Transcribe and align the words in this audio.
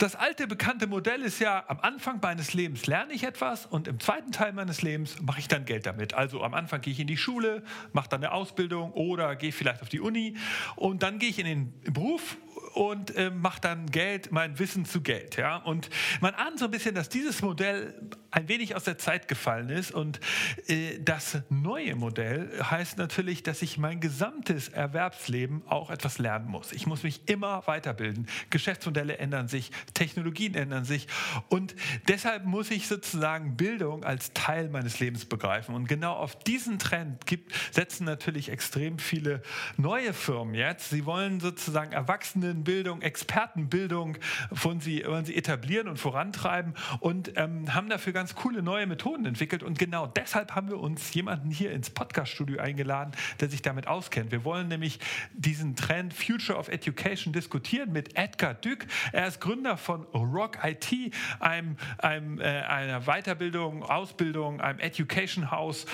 Das 0.00 0.16
alte 0.16 0.46
bekannte 0.46 0.86
Modell 0.86 1.20
ist 1.20 1.40
ja, 1.40 1.62
am 1.68 1.78
Anfang 1.80 2.20
meines 2.22 2.54
Lebens 2.54 2.86
lerne 2.86 3.12
ich 3.12 3.22
etwas 3.22 3.66
und 3.66 3.86
im 3.86 4.00
zweiten 4.00 4.32
Teil 4.32 4.54
meines 4.54 4.80
Lebens 4.80 5.20
mache 5.20 5.40
ich 5.40 5.46
dann 5.48 5.66
Geld 5.66 5.84
damit. 5.84 6.14
Also 6.14 6.42
am 6.42 6.54
Anfang 6.54 6.80
gehe 6.80 6.94
ich 6.94 7.00
in 7.00 7.06
die 7.06 7.18
Schule, 7.18 7.62
mache 7.92 8.08
dann 8.08 8.24
eine 8.24 8.32
Ausbildung 8.32 8.92
oder 8.92 9.36
gehe 9.36 9.52
vielleicht 9.52 9.82
auf 9.82 9.90
die 9.90 10.00
Uni 10.00 10.38
und 10.74 11.02
dann 11.02 11.18
gehe 11.18 11.28
ich 11.28 11.38
in 11.38 11.44
den 11.44 11.80
Beruf 11.82 12.38
und 12.72 13.14
äh, 13.14 13.28
mache 13.30 13.60
dann 13.60 13.90
Geld, 13.90 14.32
mein 14.32 14.58
Wissen 14.58 14.86
zu 14.86 15.02
Geld. 15.02 15.36
Ja? 15.36 15.58
Und 15.58 15.90
man 16.22 16.34
ahnt 16.34 16.58
so 16.58 16.64
ein 16.64 16.70
bisschen, 16.70 16.94
dass 16.94 17.10
dieses 17.10 17.42
Modell 17.42 17.92
ein 18.30 18.48
wenig 18.48 18.76
aus 18.76 18.84
der 18.84 18.98
Zeit 18.98 19.28
gefallen 19.28 19.68
ist. 19.68 19.92
Und 19.92 20.20
äh, 20.68 20.98
das 21.00 21.38
neue 21.48 21.96
Modell 21.96 22.50
heißt 22.62 22.98
natürlich, 22.98 23.42
dass 23.42 23.62
ich 23.62 23.78
mein 23.78 24.00
gesamtes 24.00 24.68
Erwerbsleben 24.68 25.62
auch 25.66 25.90
etwas 25.90 26.18
lernen 26.18 26.48
muss. 26.48 26.72
Ich 26.72 26.86
muss 26.86 27.02
mich 27.02 27.28
immer 27.28 27.66
weiterbilden. 27.66 28.28
Geschäftsmodelle 28.50 29.18
ändern 29.18 29.48
sich, 29.48 29.70
Technologien 29.94 30.54
ändern 30.54 30.84
sich. 30.84 31.08
Und 31.48 31.74
deshalb 32.08 32.44
muss 32.44 32.70
ich 32.70 32.86
sozusagen 32.86 33.56
Bildung 33.56 34.04
als 34.04 34.32
Teil 34.32 34.68
meines 34.68 35.00
Lebens 35.00 35.24
begreifen. 35.24 35.74
Und 35.74 35.88
genau 35.88 36.14
auf 36.14 36.38
diesen 36.38 36.78
Trend 36.78 37.26
gibt, 37.26 37.52
setzen 37.72 38.04
natürlich 38.04 38.50
extrem 38.50 38.98
viele 38.98 39.42
neue 39.76 40.12
Firmen 40.12 40.54
jetzt. 40.54 40.90
Sie 40.90 41.04
wollen 41.06 41.40
sozusagen 41.40 41.92
Erwachsenenbildung, 41.92 43.02
Expertenbildung 43.02 44.18
wollen 44.50 44.80
sie, 44.80 45.04
wollen 45.06 45.24
sie 45.24 45.36
etablieren 45.36 45.88
und 45.88 45.98
vorantreiben 45.98 46.74
und 47.00 47.32
ähm, 47.36 47.74
haben 47.74 47.88
dafür 47.88 48.12
ganz 48.20 48.34
coole 48.34 48.62
neue 48.62 48.86
Methoden 48.86 49.24
entwickelt. 49.24 49.62
Und 49.62 49.78
genau 49.78 50.06
deshalb 50.06 50.54
haben 50.54 50.68
wir 50.68 50.78
uns 50.78 51.14
jemanden 51.14 51.50
hier 51.50 51.72
ins 51.72 51.88
Podcast-Studio 51.88 52.60
eingeladen, 52.60 53.12
der 53.40 53.48
sich 53.48 53.62
damit 53.62 53.86
auskennt. 53.86 54.30
Wir 54.30 54.44
wollen 54.44 54.68
nämlich 54.68 54.98
diesen 55.32 55.74
Trend 55.74 56.12
Future 56.12 56.58
of 56.58 56.68
Education 56.68 57.32
diskutieren 57.32 57.92
mit 57.92 58.18
Edgar 58.18 58.52
Dück. 58.52 58.86
Er 59.12 59.26
ist 59.26 59.40
Gründer 59.40 59.78
von 59.78 60.02
Rock 60.12 60.58
IT, 60.62 61.14
einem, 61.38 61.78
einem, 61.96 62.38
äh, 62.42 62.44
einer 62.44 63.06
Weiterbildung, 63.06 63.84
Ausbildung, 63.84 64.60
einem 64.60 64.80
Education 64.80 65.50
House 65.50 65.86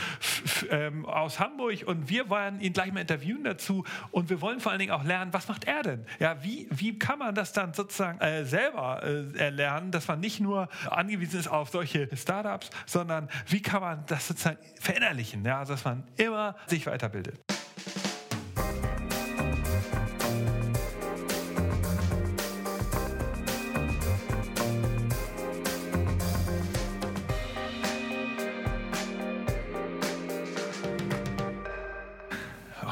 ähm, 0.71 1.07
aus 1.07 1.39
Hamburg. 1.39 1.85
Und 1.87 2.09
wir 2.09 2.29
wollen 2.29 2.61
ihn 2.61 2.73
gleich 2.73 2.93
mal 2.93 3.03
interviewen 3.03 3.45
dazu. 3.45 3.85
Und 4.11 4.31
wir 4.31 4.41
wollen 4.41 4.59
vor 4.59 4.73
allen 4.73 4.81
Dingen 4.81 4.91
auch 4.91 5.05
lernen, 5.05 5.33
was 5.33 5.47
macht 5.47 5.63
er 5.63 5.85
denn? 5.85 6.05
Ja, 6.19 6.43
wie, 6.43 6.67
wie 6.73 6.99
kann 6.99 7.21
man 7.21 7.37
das 7.37 7.53
dann 7.53 7.73
sozusagen 7.73 8.19
äh, 8.19 8.45
selber 8.45 9.05
äh, 9.05 9.39
erlernen, 9.39 9.93
dass 9.93 10.09
man 10.09 10.19
nicht 10.19 10.41
nur 10.41 10.69
angewiesen 10.91 11.39
ist 11.39 11.47
auf 11.47 11.69
solche 11.69 12.16
Startups, 12.17 12.71
sondern 12.87 13.29
wie 13.47 13.63
kann 13.63 13.81
man 13.81 14.05
das 14.07 14.29
sozusagen 14.29 14.59
verinnerlichen, 14.81 15.45
ja, 15.45 15.59
also 15.59 15.75
dass 15.75 15.85
man 15.85 16.05
immer 16.17 16.57
sich 16.67 16.87
weiterbildet. 16.87 17.41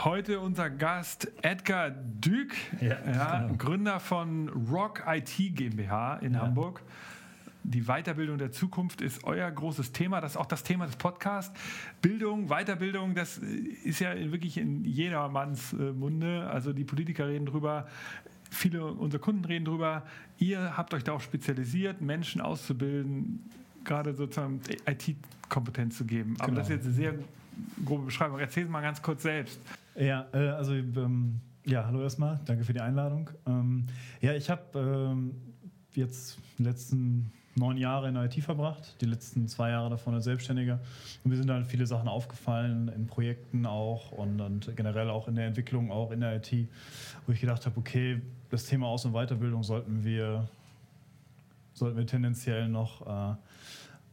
Heute 0.05 0.39
unser 0.41 0.71
Gast 0.71 1.33
Edgar 1.43 1.91
Dück, 1.91 2.53
ja, 2.81 2.89
ja, 2.89 3.41
genau. 3.41 3.55
Gründer 3.57 4.01
von 4.01 4.49
Rock 4.71 5.03
IT 5.07 5.35
GmbH 5.37 6.17
in 6.17 6.35
ja. 6.35 6.41
Hamburg. 6.41 6.83
Die 7.65 7.87
Weiterbildung 7.87 8.37
der 8.37 8.53
Zukunft 8.53 9.01
ist 9.01 9.25
euer 9.25 9.51
großes 9.51 9.93
Thema. 9.93 10.21
Das 10.21 10.33
ist 10.33 10.37
auch 10.37 10.47
das 10.47 10.63
Thema 10.63 10.85
des 10.85 10.97
Podcasts. 10.97 11.59
Bildung, 12.03 12.49
Weiterbildung, 12.49 13.15
das 13.15 13.39
ist 13.39 14.01
ja 14.01 14.15
wirklich 14.31 14.59
in 14.59 14.85
jedermanns 14.85 15.73
äh, 15.73 15.93
Munde. 15.93 16.47
Also 16.51 16.75
die 16.75 16.85
Politiker 16.85 17.27
reden 17.27 17.47
drüber, 17.47 17.87
viele 18.51 18.85
unserer 18.85 19.21
Kunden 19.21 19.47
reden 19.47 19.65
drüber. 19.65 20.03
Ihr 20.39 20.77
habt 20.77 20.93
euch 20.93 21.05
darauf 21.05 21.23
spezialisiert, 21.23 22.03
Menschen 22.03 22.43
auszubilden, 22.43 23.51
gerade 23.83 24.15
sozusagen 24.15 24.61
IT-Kompetenz 24.87 25.97
zu 25.97 26.05
geben. 26.05 26.37
Aber 26.39 26.49
genau. 26.49 26.59
das 26.59 26.69
ist 26.69 26.77
jetzt 26.77 26.85
eine 26.85 26.95
sehr 26.95 27.15
grobe 27.85 28.05
Beschreibung. 28.05 28.41
Erzähl 28.41 28.67
mal 28.67 28.83
ganz 28.83 29.01
kurz 29.01 29.23
selbst. 29.23 29.59
Ja, 29.97 30.27
äh, 30.35 30.49
also 30.49 30.75
ähm, 30.75 31.41
ja, 31.65 31.87
hallo 31.87 32.03
erstmal, 32.03 32.41
danke 32.45 32.65
für 32.65 32.75
die 32.75 32.81
Einladung. 32.81 33.31
Ähm, 33.47 33.87
ja, 34.21 34.35
ich 34.35 34.51
habe 34.51 34.63
ähm, 34.79 35.31
jetzt 35.95 36.39
letzten 36.59 37.33
neun 37.57 37.77
Jahre 37.77 38.09
in 38.09 38.15
der 38.15 38.25
IT 38.25 38.35
verbracht, 38.43 39.01
die 39.01 39.07
letzten 39.07 39.47
zwei 39.49 39.71
Jahre 39.71 39.91
davon 39.91 40.15
als 40.15 40.25
Selbstständiger. 40.25 40.81
Und 41.23 41.31
mir 41.31 41.37
sind 41.37 41.47
dann 41.47 41.65
viele 41.65 41.87
Sachen 41.87 42.09
aufgefallen, 42.09 42.89
in 42.89 43.07
Projekten 43.07 43.67
auch 43.67 44.13
und, 44.13 44.41
und 44.41 44.77
generell 44.77 45.11
auch 45.11 45.29
in 45.29 45.37
der 45.37 45.47
Entwicklung, 45.47 45.91
auch 45.91 46.11
in 46.11 46.21
der 46.21 46.37
IT, 46.37 46.69
wo 47.27 47.33
ich 47.33 47.41
gedacht 47.41 47.65
habe, 47.67 47.79
okay, 47.79 48.21
das 48.51 48.67
Thema 48.67 48.87
Aus- 48.87 49.05
und 49.05 49.13
Weiterbildung 49.13 49.63
sollten 49.63 50.05
wir, 50.05 50.49
sollten 51.75 51.97
wir 51.97 52.07
tendenziell 52.07 52.69
noch 52.69 53.07
äh, 53.07 53.37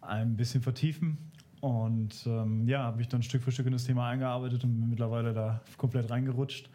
ein 0.02 0.35
bisschen 0.35 0.62
vertiefen. 0.62 1.18
Und 1.62 2.26
ähm, 2.26 2.68
ja, 2.68 2.84
habe 2.84 2.98
mich 2.98 3.08
dann 3.08 3.22
Stück 3.22 3.44
für 3.44 3.52
Stück 3.52 3.68
in 3.68 3.74
das 3.74 3.84
Thema 3.84 4.10
eingearbeitet 4.10 4.64
und 4.64 4.80
bin 4.80 4.90
mittlerweile 4.90 5.32
da 5.32 5.62
komplett 5.78 6.10
reingerutscht. 6.10 6.70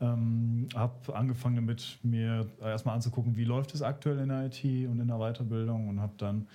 Ähm, 0.00 0.66
habe 0.74 1.14
angefangen 1.14 1.56
damit, 1.56 1.98
mir 2.02 2.46
erstmal 2.62 2.94
anzugucken, 2.94 3.36
wie 3.36 3.44
läuft 3.44 3.74
es 3.74 3.82
aktuell 3.82 4.18
in 4.18 4.30
der 4.30 4.46
IT 4.46 4.64
und 4.64 4.98
in 4.98 5.08
der 5.08 5.18
Weiterbildung 5.18 5.88
und 5.88 6.00
habe 6.00 6.14
dann 6.16 6.46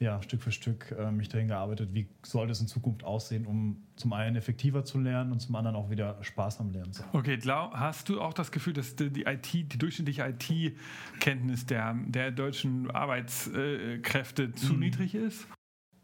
ja, 0.00 0.22
Stück 0.22 0.42
für 0.42 0.52
Stück 0.52 0.94
äh, 0.98 1.10
mich 1.10 1.28
dahin 1.28 1.48
gearbeitet, 1.48 1.90
wie 1.92 2.08
soll 2.22 2.46
das 2.46 2.60
in 2.60 2.68
Zukunft 2.68 3.02
aussehen, 3.04 3.46
um 3.46 3.82
zum 3.96 4.12
einen 4.12 4.36
effektiver 4.36 4.84
zu 4.84 4.98
lernen 4.98 5.32
und 5.32 5.40
zum 5.40 5.56
anderen 5.56 5.76
auch 5.76 5.90
wieder 5.90 6.18
Spaß 6.22 6.60
am 6.60 6.70
Lernen 6.70 6.92
zu 6.92 7.02
haben. 7.04 7.18
Okay, 7.18 7.36
glaub, 7.36 7.72
hast 7.74 8.08
du 8.08 8.20
auch 8.20 8.32
das 8.32 8.52
Gefühl, 8.52 8.74
dass 8.74 8.94
die, 8.94 9.10
die 9.10 9.22
IT, 9.22 9.52
die 9.52 9.78
durchschnittliche 9.78 10.22
IT-Kenntnis 10.28 11.66
der, 11.66 11.96
der 12.06 12.30
deutschen 12.30 12.90
Arbeitskräfte 12.90 14.52
zu 14.54 14.74
mhm. 14.74 14.80
niedrig 14.80 15.14
ist? 15.14 15.48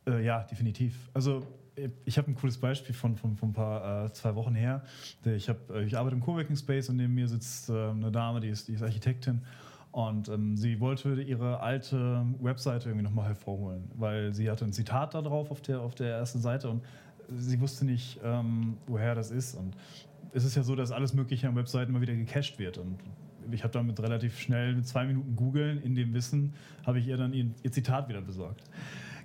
Äh, 0.06 0.24
ja, 0.24 0.42
definitiv. 0.42 1.10
Also 1.14 1.46
ich 2.04 2.18
habe 2.18 2.30
ein 2.30 2.34
cooles 2.34 2.58
Beispiel 2.58 2.94
von, 2.94 3.16
von, 3.16 3.36
von 3.36 3.50
ein 3.50 3.52
paar 3.52 4.04
äh, 4.04 4.12
zwei 4.12 4.34
Wochen 4.34 4.54
her. 4.54 4.82
Ich, 5.24 5.48
hab, 5.48 5.70
äh, 5.70 5.84
ich 5.84 5.96
arbeite 5.96 6.14
im 6.14 6.22
Coworking 6.22 6.56
Space 6.56 6.88
und 6.88 6.96
neben 6.96 7.14
mir 7.14 7.28
sitzt 7.28 7.68
äh, 7.68 7.90
eine 7.90 8.10
Dame, 8.12 8.40
die 8.40 8.48
ist, 8.48 8.68
die 8.68 8.74
ist 8.74 8.82
Architektin. 8.82 9.42
Und 9.90 10.28
ähm, 10.28 10.56
sie 10.56 10.80
wollte 10.80 11.20
ihre 11.22 11.60
alte 11.60 12.24
Webseite 12.40 12.88
irgendwie 12.88 13.04
nochmal 13.04 13.28
hervorholen, 13.28 13.90
weil 13.94 14.34
sie 14.34 14.50
hatte 14.50 14.64
ein 14.64 14.72
Zitat 14.72 15.14
da 15.14 15.22
drauf 15.22 15.50
auf 15.50 15.62
der, 15.62 15.80
auf 15.80 15.94
der 15.94 16.16
ersten 16.16 16.40
Seite 16.40 16.68
und 16.68 16.82
sie 17.36 17.60
wusste 17.60 17.84
nicht, 17.84 18.20
ähm, 18.24 18.76
woher 18.86 19.14
das 19.14 19.30
ist. 19.30 19.54
Und 19.54 19.76
es 20.32 20.44
ist 20.44 20.56
ja 20.56 20.64
so, 20.64 20.74
dass 20.74 20.90
alles 20.90 21.14
Mögliche 21.14 21.48
an 21.48 21.54
Webseiten 21.54 21.92
immer 21.92 22.00
wieder 22.00 22.14
gecached 22.14 22.58
wird. 22.58 22.78
Und 22.78 22.98
ich 23.52 23.62
habe 23.62 23.72
damit 23.72 24.00
relativ 24.00 24.40
schnell 24.40 24.74
mit 24.74 24.86
zwei 24.86 25.06
Minuten 25.06 25.36
googeln, 25.36 25.80
in 25.82 25.94
dem 25.94 26.12
Wissen, 26.12 26.54
habe 26.84 26.98
ich 26.98 27.06
ihr 27.06 27.16
dann 27.16 27.32
ihr, 27.32 27.46
ihr 27.62 27.70
Zitat 27.70 28.08
wieder 28.08 28.20
besorgt. 28.20 28.64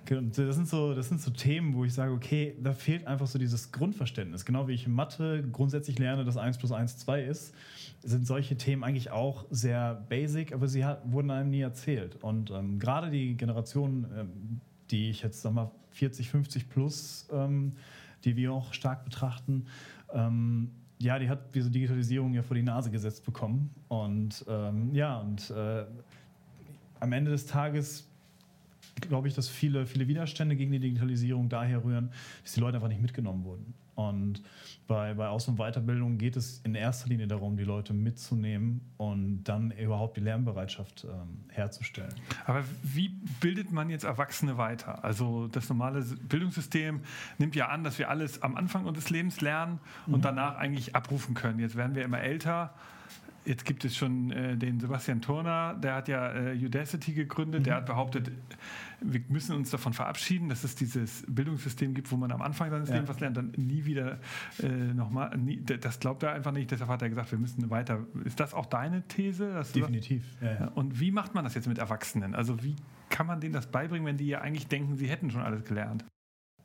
Das 0.06 0.56
sind, 0.56 0.68
so, 0.68 0.94
das 0.94 1.08
sind 1.08 1.20
so 1.20 1.30
Themen, 1.30 1.74
wo 1.74 1.84
ich 1.84 1.94
sage, 1.94 2.12
okay, 2.12 2.56
da 2.60 2.72
fehlt 2.72 3.06
einfach 3.06 3.28
so 3.28 3.38
dieses 3.38 3.70
Grundverständnis. 3.70 4.44
Genau 4.44 4.66
wie 4.66 4.72
ich 4.72 4.88
Mathe 4.88 5.44
grundsätzlich 5.52 5.98
lerne, 5.98 6.24
dass 6.24 6.36
1 6.36 6.58
plus 6.58 6.72
1 6.72 6.98
2 6.98 7.22
ist, 7.22 7.54
sind 8.02 8.26
solche 8.26 8.56
Themen 8.56 8.82
eigentlich 8.82 9.10
auch 9.12 9.44
sehr 9.50 9.94
basic, 10.08 10.52
aber 10.52 10.66
sie 10.66 10.84
hat, 10.84 11.00
wurden 11.12 11.30
einem 11.30 11.50
nie 11.50 11.60
erzählt. 11.60 12.16
Und 12.22 12.50
ähm, 12.50 12.78
gerade 12.78 13.10
die 13.10 13.36
Generation, 13.36 14.06
ähm, 14.16 14.60
die 14.90 15.10
ich 15.10 15.22
jetzt 15.22 15.42
sag 15.42 15.52
mal 15.52 15.70
40, 15.90 16.30
50 16.30 16.68
plus, 16.68 17.28
ähm, 17.32 17.74
die 18.24 18.36
wir 18.36 18.52
auch 18.52 18.72
stark 18.72 19.04
betrachten, 19.04 19.66
ähm, 20.12 20.70
ja, 20.98 21.18
die 21.18 21.28
hat 21.28 21.54
diese 21.54 21.70
Digitalisierung 21.70 22.34
ja 22.34 22.42
vor 22.42 22.54
die 22.54 22.62
Nase 22.62 22.90
gesetzt 22.90 23.24
bekommen. 23.24 23.70
Und 23.88 24.44
ähm, 24.48 24.94
ja, 24.94 25.18
und 25.18 25.50
äh, 25.50 25.84
am 27.00 27.12
Ende 27.12 27.30
des 27.30 27.46
Tages 27.46 28.09
glaube 29.00 29.28
ich, 29.28 29.34
dass 29.34 29.48
viele, 29.48 29.86
viele 29.86 30.08
Widerstände 30.08 30.56
gegen 30.56 30.72
die 30.72 30.80
Digitalisierung 30.80 31.48
daher 31.48 31.84
rühren, 31.84 32.10
dass 32.42 32.52
die 32.52 32.60
Leute 32.60 32.76
einfach 32.76 32.88
nicht 32.88 33.02
mitgenommen 33.02 33.44
wurden. 33.44 33.74
Und 33.94 34.42
bei, 34.86 35.14
bei 35.14 35.28
Aus- 35.28 35.46
und 35.46 35.56
Weiterbildung 35.56 36.16
geht 36.18 36.36
es 36.36 36.60
in 36.64 36.74
erster 36.74 37.08
Linie 37.08 37.26
darum, 37.26 37.56
die 37.56 37.64
Leute 37.64 37.92
mitzunehmen 37.92 38.80
und 38.96 39.44
dann 39.44 39.70
überhaupt 39.72 40.16
die 40.16 40.20
Lernbereitschaft 40.20 41.04
ähm, 41.04 41.44
herzustellen. 41.48 42.14
Aber 42.46 42.64
wie 42.82 43.08
bildet 43.40 43.72
man 43.72 43.90
jetzt 43.90 44.04
Erwachsene 44.04 44.56
weiter? 44.56 45.04
Also 45.04 45.48
das 45.48 45.68
normale 45.68 46.02
Bildungssystem 46.02 47.00
nimmt 47.38 47.54
ja 47.54 47.68
an, 47.68 47.84
dass 47.84 47.98
wir 47.98 48.08
alles 48.08 48.42
am 48.42 48.56
Anfang 48.56 48.86
unseres 48.86 49.10
Lebens 49.10 49.40
lernen 49.40 49.80
und 50.06 50.18
mhm. 50.18 50.22
danach 50.22 50.56
eigentlich 50.56 50.96
abrufen 50.96 51.34
können. 51.34 51.58
Jetzt 51.58 51.76
werden 51.76 51.94
wir 51.94 52.04
immer 52.04 52.20
älter 52.20 52.74
Jetzt 53.46 53.64
gibt 53.64 53.86
es 53.86 53.96
schon 53.96 54.30
äh, 54.32 54.56
den 54.56 54.80
Sebastian 54.80 55.22
Turner, 55.22 55.74
der 55.74 55.94
hat 55.94 56.08
ja 56.08 56.30
äh, 56.32 56.64
Udacity 56.64 57.14
gegründet, 57.14 57.60
mhm. 57.60 57.64
der 57.64 57.76
hat 57.76 57.86
behauptet, 57.86 58.30
wir 59.00 59.22
müssen 59.28 59.56
uns 59.56 59.70
davon 59.70 59.94
verabschieden, 59.94 60.50
dass 60.50 60.62
es 60.62 60.74
dieses 60.74 61.24
Bildungssystem 61.26 61.94
gibt, 61.94 62.12
wo 62.12 62.16
man 62.16 62.32
am 62.32 62.42
Anfang 62.42 62.70
seines 62.70 62.90
ja. 62.90 62.96
Lebens 62.96 63.08
was 63.08 63.18
lernt, 63.18 63.38
dann 63.38 63.52
nie 63.56 63.86
wieder 63.86 64.18
äh, 64.62 64.68
nochmal, 64.68 65.30
das 65.64 66.00
glaubt 66.00 66.22
er 66.22 66.32
einfach 66.32 66.52
nicht, 66.52 66.70
deshalb 66.70 66.90
hat 66.90 67.00
er 67.00 67.08
gesagt, 67.08 67.32
wir 67.32 67.38
müssen 67.38 67.70
weiter. 67.70 68.00
Ist 68.24 68.40
das 68.40 68.52
auch 68.52 68.66
deine 68.66 69.02
These? 69.08 69.62
Definitiv. 69.74 70.36
Ja, 70.42 70.52
ja. 70.52 70.68
Und 70.68 71.00
wie 71.00 71.10
macht 71.10 71.34
man 71.34 71.44
das 71.44 71.54
jetzt 71.54 71.66
mit 71.66 71.78
Erwachsenen? 71.78 72.34
Also 72.34 72.62
wie 72.62 72.76
kann 73.08 73.26
man 73.26 73.40
denen 73.40 73.54
das 73.54 73.68
beibringen, 73.68 74.06
wenn 74.06 74.18
die 74.18 74.26
ja 74.26 74.42
eigentlich 74.42 74.66
denken, 74.66 74.96
sie 74.96 75.08
hätten 75.08 75.30
schon 75.30 75.40
alles 75.40 75.64
gelernt? 75.64 76.04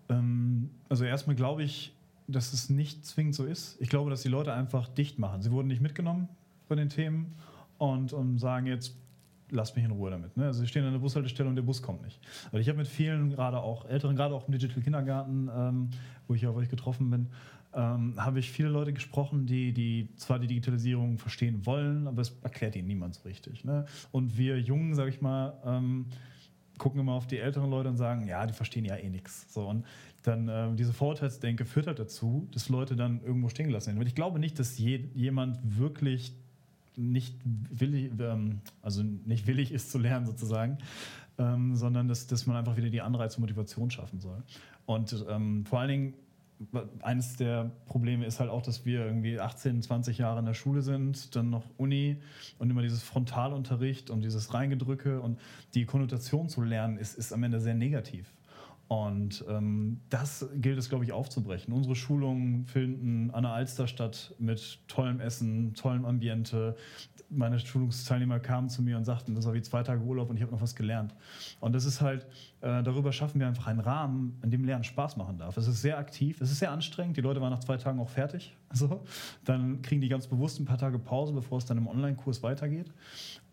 Ähm, 0.09 0.71
also 0.89 1.05
erstmal 1.05 1.37
glaube 1.37 1.63
ich, 1.63 1.95
dass 2.27 2.51
es 2.51 2.69
nicht 2.69 3.05
zwingend 3.05 3.35
so 3.35 3.45
ist. 3.45 3.79
Ich 3.79 3.87
glaube, 3.87 4.09
dass 4.09 4.23
die 4.23 4.29
Leute 4.29 4.53
einfach 4.53 4.89
dicht 4.89 5.19
machen. 5.19 5.41
Sie 5.41 5.51
wurden 5.51 5.67
nicht 5.67 5.81
mitgenommen 5.81 6.27
von 6.67 6.77
den 6.77 6.89
Themen 6.89 7.35
und, 7.77 8.13
und 8.13 8.39
sagen 8.39 8.67
jetzt, 8.67 8.97
lasst 9.51 9.75
mich 9.75 9.85
in 9.85 9.91
Ruhe 9.91 10.09
damit. 10.09 10.35
Ne? 10.37 10.45
Also 10.45 10.61
sie 10.61 10.67
stehen 10.67 10.85
an 10.85 10.91
der 10.91 10.99
Bushaltestelle 10.99 11.47
und 11.47 11.55
der 11.55 11.63
Bus 11.63 11.81
kommt 11.81 12.03
nicht. 12.03 12.19
Weil 12.51 12.61
ich 12.61 12.67
habe 12.69 12.79
mit 12.79 12.87
vielen, 12.87 13.29
gerade 13.29 13.59
auch 13.59 13.85
Älteren, 13.85 14.15
gerade 14.15 14.33
auch 14.33 14.47
im 14.47 14.51
Digital 14.53 14.81
Kindergarten, 14.81 15.49
ähm, 15.55 15.89
wo 16.27 16.33
ich 16.33 16.45
auf 16.47 16.55
euch 16.55 16.69
getroffen 16.69 17.09
bin, 17.09 17.27
ähm, 17.73 18.13
habe 18.17 18.39
ich 18.39 18.51
viele 18.51 18.69
Leute 18.69 18.93
gesprochen, 18.93 19.45
die, 19.45 19.73
die 19.73 20.09
zwar 20.15 20.39
die 20.39 20.47
Digitalisierung 20.47 21.17
verstehen 21.17 21.65
wollen, 21.65 22.07
aber 22.07 22.21
es 22.21 22.37
erklärt 22.41 22.75
ihnen 22.75 22.87
niemand 22.87 23.15
so 23.15 23.23
richtig. 23.23 23.63
Ne? 23.65 23.85
Und 24.11 24.37
wir 24.37 24.59
Jungen, 24.59 24.95
sage 24.95 25.09
ich 25.09 25.21
mal, 25.21 25.53
ähm, 25.65 26.05
gucken 26.77 26.99
immer 26.99 27.13
auf 27.13 27.27
die 27.27 27.37
älteren 27.37 27.69
Leute 27.69 27.89
und 27.89 27.97
sagen, 27.97 28.27
ja, 28.27 28.45
die 28.45 28.53
verstehen 28.53 28.85
ja 28.85 28.95
eh 28.95 29.09
nichts. 29.09 29.53
So, 29.53 29.67
und 29.67 29.85
dann 30.23 30.49
äh, 30.49 30.75
diese 30.75 30.93
Vorurteilsdenke 30.93 31.65
führt 31.65 31.87
halt 31.87 31.99
dazu, 31.99 32.47
dass 32.51 32.69
Leute 32.69 32.95
dann 32.95 33.21
irgendwo 33.21 33.49
stehen 33.49 33.67
gelassen 33.67 33.87
werden. 33.87 33.99
Und 33.99 34.07
ich 34.07 34.15
glaube 34.15 34.39
nicht, 34.39 34.57
dass 34.59 34.77
je, 34.77 35.07
jemand 35.13 35.59
wirklich 35.63 36.33
nicht 36.97 37.35
willig, 37.43 38.11
ähm, 38.19 38.61
also 38.81 39.03
nicht 39.03 39.47
willig 39.47 39.71
ist 39.71 39.91
zu 39.91 39.97
lernen 39.97 40.25
sozusagen, 40.25 40.77
ähm, 41.37 41.75
sondern 41.75 42.07
dass, 42.07 42.27
dass 42.27 42.45
man 42.45 42.55
einfach 42.55 42.77
wieder 42.77 42.89
die 42.89 43.01
Anreiz 43.01 43.35
und 43.35 43.41
Motivation 43.41 43.91
schaffen 43.91 44.19
soll. 44.19 44.43
Und 44.85 45.25
ähm, 45.29 45.65
vor 45.65 45.79
allen 45.79 45.89
Dingen 45.89 46.13
eines 47.01 47.35
der 47.35 47.71
Probleme 47.85 48.25
ist 48.25 48.39
halt 48.39 48.49
auch, 48.49 48.61
dass 48.61 48.85
wir 48.85 49.05
irgendwie 49.05 49.39
18, 49.39 49.81
20 49.81 50.17
Jahre 50.17 50.39
in 50.39 50.45
der 50.45 50.53
Schule 50.53 50.81
sind, 50.81 51.35
dann 51.35 51.49
noch 51.49 51.65
Uni 51.77 52.17
und 52.59 52.69
immer 52.69 52.81
dieses 52.81 53.03
Frontalunterricht 53.03 54.09
und 54.09 54.21
dieses 54.21 54.53
Reingedrücke 54.53 55.19
und 55.19 55.39
die 55.73 55.85
Konnotation 55.85 56.47
zu 56.47 56.61
lernen 56.61 56.97
ist, 56.97 57.17
ist 57.17 57.33
am 57.33 57.43
Ende 57.43 57.59
sehr 57.59 57.73
negativ. 57.73 58.33
Und 58.87 59.43
ähm, 59.49 60.01
das 60.09 60.47
gilt 60.55 60.77
es, 60.77 60.89
glaube 60.89 61.05
ich, 61.05 61.11
aufzubrechen. 61.11 61.73
Unsere 61.73 61.95
Schulungen 61.95 62.65
finden 62.65 63.31
an 63.31 63.43
der 63.43 63.51
Alster 63.51 63.87
statt 63.87 64.35
mit 64.37 64.79
tollem 64.87 65.19
Essen, 65.19 65.73
tollem 65.73 66.05
Ambiente, 66.05 66.75
meine 67.29 67.59
Schulungsteilnehmer 67.59 68.39
kamen 68.39 68.69
zu 68.69 68.81
mir 68.81 68.97
und 68.97 69.05
sagten, 69.05 69.35
das 69.35 69.45
war 69.45 69.53
wie 69.53 69.61
zwei 69.61 69.83
Tage 69.83 70.01
Urlaub 70.01 70.29
und 70.29 70.37
ich 70.37 70.43
habe 70.43 70.51
noch 70.51 70.61
was 70.61 70.75
gelernt. 70.75 71.15
Und 71.59 71.73
das 71.73 71.85
ist 71.85 72.01
halt, 72.01 72.25
äh, 72.61 72.83
darüber 72.83 73.11
schaffen 73.11 73.39
wir 73.39 73.47
einfach 73.47 73.67
einen 73.67 73.79
Rahmen, 73.79 74.39
in 74.43 74.51
dem 74.51 74.63
Lernen 74.63 74.83
Spaß 74.83 75.17
machen 75.17 75.37
darf. 75.37 75.57
Es 75.57 75.67
ist 75.67 75.81
sehr 75.81 75.97
aktiv, 75.97 76.39
es 76.41 76.51
ist 76.51 76.59
sehr 76.59 76.71
anstrengend. 76.71 77.17
Die 77.17 77.21
Leute 77.21 77.41
waren 77.41 77.51
nach 77.51 77.59
zwei 77.59 77.77
Tagen 77.77 77.99
auch 77.99 78.09
fertig. 78.09 78.55
So. 78.75 79.05
Dann 79.45 79.81
kriegen 79.83 80.01
die 80.01 80.09
ganz 80.09 80.27
bewusst 80.27 80.59
ein 80.59 80.65
paar 80.65 80.77
Tage 80.77 80.99
Pause, 80.99 81.31
bevor 81.31 81.59
es 81.59 81.65
dann 81.65 81.77
im 81.77 81.87
Online-Kurs 81.87 82.43
weitergeht. 82.43 82.91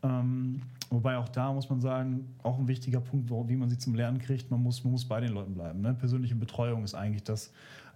Ähm, 0.03 0.63
wobei 0.91 1.17
auch 1.17 1.29
da 1.29 1.53
muss 1.53 1.71
man 1.71 1.81
sagen, 1.81 2.35
auch 2.43 2.59
ein 2.59 2.69
wichtiger 2.69 3.01
Punkt, 3.01 3.31
wie 3.49 3.57
man 3.57 3.71
sie 3.71 3.79
zum 3.79 3.95
Lernen 3.95 4.19
kriegt, 4.19 4.51
man 4.51 4.63
muss, 4.63 4.83
man 4.85 4.93
muss 4.93 5.05
bei 5.05 5.21
den 5.21 5.33
Leuten 5.33 5.55
bleiben. 5.55 5.81
Ne? 5.81 5.95
Persönliche 5.95 6.35
Betreuung 6.35 6.85
ist 6.85 6.95
eigentlich 6.95 7.23
das, 7.25 7.53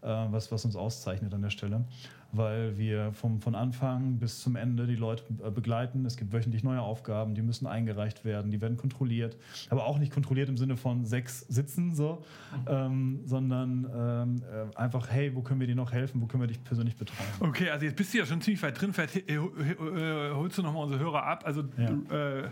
was, 0.06 0.52
was 0.52 0.64
uns 0.64 0.76
auszeichnet 0.76 1.34
an 1.34 1.42
der 1.42 1.50
Stelle 1.50 1.84
weil 2.32 2.76
wir 2.78 3.12
vom, 3.12 3.40
von 3.40 3.54
Anfang 3.54 4.18
bis 4.18 4.40
zum 4.40 4.56
Ende 4.56 4.86
die 4.86 4.96
Leute 4.96 5.24
äh, 5.44 5.50
begleiten. 5.50 6.04
Es 6.04 6.16
gibt 6.16 6.32
wöchentlich 6.32 6.64
neue 6.64 6.80
Aufgaben, 6.80 7.34
die 7.34 7.42
müssen 7.42 7.66
eingereicht 7.66 8.24
werden, 8.24 8.50
die 8.50 8.60
werden 8.60 8.76
kontrolliert, 8.76 9.36
aber 9.70 9.86
auch 9.86 9.98
nicht 9.98 10.12
kontrolliert 10.12 10.48
im 10.48 10.56
Sinne 10.56 10.76
von 10.76 11.04
sechs 11.04 11.40
Sitzen, 11.40 11.94
so, 11.94 12.24
mhm. 12.52 12.66
ähm, 12.68 13.20
sondern 13.24 13.86
ähm, 13.94 14.42
äh, 14.42 14.76
einfach, 14.76 15.10
hey, 15.10 15.34
wo 15.34 15.42
können 15.42 15.60
wir 15.60 15.66
dir 15.66 15.76
noch 15.76 15.92
helfen, 15.92 16.20
wo 16.20 16.26
können 16.26 16.42
wir 16.42 16.48
dich 16.48 16.62
persönlich 16.62 16.96
betreuen? 16.96 17.28
Okay, 17.40 17.70
also 17.70 17.86
jetzt 17.86 17.96
bist 17.96 18.12
du 18.14 18.18
ja 18.18 18.26
schon 18.26 18.40
ziemlich 18.40 18.62
weit 18.62 18.80
drin, 18.80 18.92
vielleicht 18.92 19.28
äh, 19.28 19.38
holst 19.38 20.58
du 20.58 20.62
nochmal 20.62 20.84
unsere 20.84 21.00
Hörer 21.00 21.24
ab. 21.24 21.44
Also 21.46 21.64
ja. 21.78 22.16
äh, 22.16 22.48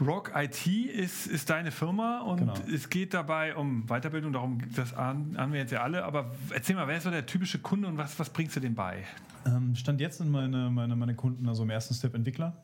Rock 0.00 0.32
IT 0.34 0.66
ist, 0.66 1.26
ist 1.26 1.50
deine 1.50 1.70
Firma 1.70 2.20
und 2.20 2.38
genau. 2.38 2.54
es 2.72 2.88
geht 2.88 3.14
dabei 3.14 3.54
um 3.54 3.86
Weiterbildung, 3.86 4.32
darum 4.32 4.58
das 4.74 4.94
ahnen, 4.94 5.36
wir 5.52 5.60
jetzt 5.60 5.72
ja 5.72 5.82
alle. 5.82 6.04
Aber 6.04 6.32
erzähl 6.50 6.74
mal, 6.76 6.88
wer 6.88 6.96
ist 6.96 7.04
so 7.04 7.10
der 7.10 7.26
typische 7.26 7.58
Kunde 7.58 7.88
und 7.88 7.98
was, 7.98 8.18
was 8.18 8.30
bringst 8.30 8.56
du 8.56 8.60
dem 8.60 8.74
bei? 8.74 9.04
Ähm, 9.46 9.74
stand 9.74 10.00
jetzt 10.00 10.18
sind 10.18 10.30
meine, 10.30 10.70
meine, 10.70 10.96
meine 10.96 11.14
Kunden 11.14 11.48
also 11.48 11.62
im 11.62 11.70
ersten 11.70 11.94
Step 11.94 12.14
Entwickler. 12.14 12.56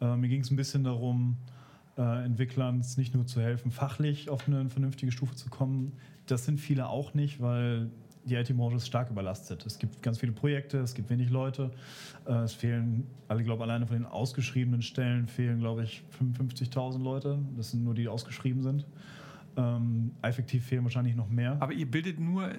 Äh, 0.00 0.16
mir 0.16 0.28
ging 0.28 0.40
es 0.40 0.50
ein 0.50 0.56
bisschen 0.56 0.84
darum, 0.84 1.36
äh, 1.96 2.24
Entwicklern 2.24 2.84
nicht 2.96 3.14
nur 3.14 3.26
zu 3.26 3.40
helfen, 3.40 3.70
fachlich 3.70 4.28
auf 4.28 4.46
eine 4.46 4.68
vernünftige 4.68 5.12
Stufe 5.12 5.34
zu 5.34 5.48
kommen. 5.48 5.92
Das 6.26 6.44
sind 6.44 6.58
viele 6.58 6.88
auch 6.88 7.14
nicht, 7.14 7.40
weil 7.40 7.90
die 8.26 8.34
IT-Branche 8.34 8.76
ist 8.76 8.86
stark 8.86 9.10
überlastet. 9.10 9.64
Es 9.64 9.78
gibt 9.78 10.02
ganz 10.02 10.18
viele 10.18 10.32
Projekte, 10.32 10.78
es 10.78 10.94
gibt 10.94 11.08
wenig 11.10 11.30
Leute. 11.30 11.70
Äh, 12.26 12.32
es 12.42 12.52
fehlen, 12.52 13.06
alle 13.28 13.42
glaube 13.42 13.62
alleine 13.62 13.86
von 13.86 13.96
den 13.96 14.06
ausgeschriebenen 14.06 14.82
Stellen 14.82 15.26
fehlen, 15.28 15.60
glaube 15.60 15.84
ich, 15.84 16.02
55.000 16.20 17.02
Leute. 17.02 17.38
Das 17.56 17.70
sind 17.70 17.84
nur 17.84 17.94
die, 17.94 18.02
die 18.02 18.08
ausgeschrieben 18.08 18.62
sind. 18.62 18.86
Ähm, 19.56 20.12
effektiv 20.22 20.66
fehlen 20.66 20.84
wahrscheinlich 20.84 21.16
noch 21.16 21.28
mehr. 21.28 21.56
Aber 21.60 21.72
ihr 21.72 21.90
bildet 21.90 22.20
nur 22.20 22.50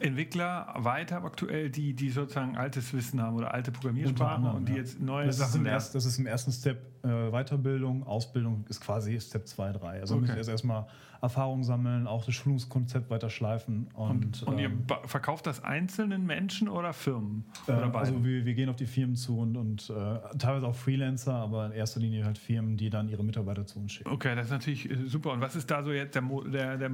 Entwickler 0.00 0.74
weiter 0.76 1.22
aktuell, 1.24 1.70
die, 1.70 1.94
die 1.94 2.10
sozusagen 2.10 2.56
altes 2.56 2.92
Wissen 2.92 3.20
haben 3.20 3.36
oder 3.36 3.54
alte 3.54 3.70
Programmiersprachen 3.70 4.44
und 4.46 4.68
die 4.68 4.72
ja. 4.72 4.78
jetzt 4.78 5.00
neue 5.00 5.26
das 5.26 5.38
Sachen 5.38 5.64
ist 5.64 5.70
erst, 5.70 5.94
Das 5.94 6.04
ist 6.04 6.18
im 6.18 6.26
ersten 6.26 6.52
Step 6.52 6.95
äh, 7.06 7.30
Weiterbildung, 7.30 8.06
Ausbildung 8.06 8.64
ist 8.68 8.80
quasi 8.80 9.18
Step 9.20 9.46
2, 9.46 9.72
3. 9.72 10.00
Also 10.00 10.14
okay. 10.14 10.22
müssen 10.22 10.36
erst 10.36 10.50
erstmal 10.50 10.86
Erfahrung 11.22 11.64
sammeln, 11.64 12.06
auch 12.06 12.24
das 12.24 12.34
Schulungskonzept 12.34 13.10
weiter 13.10 13.30
schleifen. 13.30 13.88
Und, 13.94 14.24
und, 14.24 14.42
und 14.44 14.58
ähm, 14.58 14.84
ihr 14.88 15.08
verkauft 15.08 15.46
das 15.46 15.62
einzelnen 15.64 16.26
Menschen 16.26 16.68
oder 16.68 16.92
Firmen? 16.92 17.44
Äh, 17.66 17.72
oder 17.72 17.94
also 17.94 18.24
wir, 18.24 18.44
wir, 18.44 18.54
gehen 18.54 18.68
auf 18.68 18.76
die 18.76 18.86
Firmen 18.86 19.16
zu 19.16 19.38
und, 19.38 19.56
und 19.56 19.90
äh, 19.90 20.36
teilweise 20.38 20.66
auch 20.66 20.74
Freelancer, 20.74 21.34
aber 21.34 21.66
in 21.66 21.72
erster 21.72 22.00
Linie 22.00 22.24
halt 22.24 22.38
Firmen, 22.38 22.76
die 22.76 22.90
dann 22.90 23.08
ihre 23.08 23.24
Mitarbeiter 23.24 23.66
zu 23.66 23.78
uns 23.78 23.92
schicken. 23.92 24.10
Okay, 24.10 24.34
das 24.34 24.46
ist 24.46 24.52
natürlich 24.52 24.90
äh, 24.90 25.06
super. 25.06 25.32
Und 25.32 25.40
was 25.40 25.56
ist 25.56 25.70
da 25.70 25.82
so 25.82 25.92
jetzt 25.92 26.14
der, 26.14 26.22
der, 26.22 26.76
der, 26.76 26.90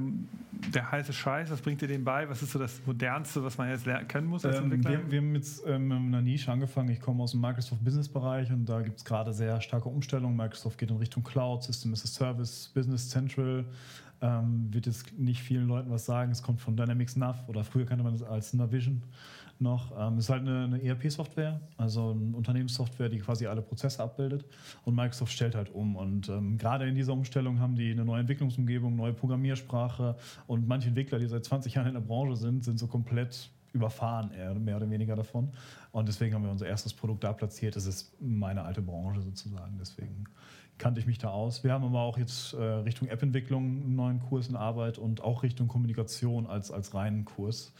der 0.73 0.91
heiße 0.91 1.13
Scheiß? 1.13 1.51
Was 1.51 1.61
bringt 1.61 1.81
ihr 1.81 1.87
denen 1.87 2.03
bei? 2.03 2.27
Was 2.29 2.41
ist 2.41 2.51
so 2.51 2.59
das 2.59 2.81
Modernste, 2.85 3.43
was 3.43 3.57
man 3.57 3.69
jetzt 3.69 3.85
können 4.07 4.27
muss 4.27 4.45
als 4.45 4.57
ähm, 4.57 4.65
Entwickler? 4.65 4.91
Wir, 4.91 5.11
wir, 5.11 5.21
haben 5.21 5.35
jetzt 5.35 5.63
ähm, 5.67 5.91
in 5.91 6.07
einer 6.07 6.21
Nische 6.21 6.51
angefangen. 6.51 6.89
Ich 6.89 7.01
komme 7.01 7.23
aus 7.23 7.31
dem 7.31 7.41
Microsoft 7.41 7.83
Business 7.83 8.07
Bereich 8.07 8.51
und 8.51 8.65
da 8.65 8.81
gibt 8.81 8.97
es 8.97 9.05
gerade 9.05 9.33
sehr 9.33 9.59
starke 9.61 9.89
Umstellungen. 10.03 10.35
Microsoft 10.35 10.77
geht 10.77 10.89
in 10.91 10.97
Richtung 10.97 11.23
Cloud, 11.23 11.63
System 11.63 11.93
as 11.93 12.03
a 12.03 12.07
Service, 12.07 12.69
Business 12.73 13.09
Central 13.09 13.65
ähm, 14.21 14.67
wird 14.73 14.85
jetzt 14.85 15.17
nicht 15.17 15.41
vielen 15.41 15.67
Leuten 15.67 15.89
was 15.89 16.05
sagen. 16.05 16.31
Es 16.31 16.43
kommt 16.43 16.59
von 16.59 16.75
Dynamics 16.75 17.15
Nav 17.15 17.47
oder 17.47 17.63
früher 17.63 17.85
kannte 17.85 18.03
man 18.03 18.13
es 18.13 18.21
als 18.21 18.53
Navision 18.53 19.01
noch. 19.59 19.91
Ähm, 19.97 20.17
ist 20.17 20.29
halt 20.29 20.41
eine, 20.41 20.65
eine 20.65 20.83
ERP-Software, 20.83 21.61
also 21.77 22.11
eine 22.11 22.35
Unternehmenssoftware, 22.35 23.07
die 23.07 23.19
quasi 23.19 23.47
alle 23.47 23.61
Prozesse 23.61 24.03
abbildet. 24.03 24.45
Und 24.83 24.95
Microsoft 24.95 25.31
stellt 25.31 25.55
halt 25.55 25.69
um. 25.73 25.95
Und 25.95 26.27
ähm, 26.27 26.57
gerade 26.57 26.87
in 26.87 26.95
dieser 26.95 27.13
Umstellung 27.13 27.59
haben 27.59 27.75
die 27.75 27.91
eine 27.91 28.03
neue 28.03 28.21
Entwicklungsumgebung, 28.21 28.95
neue 28.95 29.13
Programmiersprache. 29.13 30.15
Und 30.47 30.67
manche 30.67 30.89
Entwickler, 30.89 31.19
die 31.19 31.27
seit 31.27 31.45
20 31.45 31.75
Jahren 31.75 31.87
in 31.87 31.93
der 31.93 32.01
Branche 32.01 32.35
sind, 32.35 32.63
sind 32.63 32.77
so 32.77 32.87
komplett 32.87 33.49
überfahren, 33.73 34.31
mehr 34.63 34.77
oder 34.77 34.89
weniger 34.89 35.15
davon. 35.15 35.51
Und 35.91 36.07
deswegen 36.07 36.33
haben 36.33 36.43
wir 36.43 36.51
unser 36.51 36.67
erstes 36.67 36.93
Produkt 36.93 37.23
da 37.23 37.33
platziert. 37.33 37.75
Das 37.75 37.85
ist 37.85 38.15
meine 38.21 38.63
alte 38.63 38.81
Branche 38.81 39.21
sozusagen. 39.21 39.77
Deswegen 39.79 40.25
kannte 40.77 40.99
ich 40.99 41.07
mich 41.07 41.17
da 41.17 41.29
aus. 41.29 41.63
Wir 41.63 41.73
haben 41.73 41.83
aber 41.83 42.01
auch 42.01 42.17
jetzt 42.17 42.53
äh, 42.53 42.61
Richtung 42.61 43.07
App-Entwicklung 43.07 43.63
einen 43.63 43.95
neuen 43.95 44.19
Kurs 44.19 44.47
in 44.47 44.55
Arbeit 44.55 44.97
und 44.97 45.21
auch 45.21 45.43
Richtung 45.43 45.67
Kommunikation 45.67 46.47
als, 46.47 46.71
als 46.71 46.93
reinen 46.93 47.25
Kurs 47.25 47.73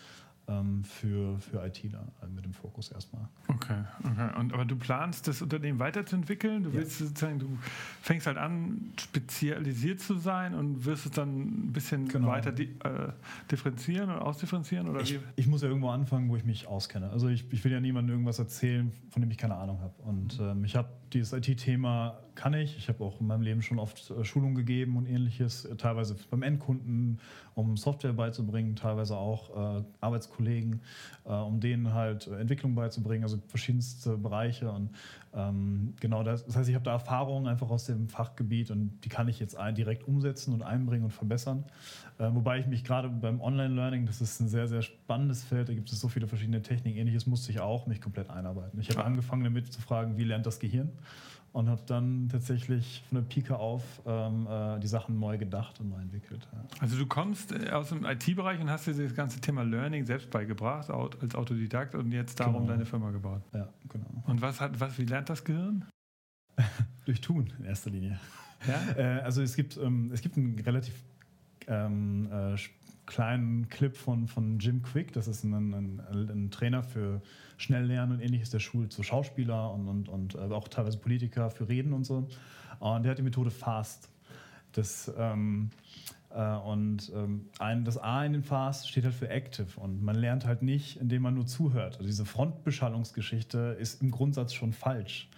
für, 0.84 1.40
für 1.40 1.66
ITler 1.66 2.06
also 2.20 2.34
mit 2.34 2.44
dem 2.44 2.54
Fokus 2.54 2.92
erstmal. 2.92 3.28
Okay, 3.48 3.82
okay. 4.04 4.40
Und, 4.40 4.54
aber 4.54 4.66
du 4.66 4.76
planst, 4.76 5.28
das 5.28 5.42
Unternehmen 5.42 5.80
weiterzuentwickeln? 5.80 6.64
Du 6.64 6.70
ja. 6.70 6.76
willst 6.76 7.00
sozusagen, 7.00 7.40
du 7.40 7.58
fängst 8.02 8.28
halt 8.28 8.38
an, 8.38 8.94
spezialisiert 9.00 10.02
zu 10.02 10.18
sein 10.18 10.54
und 10.54 10.86
wirst 10.86 11.06
es 11.06 11.12
dann 11.12 11.68
ein 11.68 11.74
bisschen 11.74 12.08
genau. 12.08 12.28
weiter 12.28 12.52
di 12.52 12.64
äh, 12.84 13.14
differenzieren 13.50 14.10
oder 14.10 14.26
ausdifferenzieren? 14.26 14.90
Oder 14.90 15.02
ich, 15.02 15.20
ich, 15.36 15.48
muss 15.48 15.62
ja 15.62 15.70
irgendwo 15.70 15.90
anfangen, 15.90 16.30
wo 16.30 16.36
ich 16.36 16.44
mich 16.44 16.68
auskenne. 16.68 17.10
Also 17.10 17.30
ich, 17.30 17.52
ich 17.52 17.64
will 17.64 17.72
ja 17.72 17.80
niemandem 17.80 18.14
irgendwas 18.16 18.40
erzählen, 18.40 18.92
von 19.12 19.22
dem 19.22 19.32
ich 19.32 19.38
keine 19.38 19.56
Ahnung 19.56 19.80
habe. 19.80 19.94
Und 20.04 20.40
ähm, 20.42 20.66
ich 20.66 20.76
habe 20.76 20.90
dieses 21.14 21.32
IT-Thema 21.32 22.20
kann 22.36 22.54
ich. 22.54 22.78
Ich 22.78 22.90
habe 22.90 23.04
auch 23.04 23.20
in 23.20 23.28
meinem 23.28 23.42
Leben 23.42 23.62
schon 23.62 23.80
oft 23.80 24.12
äh, 24.12 24.24
Schulungen 24.24 24.56
gegeben 24.56 24.98
und 24.98 25.08
ähnliches, 25.08 25.68
teilweise 25.78 26.16
beim 26.30 26.44
Endkunden, 26.44 27.20
um 27.56 27.78
Software 27.78 28.13
beizubringen, 28.13 28.75
teilweise 28.75 29.16
auch 29.16 29.80
äh, 29.80 29.84
Arbeitskollegen, 30.02 30.82
äh, 31.25 31.30
um 31.30 31.60
denen 31.60 31.94
halt 31.94 32.28
äh, 32.28 32.40
Entwicklung 32.40 32.75
beizubringen, 32.75 33.24
also 33.24 33.38
verschiedenste 33.48 34.18
Bereiche. 34.18 34.72
Und 34.72 34.90
ähm, 35.36 35.94
genau 36.00 36.24
das, 36.24 36.46
das 36.46 36.56
heißt, 36.56 36.70
ich 36.70 36.75
habe 36.75 36.86
da 36.86 36.92
Erfahrungen 36.92 37.48
einfach 37.48 37.70
aus 37.70 37.86
dem 37.86 38.10
Fachgebiet 38.10 38.72
und 38.72 39.00
die 39.04 39.10
kann 39.10 39.28
ich 39.28 39.40
jetzt 39.40 39.56
ein, 39.56 39.75
direkt 39.75 40.08
umsetzen 40.08 40.54
und 40.54 40.62
einbringen 40.62 41.06
und 41.06 41.12
verbessern. 41.12 41.63
Äh, 42.20 42.30
wobei 42.34 42.60
ich 42.60 42.68
mich 42.68 42.84
gerade 42.84 43.10
beim 43.10 43.42
Online-Learning, 43.42 44.06
das 44.06 44.22
ist 44.22 44.40
ein 44.40 44.48
sehr, 44.48 44.68
sehr 44.68 44.82
spannendes 44.82 45.44
Feld, 45.44 45.70
da 45.70 45.74
gibt 45.74 45.92
es 45.92 46.00
so 46.00 46.08
viele 46.08 46.28
verschiedene 46.28 46.62
Techniken, 46.62 46.98
ähnliches 46.98 47.25
musste 47.25 47.52
ich 47.52 47.60
auch 47.60 47.88
mich 47.88 48.02
komplett 48.02 48.30
einarbeiten. 48.30 48.80
Ich 48.80 48.90
habe 48.90 49.04
angefangen 49.04 49.44
damit 49.44 49.72
zu 49.72 49.82
fragen, 49.82 50.18
wie 50.18 50.24
lernt 50.24 50.46
das 50.46 50.60
Gehirn? 50.60 50.92
Und 51.53 51.69
habe 51.69 51.83
dann 51.86 52.29
tatsächlich 52.29 53.03
von 53.07 53.19
der 53.19 53.25
Pike 53.25 53.57
auf 53.57 53.83
ähm, 54.05 54.48
äh, 54.50 54.79
die 54.79 54.88
Sachen 54.88 55.19
neu 55.19 55.38
gedacht 55.38 55.79
und 55.79 55.89
neu 55.89 56.01
entwickelt. 56.01 56.48
Ja. 56.51 56.65
Also 56.79 56.98
du 56.98 57.05
kommst 57.05 57.51
äh, 57.51 57.69
aus 57.69 57.89
dem 57.89 58.05
IT-Bereich 58.05 58.60
und 58.60 58.69
hast 58.72 58.88
dir 58.88 58.95
das 58.95 59.13
ganze 59.13 59.39
Thema 59.39 59.63
Learning 59.63 60.03
selbst 60.03 60.31
beigebracht 60.31 60.89
als 60.89 61.36
Autodidakt 61.36 61.93
und 61.93 62.12
jetzt 62.12 62.39
darum 62.39 62.63
genau. 62.63 62.67
deine 62.67 62.86
Firma 62.86 63.12
gebaut. 63.12 63.43
Ja, 63.53 63.69
genau. 63.88 64.24
Und 64.25 64.41
was 64.41 64.60
hat, 64.60 64.79
was, 64.79 64.98
wie 64.98 65.05
lernt 65.05 65.29
das 65.29 65.43
Gehirn? 65.43 65.86
Durch 67.05 67.22
Tun 67.22 67.53
in 67.60 67.65
erster 67.65 67.91
Linie. 67.91 68.19
Ja? 68.67 68.81
Äh, 68.98 69.22
also 69.22 69.41
es 69.41 69.55
gibt, 69.55 69.77
ähm, 69.77 70.10
es 70.12 70.22
gibt 70.22 70.38
einen 70.38 70.57
relativ 70.60 70.95
ähm, 71.67 72.29
äh, 72.31 72.55
kleinen 73.05 73.69
Clip 73.69 73.95
von, 73.95 74.27
von 74.27 74.57
Jim 74.57 74.81
Quick, 74.81 75.13
das 75.13 75.27
ist 75.27 75.43
ein, 75.43 75.53
ein, 75.53 76.01
ein 76.29 76.50
Trainer 76.50 76.81
für 76.81 77.22
Schnelllernen 77.57 78.17
und 78.17 78.24
ähnliches, 78.24 78.50
der 78.50 78.60
schult 78.60 78.93
so 78.93 79.03
Schauspieler 79.03 79.72
und, 79.72 79.88
und, 79.88 80.10
und 80.10 80.36
äh, 80.36 80.39
auch 80.39 80.67
teilweise 80.67 80.98
Politiker 80.98 81.50
für 81.50 81.67
Reden 81.67 81.93
und 81.93 82.05
so. 82.05 82.27
Und 82.79 83.03
der 83.03 83.12
hat 83.12 83.17
die 83.17 83.24
Methode 83.24 83.51
FAST. 83.51 84.10
Das, 84.74 85.12
ähm, 85.17 85.69
äh, 86.31 86.55
und 86.55 87.12
ähm, 87.15 87.50
ein, 87.60 87.86
das 87.86 87.98
A 87.98 88.25
in 88.25 88.33
den 88.33 88.43
FAST 88.43 88.89
steht 88.89 89.05
halt 89.05 89.13
für 89.13 89.29
Active. 89.29 89.79
Und 89.79 90.03
man 90.03 90.15
lernt 90.15 90.45
halt 90.45 90.62
nicht, 90.62 90.98
indem 90.98 91.22
man 91.22 91.36
nur 91.36 91.45
zuhört. 91.45 91.95
Also 91.98 92.07
diese 92.07 92.25
Frontbeschallungsgeschichte 92.25 93.77
ist 93.79 94.01
im 94.01 94.12
Grundsatz 94.12 94.53
schon 94.53 94.74
falsch. 94.74 95.29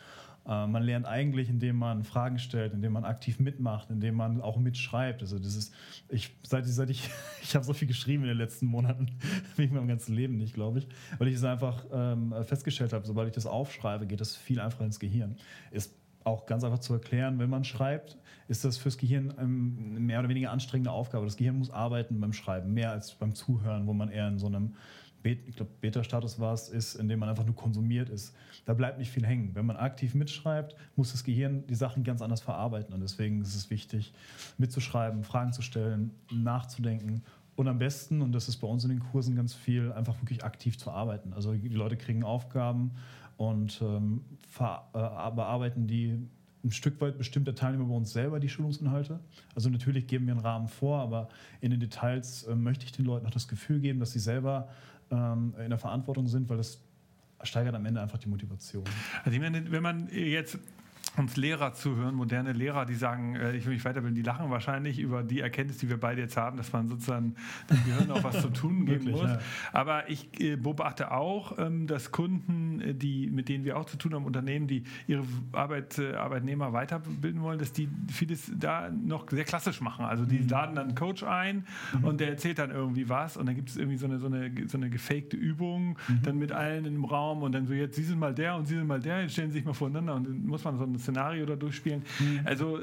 Äh, 0.47 0.67
man 0.67 0.83
lernt 0.83 1.05
eigentlich, 1.05 1.49
indem 1.49 1.77
man 1.77 2.03
Fragen 2.03 2.39
stellt, 2.39 2.73
indem 2.73 2.93
man 2.93 3.03
aktiv 3.03 3.39
mitmacht, 3.39 3.89
indem 3.89 4.15
man 4.15 4.41
auch 4.41 4.57
mitschreibt. 4.57 5.21
Also 5.21 5.39
das 5.39 5.55
ist, 5.55 5.73
ich, 6.09 6.35
seit, 6.43 6.65
seit 6.65 6.89
ich, 6.89 7.09
ich 7.41 7.55
habe 7.55 7.65
so 7.65 7.73
viel 7.73 7.87
geschrieben 7.87 8.23
in 8.23 8.29
den 8.29 8.37
letzten 8.37 8.67
Monaten, 8.67 9.17
wie 9.55 9.63
ich 9.63 9.71
meinem 9.71 9.87
ganzen 9.87 10.13
Leben 10.15 10.37
nicht, 10.37 10.53
glaube 10.53 10.79
ich, 10.79 10.87
weil 11.17 11.27
ich 11.27 11.35
es 11.35 11.43
einfach 11.43 11.85
ähm, 11.91 12.33
festgestellt 12.43 12.93
habe, 12.93 13.05
sobald 13.05 13.27
ich 13.27 13.33
das 13.33 13.45
aufschreibe, 13.45 14.05
geht 14.05 14.21
das 14.21 14.35
viel 14.35 14.59
einfacher 14.59 14.85
ins 14.85 14.99
Gehirn. 14.99 15.35
Ist 15.71 15.93
auch 16.23 16.45
ganz 16.45 16.63
einfach 16.63 16.79
zu 16.79 16.93
erklären, 16.93 17.39
wenn 17.39 17.49
man 17.49 17.63
schreibt, 17.63 18.17
ist 18.47 18.65
das 18.65 18.77
fürs 18.77 18.97
Gehirn 18.97 19.31
eine 19.37 19.47
mehr 19.47 20.19
oder 20.19 20.29
weniger 20.29 20.51
anstrengende 20.51 20.91
Aufgabe. 20.91 21.25
Das 21.25 21.37
Gehirn 21.37 21.57
muss 21.57 21.69
arbeiten 21.69 22.19
beim 22.19 22.33
Schreiben, 22.33 22.73
mehr 22.73 22.91
als 22.91 23.13
beim 23.13 23.33
Zuhören, 23.33 23.87
wo 23.87 23.93
man 23.93 24.09
eher 24.09 24.27
in 24.27 24.39
so 24.39 24.47
einem 24.47 24.75
ich 25.31 25.55
glaube, 25.55 25.71
Beta-Status 25.81 26.39
war 26.39 26.53
es, 26.53 26.69
ist, 26.69 26.95
in 26.95 27.07
dem 27.07 27.19
man 27.19 27.29
einfach 27.29 27.45
nur 27.45 27.55
konsumiert 27.55 28.09
ist. 28.09 28.35
Da 28.65 28.73
bleibt 28.73 28.97
nicht 28.97 29.11
viel 29.11 29.25
hängen. 29.25 29.51
Wenn 29.53 29.65
man 29.65 29.77
aktiv 29.77 30.15
mitschreibt, 30.15 30.75
muss 30.95 31.11
das 31.11 31.23
Gehirn 31.23 31.65
die 31.67 31.75
Sachen 31.75 32.03
ganz 32.03 32.21
anders 32.21 32.41
verarbeiten. 32.41 32.93
Und 32.93 33.01
deswegen 33.01 33.41
ist 33.41 33.55
es 33.55 33.69
wichtig, 33.69 34.13
mitzuschreiben, 34.57 35.23
Fragen 35.23 35.53
zu 35.53 35.61
stellen, 35.61 36.11
nachzudenken 36.31 37.23
und 37.55 37.67
am 37.67 37.79
besten, 37.79 38.21
und 38.21 38.33
das 38.33 38.49
ist 38.49 38.57
bei 38.57 38.67
uns 38.67 38.83
in 38.83 38.89
den 38.89 38.99
Kursen 38.99 39.35
ganz 39.35 39.53
viel, 39.53 39.91
einfach 39.93 40.21
wirklich 40.21 40.43
aktiv 40.43 40.77
zu 40.77 40.91
arbeiten. 40.91 41.33
Also 41.33 41.53
die 41.53 41.69
Leute 41.69 41.95
kriegen 41.95 42.23
Aufgaben 42.23 42.91
und 43.37 43.81
ähm, 43.81 44.25
äh, 44.59 45.31
bearbeiten 45.31 45.87
die 45.87 46.19
ein 46.63 46.71
Stück 46.71 46.99
weit 46.99 47.17
bestimmt 47.17 47.47
der 47.47 47.55
Teilnehmer 47.55 47.85
bei 47.85 47.93
uns 47.93 48.11
selber 48.11 48.39
die 48.39 48.49
Schulungsinhalte. 48.49 49.19
Also 49.53 49.69
natürlich 49.69 50.07
geben 50.07 50.25
wir 50.25 50.33
einen 50.33 50.41
Rahmen 50.41 50.67
vor, 50.67 50.99
aber 50.99 51.29
in 51.61 51.71
den 51.71 51.79
Details 51.79 52.43
äh, 52.43 52.55
möchte 52.55 52.85
ich 52.85 52.91
den 52.91 53.05
Leuten 53.05 53.23
noch 53.23 53.31
das 53.31 53.47
Gefühl 53.47 53.79
geben, 53.79 53.99
dass 53.99 54.11
sie 54.11 54.19
selber 54.19 54.67
ähm, 55.11 55.53
in 55.57 55.69
der 55.69 55.79
Verantwortung 55.79 56.27
sind, 56.27 56.49
weil 56.49 56.57
das 56.57 56.81
steigert 57.43 57.75
am 57.75 57.85
Ende 57.85 58.01
einfach 58.01 58.17
die 58.17 58.29
Motivation. 58.29 58.83
Also 59.23 59.35
ich 59.35 59.39
meine, 59.39 59.71
wenn 59.71 59.83
man 59.83 60.09
jetzt 60.09 60.57
uns 61.17 61.37
Lehrer 61.37 61.73
zuhören, 61.73 62.15
moderne 62.15 62.53
Lehrer, 62.53 62.85
die 62.85 62.95
sagen, 62.95 63.35
äh, 63.35 63.55
ich 63.55 63.65
will 63.65 63.73
mich 63.73 63.85
weiterbilden, 63.85 64.15
die 64.15 64.21
lachen 64.21 64.49
wahrscheinlich 64.49 64.99
über 64.99 65.23
die 65.23 65.39
Erkenntnis, 65.39 65.77
die 65.77 65.89
wir 65.89 65.99
beide 65.99 66.21
jetzt 66.21 66.37
haben, 66.37 66.57
dass 66.57 66.73
man 66.73 66.87
sozusagen 66.87 67.35
dem 67.69 67.83
Gehirn 67.85 68.11
auch 68.11 68.23
was 68.23 68.41
zu 68.41 68.49
tun 68.49 68.85
geben 68.85 69.05
Wirklich, 69.05 69.15
muss. 69.15 69.29
Ja. 69.29 69.39
Aber 69.73 70.09
ich 70.09 70.39
äh, 70.39 70.55
beobachte 70.55 71.11
auch, 71.11 71.57
ähm, 71.57 71.87
dass 71.87 72.11
Kunden, 72.11 72.81
äh, 72.81 72.93
die, 72.93 73.29
mit 73.29 73.49
denen 73.49 73.63
wir 73.63 73.77
auch 73.77 73.85
zu 73.85 73.97
tun 73.97 74.13
haben, 74.13 74.25
Unternehmen, 74.25 74.67
die 74.67 74.83
ihre 75.07 75.23
Arbeit, 75.51 75.99
Arbeitnehmer 75.99 76.73
weiterbilden 76.73 77.41
wollen, 77.41 77.59
dass 77.59 77.71
die 77.71 77.89
vieles 78.11 78.51
da 78.55 78.89
noch 78.89 79.29
sehr 79.29 79.43
klassisch 79.43 79.81
machen. 79.81 80.05
Also 80.05 80.25
die 80.25 80.39
mhm. 80.39 80.49
laden 80.49 80.75
dann 80.75 80.87
einen 80.87 80.95
Coach 80.95 81.23
ein 81.23 81.65
mhm. 81.97 82.03
und 82.05 82.19
der 82.19 82.29
erzählt 82.29 82.59
dann 82.59 82.71
irgendwie 82.71 83.09
was 83.09 83.37
und 83.37 83.45
dann 83.45 83.55
gibt 83.55 83.69
es 83.69 83.77
irgendwie 83.77 83.97
so 83.97 84.05
eine, 84.05 84.19
so 84.19 84.27
eine, 84.27 84.51
so 84.67 84.77
eine 84.77 84.89
gefakte 84.89 85.37
Übung 85.37 85.97
mhm. 86.07 86.21
dann 86.23 86.37
mit 86.37 86.51
allen 86.51 86.85
im 86.85 87.05
Raum 87.05 87.43
und 87.43 87.51
dann 87.53 87.67
so 87.67 87.73
jetzt, 87.73 87.95
Sie 87.95 88.03
sind 88.03 88.19
mal 88.19 88.33
der 88.33 88.55
und 88.55 88.65
Sie 88.65 88.75
sind 88.75 88.87
mal 88.87 88.99
der, 88.99 89.21
jetzt 89.21 89.33
stellen 89.33 89.51
Sie 89.51 89.59
sich 89.59 89.65
mal 89.65 89.73
voreinander 89.73 90.15
und 90.15 90.27
dann 90.27 90.45
muss 90.45 90.63
man 90.63 90.77
so 90.77 90.83
ein 90.83 90.97
Szenario 91.05 91.45
da 91.45 91.55
durchspielen. 91.55 92.03
Mhm. 92.19 92.41
Also 92.43 92.79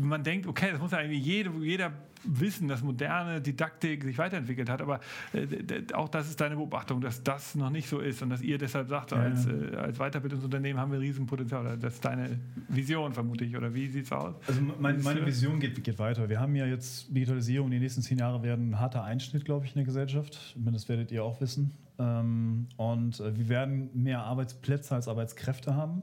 man 0.00 0.22
denkt, 0.22 0.46
okay, 0.46 0.68
das 0.72 0.80
muss 0.80 0.92
ja 0.92 1.00
irgendwie 1.00 1.18
jede, 1.18 1.50
jeder 1.60 1.92
wissen, 2.26 2.68
dass 2.68 2.82
moderne 2.82 3.40
Didaktik 3.40 4.04
sich 4.04 4.18
weiterentwickelt 4.18 4.68
hat, 4.68 4.82
aber 4.82 5.00
äh, 5.32 5.46
auch 5.94 6.08
das 6.08 6.28
ist 6.28 6.40
deine 6.40 6.56
Beobachtung, 6.56 7.00
dass 7.00 7.22
das 7.22 7.54
noch 7.54 7.70
nicht 7.70 7.88
so 7.88 8.00
ist 8.00 8.22
und 8.22 8.30
dass 8.30 8.42
ihr 8.42 8.58
deshalb 8.58 8.88
sagt, 8.88 9.12
ja. 9.12 9.18
als, 9.18 9.46
äh, 9.46 9.76
als 9.76 9.98
Weiterbildungsunternehmen 9.98 10.80
haben 10.80 10.92
wir 10.92 11.00
Riesenpotenzial. 11.00 11.76
Das 11.78 11.94
ist 11.94 12.04
deine 12.04 12.38
Vision, 12.68 13.12
vermute 13.12 13.44
ich, 13.44 13.56
oder 13.56 13.72
wie 13.74 13.86
sieht 13.88 14.06
es 14.06 14.12
aus? 14.12 14.34
Also 14.46 14.60
mein, 14.60 15.02
meine 15.02 15.24
Vision 15.24 15.60
geht, 15.60 15.82
geht 15.82 15.98
weiter. 15.98 16.28
Wir 16.28 16.40
haben 16.40 16.54
ja 16.56 16.66
jetzt 16.66 17.14
Digitalisierung, 17.14 17.70
die 17.70 17.78
nächsten 17.78 18.02
zehn 18.02 18.18
Jahre 18.18 18.42
werden 18.42 18.70
ein 18.70 18.80
harter 18.80 19.04
Einschnitt, 19.04 19.44
glaube 19.44 19.66
ich, 19.66 19.72
in 19.72 19.78
der 19.78 19.84
Gesellschaft. 19.84 20.56
Das 20.56 20.88
werdet 20.88 21.12
ihr 21.12 21.24
auch 21.24 21.40
wissen. 21.40 21.72
Ähm, 21.98 22.66
und 22.76 23.20
äh, 23.20 23.36
wir 23.36 23.48
werden 23.48 23.90
mehr 23.94 24.22
Arbeitsplätze 24.22 24.94
als 24.94 25.08
Arbeitskräfte 25.08 25.74
haben 25.74 26.02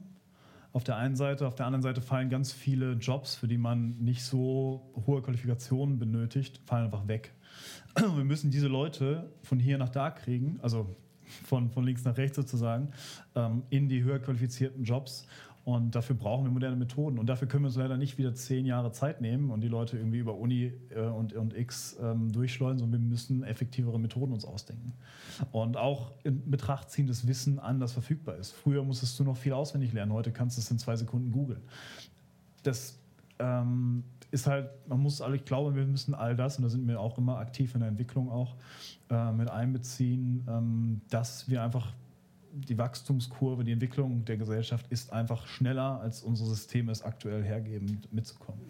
auf 0.74 0.84
der 0.84 0.96
einen 0.96 1.16
Seite. 1.16 1.46
Auf 1.46 1.54
der 1.54 1.66
anderen 1.66 1.82
Seite 1.82 2.02
fallen 2.02 2.28
ganz 2.28 2.52
viele 2.52 2.92
Jobs, 2.94 3.36
für 3.36 3.48
die 3.48 3.58
man 3.58 3.96
nicht 4.00 4.24
so 4.24 4.92
hohe 5.06 5.22
Qualifikationen 5.22 5.98
benötigt, 5.98 6.60
fallen 6.66 6.86
einfach 6.86 7.08
weg. 7.08 7.32
Wir 7.96 8.24
müssen 8.24 8.50
diese 8.50 8.66
Leute 8.66 9.30
von 9.42 9.60
hier 9.60 9.78
nach 9.78 9.88
da 9.88 10.10
kriegen, 10.10 10.58
also 10.62 10.94
von, 11.44 11.70
von 11.70 11.84
links 11.84 12.04
nach 12.04 12.16
rechts 12.16 12.36
sozusagen, 12.36 12.88
ähm, 13.36 13.62
in 13.70 13.88
die 13.88 14.02
höher 14.02 14.18
qualifizierten 14.18 14.82
Jobs. 14.82 15.26
Und 15.64 15.94
dafür 15.94 16.14
brauchen 16.14 16.44
wir 16.44 16.50
moderne 16.50 16.76
Methoden. 16.76 17.18
Und 17.18 17.26
dafür 17.26 17.48
können 17.48 17.64
wir 17.64 17.68
uns 17.68 17.76
leider 17.76 17.96
nicht 17.96 18.18
wieder 18.18 18.34
zehn 18.34 18.66
Jahre 18.66 18.92
Zeit 18.92 19.22
nehmen 19.22 19.50
und 19.50 19.62
die 19.62 19.68
Leute 19.68 19.96
irgendwie 19.96 20.18
über 20.18 20.34
Uni 20.34 20.72
äh, 20.90 21.00
und, 21.00 21.32
und 21.32 21.56
X 21.56 21.96
ähm, 22.02 22.30
durchschleusen, 22.32 22.80
sondern 22.80 23.00
wir 23.00 23.08
müssen 23.08 23.44
effektivere 23.44 23.98
Methoden 23.98 24.34
uns 24.34 24.44
ausdenken. 24.44 24.92
Und 25.52 25.78
auch 25.78 26.12
in 26.22 26.50
Betracht 26.50 26.90
ziehen, 26.90 27.06
dass 27.06 27.26
Wissen 27.26 27.58
anders 27.58 27.92
verfügbar 27.92 28.36
ist. 28.36 28.52
Früher 28.52 28.84
musstest 28.84 29.18
du 29.18 29.24
noch 29.24 29.38
viel 29.38 29.54
auswendig 29.54 29.94
lernen, 29.94 30.12
heute 30.12 30.32
kannst 30.32 30.58
du 30.58 30.60
es 30.60 30.70
in 30.70 30.78
zwei 30.78 30.96
Sekunden 30.96 31.32
googeln. 31.32 31.62
Das 32.62 32.98
ähm, 33.38 34.04
ist 34.30 34.46
halt, 34.46 34.68
man 34.86 35.00
muss 35.00 35.22
alle, 35.22 35.36
ich 35.36 35.46
glaube, 35.46 35.74
wir 35.74 35.86
müssen 35.86 36.14
all 36.14 36.36
das, 36.36 36.58
und 36.58 36.64
da 36.64 36.68
sind 36.68 36.86
wir 36.86 37.00
auch 37.00 37.16
immer 37.16 37.38
aktiv 37.38 37.74
in 37.74 37.80
der 37.80 37.88
Entwicklung 37.88 38.30
auch, 38.30 38.54
äh, 39.08 39.32
mit 39.32 39.48
einbeziehen, 39.48 40.44
ähm, 40.46 41.00
dass 41.08 41.48
wir 41.48 41.62
einfach 41.62 41.92
die 42.54 42.78
Wachstumskurve, 42.78 43.64
die 43.64 43.72
Entwicklung 43.72 44.24
der 44.24 44.36
Gesellschaft 44.36 44.86
ist 44.90 45.12
einfach 45.12 45.46
schneller, 45.46 46.00
als 46.00 46.22
unsere 46.22 46.48
Systeme 46.48 46.92
es 46.92 47.02
aktuell 47.02 47.42
hergeben, 47.42 48.02
mitzukommen. 48.10 48.62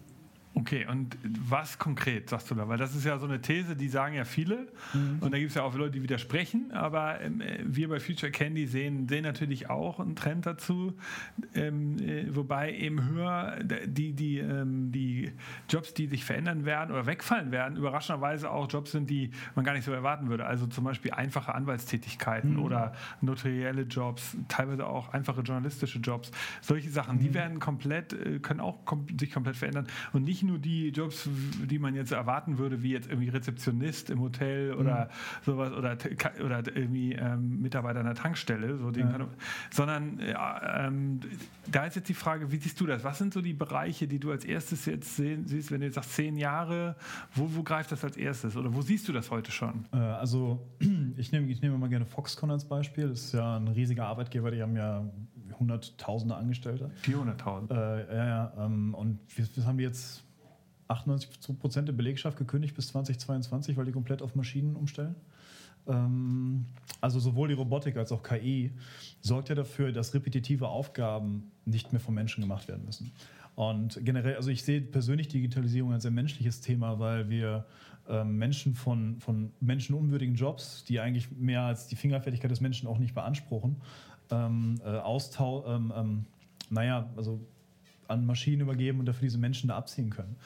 Okay, 0.56 0.86
und 0.88 1.18
was 1.24 1.78
konkret 1.80 2.30
sagst 2.30 2.48
du 2.48 2.54
da? 2.54 2.68
Weil 2.68 2.78
das 2.78 2.94
ist 2.94 3.04
ja 3.04 3.18
so 3.18 3.26
eine 3.26 3.40
These, 3.40 3.74
die 3.74 3.88
sagen 3.88 4.14
ja 4.14 4.24
viele. 4.24 4.68
Mhm. 4.92 5.18
Und 5.20 5.32
da 5.32 5.38
gibt 5.38 5.50
es 5.50 5.56
ja 5.56 5.64
auch 5.64 5.74
Leute, 5.74 5.92
die 5.92 6.02
widersprechen. 6.02 6.70
Aber 6.70 7.20
ähm, 7.20 7.42
wir 7.64 7.88
bei 7.88 7.98
Future 7.98 8.30
Candy 8.30 8.68
sehen, 8.68 9.08
sehen 9.08 9.24
natürlich 9.24 9.68
auch 9.68 9.98
einen 9.98 10.14
Trend 10.14 10.46
dazu. 10.46 10.94
Ähm, 11.56 11.98
äh, 11.98 12.34
wobei 12.34 12.72
eben 12.72 13.04
höher 13.04 13.58
die, 13.64 14.12
die, 14.12 14.38
ähm, 14.38 14.92
die 14.92 15.32
Jobs, 15.68 15.92
die 15.92 16.06
sich 16.06 16.24
verändern 16.24 16.64
werden 16.64 16.92
oder 16.92 17.06
wegfallen 17.06 17.50
werden, 17.50 17.76
überraschenderweise 17.76 18.48
auch 18.48 18.70
Jobs 18.70 18.92
sind, 18.92 19.10
die 19.10 19.32
man 19.56 19.64
gar 19.64 19.72
nicht 19.72 19.84
so 19.84 19.92
erwarten 19.92 20.28
würde. 20.28 20.46
Also 20.46 20.68
zum 20.68 20.84
Beispiel 20.84 21.10
einfache 21.10 21.52
Anwaltstätigkeiten 21.52 22.54
mhm. 22.54 22.62
oder 22.62 22.92
notarielle 23.20 23.82
Jobs, 23.82 24.36
teilweise 24.46 24.86
auch 24.86 25.12
einfache 25.12 25.40
journalistische 25.40 25.98
Jobs. 25.98 26.30
Solche 26.60 26.90
Sachen, 26.90 27.16
mhm. 27.16 27.20
die 27.20 27.34
werden 27.34 27.58
komplett, 27.58 28.12
äh, 28.12 28.38
können 28.38 28.60
auch 28.60 28.84
kom 28.84 29.06
sich 29.18 29.32
komplett 29.32 29.56
verändern. 29.56 29.88
Und 30.12 30.22
nicht 30.22 30.43
nur 30.46 30.58
die 30.58 30.88
Jobs, 30.88 31.28
die 31.62 31.78
man 31.78 31.94
jetzt 31.94 32.12
erwarten 32.12 32.58
würde, 32.58 32.82
wie 32.82 32.92
jetzt 32.92 33.08
irgendwie 33.08 33.28
Rezeptionist 33.28 34.10
im 34.10 34.20
Hotel 34.20 34.74
oder 34.74 35.06
mhm. 35.06 35.44
sowas 35.44 35.72
oder, 35.72 35.96
oder 36.44 36.62
irgendwie 36.76 37.12
ähm, 37.12 37.60
Mitarbeiter 37.60 38.00
an 38.00 38.06
der 38.06 38.14
Tankstelle, 38.14 38.78
so 38.78 38.90
ja. 38.90 39.06
kann, 39.06 39.26
sondern 39.70 40.18
äh, 40.20 40.34
ähm, 40.76 41.20
da 41.70 41.86
ist 41.86 41.96
jetzt 41.96 42.08
die 42.08 42.14
Frage, 42.14 42.50
wie 42.50 42.56
siehst 42.56 42.80
du 42.80 42.86
das? 42.86 43.04
Was 43.04 43.18
sind 43.18 43.34
so 43.34 43.40
die 43.40 43.54
Bereiche, 43.54 44.06
die 44.06 44.18
du 44.18 44.30
als 44.30 44.44
erstes 44.44 44.86
jetzt 44.86 45.16
sehen, 45.16 45.46
siehst, 45.46 45.70
wenn 45.70 45.80
du 45.80 45.86
jetzt 45.86 45.94
sagst 45.94 46.14
zehn 46.14 46.36
Jahre, 46.36 46.96
wo, 47.34 47.48
wo 47.54 47.62
greift 47.62 47.92
das 47.92 48.04
als 48.04 48.16
erstes 48.16 48.56
oder 48.56 48.74
wo 48.74 48.82
siehst 48.82 49.08
du 49.08 49.12
das 49.12 49.30
heute 49.30 49.50
schon? 49.50 49.86
Äh, 49.92 49.96
also 49.96 50.66
ich 51.16 51.32
nehme, 51.32 51.50
ich 51.50 51.60
nehme 51.62 51.78
mal 51.78 51.88
gerne 51.88 52.06
Foxconn 52.06 52.50
als 52.50 52.64
Beispiel. 52.66 53.08
Das 53.08 53.20
ist 53.20 53.34
ja 53.34 53.56
ein 53.56 53.68
riesiger 53.68 54.06
Arbeitgeber, 54.06 54.50
die 54.50 54.62
haben 54.62 54.76
ja 54.76 55.04
hunderttausende 55.58 56.34
Angestellte. 56.36 56.90
400.000. 57.04 57.70
Äh, 57.70 58.16
ja, 58.16 58.26
ja. 58.26 58.52
Ähm, 58.58 58.94
und 58.94 59.18
wir, 59.36 59.46
wir 59.54 59.66
haben 59.66 59.78
jetzt 59.78 60.23
98 60.88 61.58
Prozent 61.58 61.88
der 61.88 61.92
Belegschaft 61.92 62.36
gekündigt 62.36 62.74
bis 62.74 62.88
2022, 62.88 63.76
weil 63.76 63.86
die 63.86 63.92
komplett 63.92 64.22
auf 64.22 64.34
Maschinen 64.34 64.76
umstellen. 64.76 65.14
Ähm, 65.86 66.66
also 67.00 67.20
sowohl 67.20 67.48
die 67.48 67.54
Robotik 67.54 67.96
als 67.96 68.12
auch 68.12 68.22
KI 68.22 68.72
sorgt 69.20 69.48
ja 69.48 69.54
dafür, 69.54 69.92
dass 69.92 70.14
repetitive 70.14 70.68
Aufgaben 70.68 71.50
nicht 71.64 71.92
mehr 71.92 72.00
von 72.00 72.14
Menschen 72.14 72.40
gemacht 72.40 72.68
werden 72.68 72.84
müssen. 72.84 73.12
Und 73.54 74.00
generell, 74.04 74.36
also 74.36 74.50
ich 74.50 74.64
sehe 74.64 74.80
persönlich 74.80 75.28
Digitalisierung 75.28 75.92
als 75.92 76.04
ein 76.06 76.14
menschliches 76.14 76.60
Thema, 76.60 76.98
weil 76.98 77.28
wir 77.30 77.66
ähm, 78.08 78.36
Menschen 78.36 78.74
von, 78.74 79.20
von 79.20 79.52
menschenunwürdigen 79.60 80.34
Jobs, 80.34 80.84
die 80.84 81.00
eigentlich 81.00 81.30
mehr 81.30 81.62
als 81.62 81.86
die 81.86 81.96
Fingerfertigkeit 81.96 82.50
des 82.50 82.60
Menschen 82.60 82.88
auch 82.88 82.98
nicht 82.98 83.14
beanspruchen, 83.14 83.76
ähm, 84.30 84.80
äh, 84.84 84.88
austau 84.88 85.64
ähm, 85.66 85.92
ähm 85.96 86.24
naja, 86.70 87.08
also 87.16 87.40
an 88.08 88.26
Maschinen 88.26 88.62
übergeben 88.62 88.98
und 88.98 89.06
dafür 89.06 89.22
diese 89.22 89.38
Menschen 89.38 89.68
da 89.68 89.76
abziehen 89.76 90.10
können. 90.10 90.36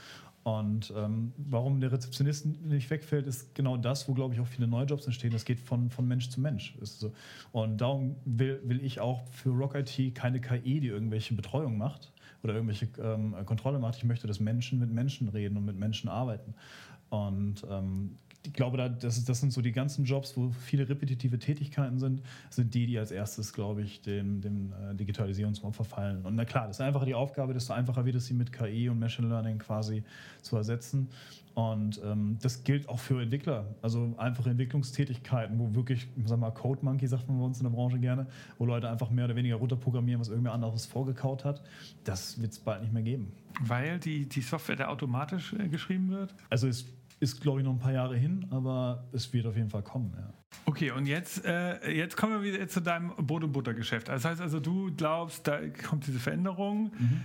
Und 0.45 0.93
ähm, 0.97 1.33
warum 1.37 1.81
der 1.81 1.93
Rezeptionist 1.93 2.47
nicht 2.47 2.89
wegfällt, 2.91 3.27
ist 3.27 3.55
genau 3.55 3.77
das, 3.77 4.09
wo, 4.09 4.15
glaube 4.15 4.35
ich, 4.35 4.41
auch 4.41 4.47
viele 4.47 4.67
neue 4.67 4.87
Jobs 4.87 5.05
entstehen. 5.07 5.31
Das 5.31 5.45
geht 5.45 5.61
von, 5.61 5.91
von 5.91 6.09
Mensch 6.09 6.31
zu 6.31 6.41
Mensch. 6.41 6.75
So. 6.81 7.13
Und 7.53 7.81
darum 7.81 8.17
will, 8.25 8.61
will 8.65 8.83
ich 8.83 9.01
auch 9.01 9.27
für 9.31 9.51
Rock 9.51 9.75
IT 9.75 10.15
keine 10.15 10.41
KI, 10.41 10.81
die 10.81 10.89
irgendwelche 10.89 11.35
Betreuung 11.35 11.77
macht 11.77 12.13
oder 12.43 12.55
irgendwelche 12.55 12.89
ähm, 13.03 13.35
Kontrolle 13.45 13.79
macht. 13.79 13.97
Ich 13.97 14.05
möchte, 14.05 14.27
dass 14.27 14.41
Menschen 14.41 14.79
mit 14.79 14.91
Menschen 14.91 15.29
reden 15.29 15.57
und 15.57 15.65
mit 15.65 15.79
Menschen 15.79 16.09
arbeiten. 16.09 16.55
Und 17.11 17.67
ähm, 17.71 18.17
ich 18.49 18.55
glaube, 18.55 18.79
da, 18.79 18.89
das, 18.89 19.23
das 19.25 19.41
sind 19.41 19.53
so 19.53 19.61
die 19.61 19.73
ganzen 19.73 20.05
Jobs, 20.05 20.37
wo 20.37 20.51
viele 20.51 20.89
repetitive 20.89 21.39
Tätigkeiten 21.39 21.99
sind, 21.99 22.23
sind 22.49 22.73
die, 22.73 22.87
die 22.87 22.99
als 22.99 23.11
erstes, 23.11 23.53
glaube 23.53 23.83
ich, 23.83 24.01
dem, 24.01 24.41
dem 24.41 24.73
äh, 24.73 24.95
Digitalisierungsraum 24.95 25.75
verfallen. 25.75 26.25
Und 26.25 26.35
na 26.35 26.47
klar, 26.47 26.67
das 26.67 26.77
ist 26.77 26.81
einfacher 26.81 27.05
die 27.05 27.15
Aufgabe, 27.15 27.53
desto 27.53 27.75
einfacher 27.75 28.07
wird 28.07 28.17
es, 28.17 28.27
sie 28.27 28.35
mit 28.35 28.51
KI 28.51 28.89
und 28.89 28.99
Machine 28.99 29.29
Learning 29.29 29.59
quasi 29.59 30.03
zu 30.41 30.57
ersetzen. 30.57 31.09
Und 31.55 32.01
ähm, 32.05 32.39
das 32.41 32.65
gilt 32.65 32.89
auch 32.89 33.01
für 33.01 33.21
Entwickler, 33.21 33.67
also 33.83 34.15
einfache 34.17 34.49
Entwicklungstätigkeiten, 34.49 35.59
wo 35.59 35.75
wirklich, 35.75 36.07
ich 36.17 36.29
sag 36.29 36.39
mal, 36.39 36.53
Code 36.53 36.85
Monkey 36.85 37.07
sagt 37.07 37.29
man 37.29 37.39
bei 37.39 37.45
uns 37.45 37.59
in 37.59 37.65
der 37.65 37.71
Branche 37.71 37.99
gerne, 37.99 38.29
wo 38.59 38.65
Leute 38.65 38.89
einfach 38.89 39.11
mehr 39.11 39.27
oder 39.27 39.37
weniger 39.37 39.57
runterprogrammieren, 39.57 40.21
was 40.21 40.29
irgendwer 40.29 40.53
anderes 40.53 40.87
vorgekaut 40.87 41.45
hat. 41.45 41.63
Das 42.05 42.41
wird 42.41 42.53
es 42.53 42.61
bald 42.61 42.83
nicht 42.83 42.93
mehr 42.93 43.03
geben. 43.03 43.33
Weil 43.61 43.99
die, 43.99 44.27
die 44.27 44.41
Software 44.41 44.77
da 44.77 44.87
automatisch 44.87 45.53
äh, 45.53 45.69
geschrieben 45.69 46.11
wird? 46.11 46.33
Also 46.49 46.69
es 46.69 46.87
ist, 47.21 47.41
glaube 47.41 47.61
ich, 47.61 47.65
noch 47.65 47.73
ein 47.73 47.79
paar 47.79 47.93
Jahre 47.93 48.17
hin, 48.17 48.47
aber 48.51 49.09
es 49.13 49.33
wird 49.33 49.47
auf 49.47 49.57
jeden 49.57 49.71
Fall 49.71 49.83
kommen, 49.83 50.15
ja. 50.17 50.33
Okay, 50.65 50.91
und 50.91 51.07
jetzt, 51.07 51.45
äh, 51.45 51.91
jetzt 51.91 52.17
kommen 52.17 52.33
wir 52.35 52.43
wieder 52.43 52.67
zu 52.69 52.81
deinem 52.81 53.11
Brot- 53.17 53.45
und 53.45 53.53
Buttergeschäft. 53.53 54.09
Das 54.09 54.25
heißt 54.25 54.41
also, 54.41 54.61
du 54.61 54.91
glaubst, 54.95 55.47
da 55.47 55.61
kommt 55.69 56.07
diese 56.07 56.19
Veränderung. 56.19 56.93
Mhm. 56.99 57.21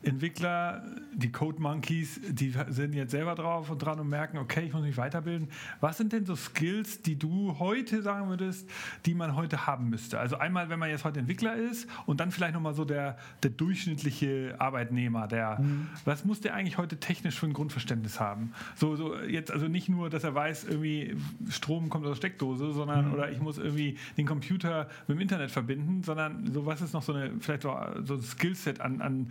Entwickler, 0.00 0.84
die 1.12 1.32
Code 1.32 1.60
Monkeys, 1.60 2.20
die 2.28 2.54
sind 2.68 2.94
jetzt 2.94 3.10
selber 3.10 3.34
drauf 3.34 3.68
und 3.68 3.78
dran 3.78 3.98
und 3.98 4.08
merken, 4.08 4.38
okay, 4.38 4.62
ich 4.66 4.72
muss 4.72 4.82
mich 4.82 4.96
weiterbilden. 4.96 5.48
Was 5.80 5.96
sind 5.98 6.12
denn 6.12 6.24
so 6.24 6.36
Skills, 6.36 7.02
die 7.02 7.18
du 7.18 7.58
heute 7.58 8.00
sagen 8.00 8.28
würdest, 8.28 8.70
die 9.06 9.14
man 9.14 9.34
heute 9.34 9.66
haben 9.66 9.90
müsste? 9.90 10.20
Also 10.20 10.38
einmal, 10.38 10.68
wenn 10.68 10.78
man 10.78 10.88
jetzt 10.90 11.04
heute 11.04 11.18
Entwickler 11.18 11.56
ist 11.56 11.88
und 12.06 12.20
dann 12.20 12.30
vielleicht 12.30 12.54
nochmal 12.54 12.74
so 12.74 12.84
der, 12.84 13.18
der 13.42 13.50
durchschnittliche 13.50 14.54
Arbeitnehmer, 14.58 15.26
der, 15.26 15.58
mhm. 15.58 15.88
was 16.04 16.24
muss 16.24 16.40
der 16.40 16.54
eigentlich 16.54 16.78
heute 16.78 17.00
technisch 17.00 17.34
für 17.34 17.46
ein 17.46 17.52
Grundverständnis 17.52 18.20
haben? 18.20 18.52
So, 18.76 18.94
so 18.94 19.18
jetzt 19.18 19.50
also 19.50 19.66
nicht 19.66 19.88
nur, 19.88 20.10
dass 20.10 20.22
er 20.22 20.32
weiß, 20.32 20.64
irgendwie 20.64 21.16
Strom 21.48 21.88
kommt 21.88 22.04
aus 22.04 22.12
der 22.12 22.16
Steckdose, 22.16 22.72
sondern 22.72 23.08
mhm. 23.08 23.14
oder 23.14 23.32
ich 23.32 23.40
muss 23.40 23.58
irgendwie 23.58 23.98
den 24.16 24.26
Computer 24.26 24.88
mit 25.08 25.16
dem 25.16 25.22
Internet 25.22 25.50
verbinden, 25.50 26.04
sondern 26.04 26.52
so 26.52 26.66
was 26.66 26.82
ist 26.82 26.92
noch 26.92 27.02
so 27.02 27.12
eine, 27.12 27.32
vielleicht 27.40 27.62
so, 27.62 27.76
so 28.04 28.14
ein 28.14 28.22
Skillset 28.22 28.80
an, 28.80 29.00
an 29.00 29.30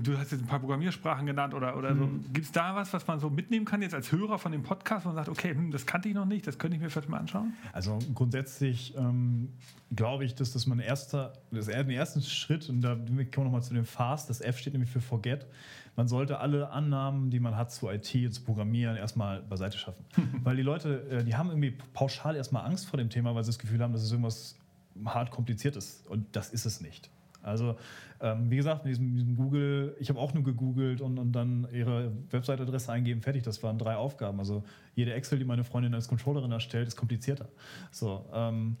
Du 0.00 0.16
hast 0.16 0.32
jetzt 0.32 0.42
ein 0.42 0.46
paar 0.46 0.58
Programmiersprachen 0.58 1.26
genannt 1.26 1.54
oder, 1.54 1.76
oder 1.76 1.94
so. 1.94 2.06
Mhm. 2.06 2.32
Gibt 2.32 2.46
es 2.46 2.52
da 2.52 2.74
was, 2.74 2.92
was 2.92 3.06
man 3.06 3.20
so 3.20 3.30
mitnehmen 3.30 3.64
kann 3.64 3.82
jetzt 3.82 3.94
als 3.94 4.10
Hörer 4.10 4.38
von 4.38 4.52
dem 4.52 4.62
Podcast, 4.62 5.04
man 5.06 5.14
sagt, 5.14 5.28
okay, 5.28 5.50
hm, 5.54 5.70
das 5.70 5.86
kannte 5.86 6.08
ich 6.08 6.14
noch 6.14 6.24
nicht, 6.24 6.46
das 6.46 6.58
könnte 6.58 6.76
ich 6.76 6.82
mir 6.82 6.90
vielleicht 6.90 7.08
mal 7.08 7.18
anschauen? 7.18 7.54
Also 7.72 7.98
grundsätzlich 8.14 8.96
ähm, 8.96 9.50
glaube 9.94 10.24
ich, 10.24 10.34
dass 10.34 10.52
das 10.52 10.66
mein 10.66 10.78
erster, 10.78 11.32
das 11.50 11.66
der 11.66 11.88
erste 11.88 12.20
Schritt, 12.22 12.68
und 12.68 12.80
da 12.80 12.94
kommen 12.94 13.28
wir 13.28 13.44
nochmal 13.44 13.62
zu 13.62 13.74
dem 13.74 13.84
FAST, 13.84 14.30
das 14.30 14.40
F 14.40 14.58
steht 14.58 14.72
nämlich 14.72 14.90
für 14.90 15.00
Forget. 15.00 15.46
Man 15.94 16.08
sollte 16.08 16.38
alle 16.38 16.70
Annahmen, 16.70 17.30
die 17.30 17.38
man 17.38 17.56
hat 17.56 17.70
zu 17.70 17.90
IT 17.90 18.14
und 18.14 18.32
zu 18.32 18.42
Programmieren, 18.42 18.96
erstmal 18.96 19.42
beiseite 19.42 19.76
schaffen. 19.76 20.04
weil 20.42 20.56
die 20.56 20.62
Leute, 20.62 21.06
äh, 21.10 21.24
die 21.24 21.34
haben 21.34 21.48
irgendwie 21.50 21.76
pauschal 21.92 22.36
erstmal 22.36 22.64
Angst 22.64 22.86
vor 22.86 22.96
dem 22.96 23.10
Thema, 23.10 23.34
weil 23.34 23.44
sie 23.44 23.50
das 23.50 23.58
Gefühl 23.58 23.80
haben, 23.80 23.92
dass 23.92 24.02
es 24.02 24.10
irgendwas 24.10 24.58
hart 25.04 25.30
kompliziert 25.30 25.76
ist. 25.76 26.06
Und 26.06 26.34
das 26.34 26.50
ist 26.50 26.64
es 26.64 26.80
nicht. 26.80 27.10
Also 27.42 27.76
ähm, 28.22 28.50
wie 28.50 28.56
gesagt, 28.56 28.84
mit 28.84 28.92
diesem, 28.92 29.14
diesem 29.14 29.34
Google, 29.34 29.96
ich 29.98 30.08
habe 30.08 30.20
auch 30.20 30.32
nur 30.32 30.44
gegoogelt 30.44 31.00
und, 31.00 31.18
und 31.18 31.32
dann 31.32 31.66
ihre 31.72 32.12
Website-Adresse 32.30 32.92
eingeben, 32.92 33.20
fertig. 33.20 33.42
Das 33.42 33.62
waren 33.64 33.78
drei 33.78 33.96
Aufgaben. 33.96 34.38
Also 34.38 34.62
jede 34.94 35.12
Excel, 35.12 35.40
die 35.40 35.44
meine 35.44 35.64
Freundin 35.64 35.92
als 35.92 36.06
Controllerin 36.06 36.52
erstellt, 36.52 36.86
ist 36.86 36.96
komplizierter. 36.96 37.48
So, 37.90 38.24
ähm, 38.32 38.76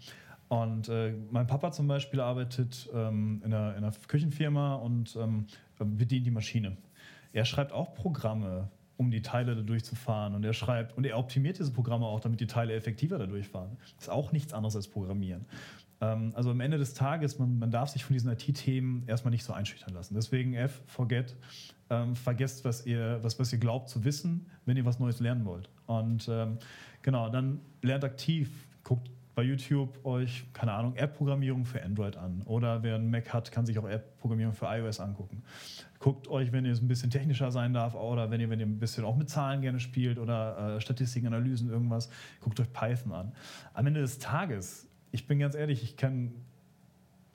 und 0.48 0.88
äh, 0.88 1.14
mein 1.30 1.46
Papa 1.46 1.72
zum 1.72 1.88
Beispiel 1.88 2.20
arbeitet 2.20 2.88
ähm, 2.94 3.42
in, 3.44 3.52
einer, 3.52 3.76
in, 3.76 3.84
einer, 3.84 3.92
Küchenfirma 4.06 4.76
und 4.76 5.16
ähm, 5.16 5.46
bedient 5.78 6.26
die 6.26 6.30
Maschine. 6.30 6.76
Er 7.32 7.44
schreibt 7.44 7.72
auch 7.72 7.94
Programme, 7.94 8.68
um 8.96 9.10
die 9.10 9.22
Teile 9.22 9.56
da 9.56 9.62
durchzufahren. 9.62 10.34
Und 10.34 10.44
er 10.44 10.52
schreibt 10.52 10.96
und 10.96 11.04
er 11.04 11.18
optimiert 11.18 11.58
diese 11.58 11.72
Programme 11.72 12.06
auch, 12.06 12.20
damit 12.20 12.40
die 12.40 12.46
Teile 12.46 12.74
effektiver 12.74 13.18
da 13.18 13.26
durchfahren. 13.26 13.76
Das 13.96 14.04
ist 14.04 14.10
auch 14.10 14.32
nichts 14.32 14.52
anderes 14.52 14.76
als 14.76 14.88
Programmieren. 14.88 15.46
Ähm, 16.02 16.32
also 16.34 16.50
am 16.50 16.60
Ende 16.60 16.76
des 16.76 16.94
Tages, 16.94 17.38
man, 17.38 17.58
man 17.58 17.70
darf 17.70 17.88
sich 17.90 18.04
von 18.04 18.12
diesen 18.12 18.30
IT-Themen 18.30 19.04
erstmal 19.06 19.30
nicht 19.30 19.44
so 19.44 19.52
einschüchtern 19.52 19.94
lassen. 19.94 20.14
Deswegen 20.14 20.54
F, 20.54 20.82
forget, 20.86 21.36
ähm, 21.88 22.16
vergesst, 22.16 22.64
was 22.64 22.84
ihr, 22.84 23.20
was, 23.22 23.38
was 23.38 23.52
ihr 23.52 23.58
glaubt 23.58 23.88
zu 23.88 24.04
wissen, 24.04 24.50
wenn 24.66 24.76
ihr 24.76 24.84
was 24.84 24.98
Neues 24.98 25.20
lernen 25.20 25.44
wollt. 25.44 25.70
Und 25.86 26.28
ähm, 26.28 26.58
genau, 27.02 27.28
dann 27.30 27.60
lernt 27.82 28.04
aktiv, 28.04 28.50
guckt 28.82 29.08
bei 29.34 29.42
YouTube 29.44 30.04
euch, 30.04 30.44
keine 30.52 30.72
Ahnung, 30.72 30.94
App-Programmierung 30.96 31.64
für 31.64 31.82
Android 31.82 32.18
an. 32.18 32.42
Oder 32.44 32.82
wer 32.82 32.96
einen 32.96 33.10
Mac 33.10 33.32
hat, 33.32 33.50
kann 33.50 33.64
sich 33.64 33.78
auch 33.78 33.88
App-Programmierung 33.88 34.52
für 34.52 34.66
iOS 34.66 35.00
angucken. 35.00 35.42
Guckt 36.00 36.28
euch, 36.28 36.52
wenn 36.52 36.66
ihr 36.66 36.72
es 36.72 36.82
ein 36.82 36.88
bisschen 36.88 37.10
technischer 37.10 37.50
sein 37.50 37.72
darf, 37.72 37.94
oder 37.94 38.30
wenn 38.30 38.40
ihr, 38.40 38.50
wenn 38.50 38.60
ihr 38.60 38.66
ein 38.66 38.78
bisschen 38.78 39.04
auch 39.04 39.16
mit 39.16 39.30
Zahlen 39.30 39.62
gerne 39.62 39.80
spielt 39.80 40.18
oder 40.18 40.76
äh, 40.76 40.80
Statistiken, 40.80 41.28
Analysen, 41.28 41.70
irgendwas, 41.70 42.10
guckt 42.40 42.60
euch 42.60 42.70
Python 42.72 43.12
an. 43.12 43.32
Am 43.72 43.86
Ende 43.86 44.00
des 44.00 44.18
Tages 44.18 44.91
ich 45.12 45.26
bin 45.26 45.38
ganz 45.38 45.54
ehrlich, 45.54 45.82
ich 45.82 45.96
kann, 45.96 46.32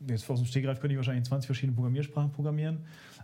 jetzt 0.08 0.30
aus 0.30 0.40
dem 0.40 0.46
Stegreif 0.46 0.80
könnte 0.80 0.94
ich 0.94 0.98
wahrscheinlich 0.98 1.26
20 1.26 1.48
verschiedene 1.48 1.76
Programmiersprachen 1.76 2.32
programmieren, 2.32 2.80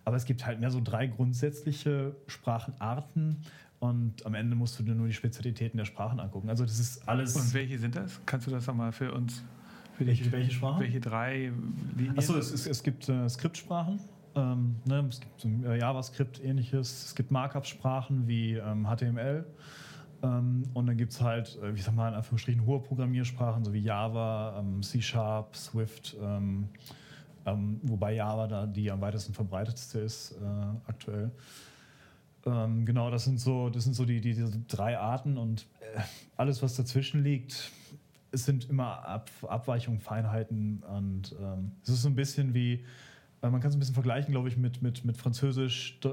aber 0.06 0.16
es 0.16 0.26
gibt 0.26 0.46
halt 0.46 0.60
mehr 0.60 0.72
so 0.72 0.80
drei 0.82 1.08
grundsätzliche 1.08 2.16
Sprachenarten 2.28 3.38
und 3.80 4.26
am 4.26 4.34
Ende 4.34 4.56
musst 4.56 4.80
du 4.80 4.84
dir 4.84 4.96
nur 4.96 5.08
die 5.08 5.14
Spezialitäten 5.14 5.78
der 5.78 5.86
Sprachen 5.86 6.20
angucken. 6.20 6.50
Also 6.50 6.64
das 6.64 6.80
ist 6.80 7.08
alles. 7.08 7.36
Und 7.36 7.54
welche 7.54 7.78
sind 7.78 7.96
das? 7.98 8.22
Kannst 8.26 8.48
du 8.48 8.52
das 8.52 8.66
nochmal 8.66 8.94
für 8.94 9.12
uns? 9.12 9.44
Für 9.98 10.08
welche, 10.08 10.32
welche 10.32 10.52
Sprachen? 10.52 10.80
Welche 10.80 11.02
drei 11.02 11.52
Linien? 11.98 12.18
Achso, 12.18 12.38
es, 12.38 12.52
es, 12.52 12.66
es 12.66 12.82
gibt 12.82 13.10
äh, 13.10 13.28
Skriptsprachen. 13.28 14.00
Ähm, 14.36 14.76
ne, 14.86 15.06
es 15.10 15.20
gibt 15.20 15.66
äh, 15.66 15.78
JavaScript 15.78 16.42
ähnliches. 16.44 17.08
Es 17.08 17.16
gibt 17.16 17.30
Markup-Sprachen 17.32 18.28
wie 18.28 18.54
ähm, 18.54 18.88
HTML. 18.88 19.46
Ähm, 20.24 20.64
und 20.74 20.88
dann 20.88 20.98
gibt 20.98 21.12
es 21.12 21.22
halt, 21.22 21.60
äh, 21.62 21.72
ich 21.74 21.84
sag 21.84 21.94
mal, 21.94 22.08
in 22.08 22.16
Anführungsstrichen 22.16 22.66
hohe 22.66 22.80
Programmiersprachen, 22.80 23.64
so 23.66 23.74
wie 23.74 23.80
Java, 23.80 24.58
ähm, 24.60 24.82
C 24.82 25.02
Sharp, 25.02 25.56
Swift, 25.56 26.16
ähm, 26.22 26.70
ähm, 27.46 27.80
wobei 27.84 28.16
Java 28.16 28.48
da 28.48 28.66
die 28.66 28.90
am 28.90 29.02
weitesten 29.02 29.34
verbreitetste 29.34 30.00
ist 30.00 30.32
äh, 30.32 30.90
aktuell. 30.90 31.32
Ähm, 32.46 32.86
genau, 32.86 33.12
das 33.12 33.26
sind 33.26 33.40
so, 33.40 33.70
das 33.70 33.84
sind 33.84 33.94
so 33.94 34.06
die, 34.06 34.22
die, 34.22 34.34
diese 34.34 34.60
drei 34.68 34.98
Arten 34.98 35.38
und 35.38 35.68
äh, 35.80 36.00
alles, 36.38 36.64
was 36.64 36.76
dazwischen 36.76 37.24
liegt, 37.24 37.72
es 38.32 38.46
sind 38.46 38.70
immer 38.70 39.06
Ab 39.06 39.30
Abweichungen, 39.48 40.00
Feinheiten 40.00 40.84
und 40.84 41.36
ähm, 41.40 41.72
es 41.84 41.90
ist 41.90 42.02
so 42.02 42.10
ein 42.10 42.16
bisschen 42.16 42.54
wie, 42.54 42.86
äh, 43.42 43.50
man 43.50 43.62
kann 43.62 43.70
es 43.70 43.76
ein 43.76 43.80
bisschen 43.80 43.94
vergleichen, 43.94 44.32
glaube 44.32 44.48
ich, 44.48 44.58
mit, 44.58 44.82
mit, 44.82 45.06
mit 45.06 45.18
Französisch, 45.18 46.00
äh, 46.04 46.10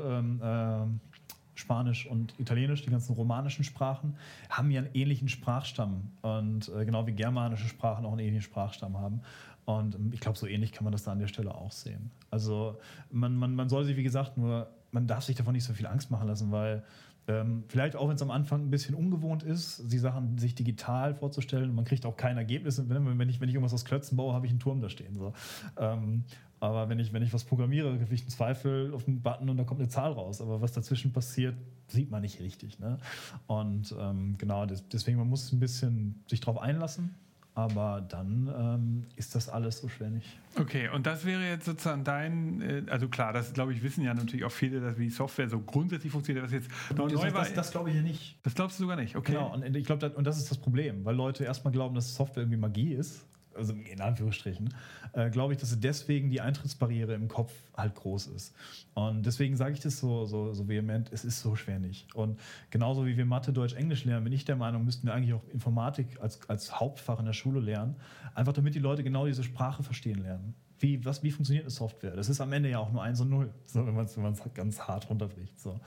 Spanisch 1.61 2.07
und 2.07 2.35
Italienisch, 2.39 2.83
die 2.83 2.91
ganzen 2.91 3.15
romanischen 3.15 3.65
Sprachen, 3.65 4.17
haben 4.49 4.71
ja 4.71 4.81
einen 4.81 4.95
ähnlichen 4.95 5.29
Sprachstamm. 5.29 6.11
Und 6.23 6.69
äh, 6.69 6.85
genau 6.85 7.07
wie 7.07 7.13
germanische 7.13 7.69
Sprachen 7.69 8.05
auch 8.05 8.13
einen 8.13 8.21
ähnlichen 8.21 8.43
Sprachstamm 8.43 8.99
haben. 8.99 9.21
Und 9.65 9.95
ähm, 9.95 10.11
ich 10.13 10.21
glaube, 10.21 10.39
so 10.39 10.47
ähnlich 10.47 10.73
kann 10.73 10.85
man 10.85 10.93
das 10.93 11.05
da 11.05 11.13
an 11.13 11.19
der 11.19 11.29
Stelle 11.29 11.55
auch 11.55 11.73
sehen. 11.73 12.11
Also 12.31 12.79
man, 13.11 13.37
man, 13.37 13.55
man 13.55 13.69
soll 13.69 13.85
sich, 13.85 13.97
wie 13.97 14.03
gesagt, 14.03 14.37
nur, 14.37 14.69
man 14.91 15.07
darf 15.07 15.25
sich 15.25 15.37
davon 15.37 15.53
nicht 15.53 15.65
so 15.65 15.73
viel 15.73 15.87
Angst 15.87 16.11
machen 16.11 16.27
lassen, 16.27 16.51
weil 16.51 16.83
ähm, 17.29 17.65
vielleicht 17.69 17.97
auch, 17.97 18.09
wenn 18.09 18.17
es 18.17 18.23
am 18.23 18.31
Anfang 18.31 18.63
ein 18.63 18.71
bisschen 18.71 18.95
ungewohnt 18.95 19.43
ist, 19.43 19.85
die 19.93 19.99
Sachen 19.99 20.39
sich 20.39 20.55
digital 20.55 21.15
vorzustellen. 21.15 21.75
Man 21.75 21.85
kriegt 21.85 22.05
auch 22.07 22.17
kein 22.17 22.37
Ergebnis. 22.37 22.83
Wenn, 22.89 23.29
ich, 23.29 23.41
wenn 23.41 23.49
ich 23.49 23.55
irgendwas 23.55 23.75
aus 23.75 23.85
Klötzen 23.85 24.17
baue, 24.17 24.33
habe 24.33 24.47
ich 24.47 24.51
einen 24.51 24.59
Turm 24.59 24.81
da 24.81 24.89
stehen. 24.89 25.15
So. 25.15 25.33
Ähm, 25.77 26.25
aber 26.61 26.89
wenn 26.89 26.99
ich, 26.99 27.13
wenn 27.13 27.23
ich 27.23 27.33
was 27.33 27.45
programmiere, 27.45 27.97
kriege 27.99 28.15
ich 28.15 28.21
einen 28.21 28.31
Zweifel 28.31 28.93
auf 28.95 29.09
einen 29.09 29.23
Button 29.23 29.49
und 29.49 29.57
da 29.57 29.65
kommt 29.65 29.81
eine 29.81 29.89
Zahl 29.89 30.13
raus. 30.13 30.41
Aber 30.41 30.61
was 30.61 30.73
dazwischen 30.73 31.13
passiert, 31.13 31.57
sieht 31.89 32.11
man 32.11 32.21
nicht 32.23 32.41
richtig. 32.41 32.79
Ne? 32.79 32.99
Und 33.47 33.95
ähm, 33.99 34.37
genau, 34.39 34.67
deswegen 34.67 35.19
man 35.19 35.29
muss 35.29 35.53
ein 35.53 35.61
bisschen 35.61 36.23
sich 36.29 36.41
darauf 36.41 36.61
einlassen 36.61 37.15
aber 37.55 38.01
dann 38.09 38.51
ähm, 38.57 39.07
ist 39.17 39.35
das 39.35 39.49
alles 39.49 39.79
so 39.79 39.89
schwer 39.89 40.11
nicht. 40.11 40.39
Okay, 40.59 40.89
und 40.89 41.07
das 41.07 41.25
wäre 41.25 41.43
jetzt 41.43 41.67
sozusagen 41.67 42.05
dein, 42.05 42.61
äh, 42.61 42.83
also 42.89 43.09
klar, 43.09 43.33
das 43.33 43.53
glaube 43.53 43.73
ich, 43.73 43.83
wissen 43.83 44.05
ja 44.05 44.15
natürlich 44.15 44.45
auch 44.45 44.53
viele, 44.53 44.81
dass 44.81 44.99
wie 44.99 45.11
Software 45.11 45.49
so 45.49 45.61
grundsätzlich 45.61 46.13
funktioniert, 46.13 46.45
was 46.45 46.53
jetzt 46.53 46.71
neu, 46.97 47.09
das, 47.09 47.21
neu 47.21 47.33
war. 47.33 47.41
Das, 47.41 47.53
das 47.53 47.71
glaube 47.71 47.91
ich 47.91 47.97
ja 47.97 48.03
nicht. 48.03 48.39
Das 48.43 48.55
glaubst 48.55 48.79
du 48.79 48.85
sogar 48.85 48.97
nicht, 48.97 49.17
okay. 49.17 49.33
Genau, 49.33 49.53
und 49.53 49.77
ich 49.77 49.85
glaube, 49.85 50.11
und 50.11 50.25
das 50.25 50.39
ist 50.39 50.51
das 50.51 50.59
Problem, 50.59 51.05
weil 51.05 51.17
Leute 51.17 51.45
erstmal 51.45 51.73
glauben, 51.73 51.95
dass 51.95 52.15
Software 52.15 52.45
irgendwie 52.45 52.59
Magie 52.59 52.93
ist 52.93 53.27
also 53.55 53.73
in 53.73 54.01
Anführungsstrichen, 54.01 54.75
äh, 55.13 55.31
glaube 55.31 55.53
ich, 55.53 55.59
dass 55.59 55.79
deswegen 55.79 56.31
die 56.31 56.41
Eintrittsbarriere 56.41 57.15
im 57.15 57.29
Kopf 57.29 57.53
halt 57.77 57.95
groß 57.95 58.29
ist. 58.29 58.55
Und 58.95 59.25
deswegen 59.25 59.57
sage 59.57 59.73
ich 59.73 59.81
das 59.81 59.99
so, 59.99 60.27
so, 60.27 60.53
so 60.53 60.69
vehement, 60.69 61.11
es 61.13 61.25
ist 61.25 61.41
so 61.41 61.57
schwer 61.57 61.79
nicht. 61.79 62.15
Und 62.15 62.39
genauso 62.71 63.07
wie 63.07 63.17
wir 63.17 63.25
Mathe, 63.25 63.53
Deutsch, 63.53 63.75
Englisch 63.75 64.05
lernen, 64.05 64.25
bin 64.25 64.33
ich 64.33 64.45
der 64.45 64.57
Meinung, 64.57 64.85
müssten 64.85 65.07
wir 65.07 65.15
eigentlich 65.15 65.35
auch 65.35 65.47
Informatik 65.53 66.21
als, 66.21 66.49
als 66.49 66.81
Hauptfach 66.81 67.19
in 67.19 67.27
der 67.27 67.33
Schule 67.33 67.61
lernen, 67.61 67.97
einfach 68.35 68.53
damit 68.53 68.75
die 68.75 68.81
Leute 68.81 69.03
genau 69.03 69.27
diese 69.27 69.45
Sprache 69.45 69.83
verstehen 69.83 70.23
lernen. 70.23 70.55
Wie, 70.79 71.05
was, 71.05 71.23
wie 71.23 71.31
funktioniert 71.31 71.65
eine 71.65 71.71
Software? 71.71 72.17
Das 72.17 72.31
ist 72.31 72.41
am 72.41 72.53
Ende 72.53 72.71
ja 72.71 72.79
auch 72.79 72.91
nur 72.91 73.03
1 73.03 73.21
und 73.21 73.29
0, 73.29 73.53
so, 73.67 73.87
wenn 73.87 73.95
man 73.95 74.07
es 74.07 74.55
ganz 74.55 74.81
hart 74.81 75.11
runterbricht. 75.11 75.61
So. 75.61 75.79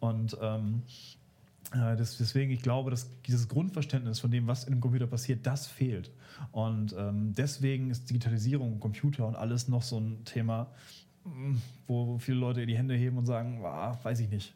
Und 0.00 0.36
ähm, 0.40 0.82
äh, 1.72 1.96
deswegen, 1.96 2.50
ich 2.50 2.62
glaube, 2.62 2.90
dass 2.90 3.20
dieses 3.22 3.48
Grundverständnis 3.48 4.20
von 4.20 4.30
dem, 4.30 4.46
was 4.46 4.64
in 4.64 4.72
einem 4.72 4.80
Computer 4.80 5.06
passiert, 5.06 5.46
das 5.46 5.66
fehlt. 5.66 6.10
Und 6.52 6.94
ähm, 6.96 7.34
deswegen 7.34 7.90
ist 7.90 8.08
Digitalisierung, 8.08 8.80
Computer 8.80 9.26
und 9.26 9.36
alles 9.36 9.68
noch 9.68 9.82
so 9.82 9.98
ein 9.98 10.24
Thema, 10.24 10.70
mm, 11.24 11.56
wo 11.86 12.18
viele 12.18 12.38
Leute 12.38 12.64
die 12.64 12.76
Hände 12.76 12.94
heben 12.94 13.18
und 13.18 13.26
sagen, 13.26 13.60
ah, 13.64 13.98
weiß 14.02 14.20
ich 14.20 14.30
nicht. 14.30 14.54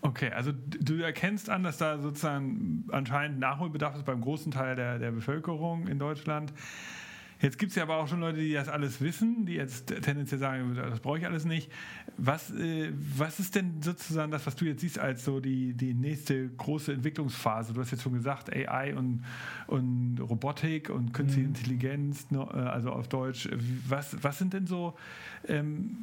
Okay, 0.00 0.30
also 0.32 0.52
du 0.52 1.02
erkennst 1.02 1.48
an, 1.48 1.62
dass 1.62 1.78
da 1.78 1.98
sozusagen 1.98 2.84
anscheinend 2.92 3.38
Nachholbedarf 3.38 3.96
ist 3.96 4.04
beim 4.04 4.20
großen 4.20 4.52
Teil 4.52 4.76
der, 4.76 4.98
der 4.98 5.10
Bevölkerung 5.12 5.88
in 5.88 5.98
Deutschland. 5.98 6.52
Jetzt 7.44 7.58
gibt 7.58 7.70
es 7.70 7.76
ja 7.76 7.82
aber 7.82 7.98
auch 7.98 8.08
schon 8.08 8.20
Leute, 8.20 8.38
die 8.38 8.54
das 8.54 8.70
alles 8.70 9.02
wissen, 9.02 9.44
die 9.44 9.52
jetzt 9.52 9.88
tendenziell 9.88 10.38
sagen, 10.38 10.74
das 10.74 11.00
brauche 11.00 11.18
ich 11.18 11.26
alles 11.26 11.44
nicht. 11.44 11.70
Was, 12.16 12.50
äh, 12.52 12.90
was 12.94 13.38
ist 13.38 13.54
denn 13.54 13.82
sozusagen 13.82 14.32
das, 14.32 14.46
was 14.46 14.56
du 14.56 14.64
jetzt 14.64 14.80
siehst 14.80 14.98
als 14.98 15.26
so 15.26 15.40
die, 15.40 15.74
die 15.74 15.92
nächste 15.92 16.48
große 16.48 16.94
Entwicklungsphase? 16.94 17.74
Du 17.74 17.82
hast 17.82 17.90
jetzt 17.90 18.02
schon 18.02 18.14
gesagt, 18.14 18.50
AI 18.50 18.96
und, 18.96 19.24
und 19.66 20.20
Robotik 20.20 20.88
und 20.88 21.12
künstliche 21.12 21.46
mhm. 21.46 21.54
Intelligenz, 21.54 22.30
ne, 22.30 22.48
äh, 22.50 22.56
also 22.56 22.90
auf 22.90 23.08
Deutsch. 23.08 23.46
Was, 23.86 24.16
was 24.22 24.38
sind 24.38 24.54
denn 24.54 24.66
so 24.66 24.94
ähm, 25.46 25.98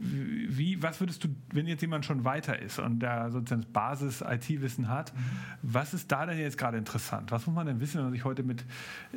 wie, 0.00 0.82
was 0.82 1.00
würdest 1.00 1.24
du, 1.24 1.28
wenn 1.52 1.66
jetzt 1.66 1.80
jemand 1.80 2.04
schon 2.04 2.24
weiter 2.24 2.60
ist 2.60 2.78
und 2.78 3.00
da 3.00 3.30
sozusagen 3.30 3.70
Basis-IT-Wissen 3.72 4.88
hat, 4.88 5.14
mhm. 5.14 5.18
was 5.62 5.94
ist 5.94 6.10
da 6.10 6.26
denn 6.26 6.38
jetzt 6.38 6.58
gerade 6.58 6.78
interessant? 6.78 7.30
Was 7.30 7.46
muss 7.46 7.54
man 7.54 7.66
denn 7.66 7.80
wissen, 7.80 7.98
wenn 7.98 8.04
man 8.04 8.12
sich 8.12 8.24
heute 8.24 8.42
mit, 8.42 8.64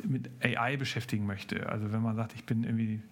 mit 0.06 0.30
AI 0.42 0.76
beschäftigen 0.76 1.26
möchte? 1.26 1.68
Also 1.68 1.92
wenn 1.92 2.02
man 2.02 2.16
sagt, 2.16 2.34
ich 2.34 2.44
bin 2.44 2.64
irgendwie 2.64 3.02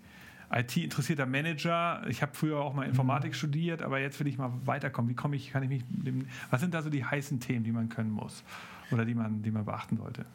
IT-interessierter 0.52 1.26
Manager, 1.26 2.02
ich 2.08 2.22
habe 2.22 2.32
früher 2.34 2.58
auch 2.58 2.74
mal 2.74 2.84
Informatik 2.84 3.32
mhm. 3.32 3.36
studiert, 3.36 3.82
aber 3.82 4.00
jetzt 4.00 4.18
will 4.20 4.26
ich 4.26 4.36
mal 4.36 4.52
weiterkommen. 4.64 5.10
Wie 5.10 5.14
komme 5.14 5.36
ich, 5.36 5.50
kann 5.50 5.62
ich 5.62 5.68
mich, 5.68 5.84
dem, 5.88 6.26
was 6.50 6.60
sind 6.60 6.74
da 6.74 6.82
so 6.82 6.90
die 6.90 7.04
heißen 7.04 7.40
Themen, 7.40 7.64
die 7.64 7.72
man 7.72 7.88
können 7.88 8.10
muss 8.10 8.42
oder 8.90 9.04
die 9.04 9.14
man, 9.14 9.42
die 9.42 9.50
man 9.50 9.64
beachten 9.64 9.96
sollte? 9.96 10.26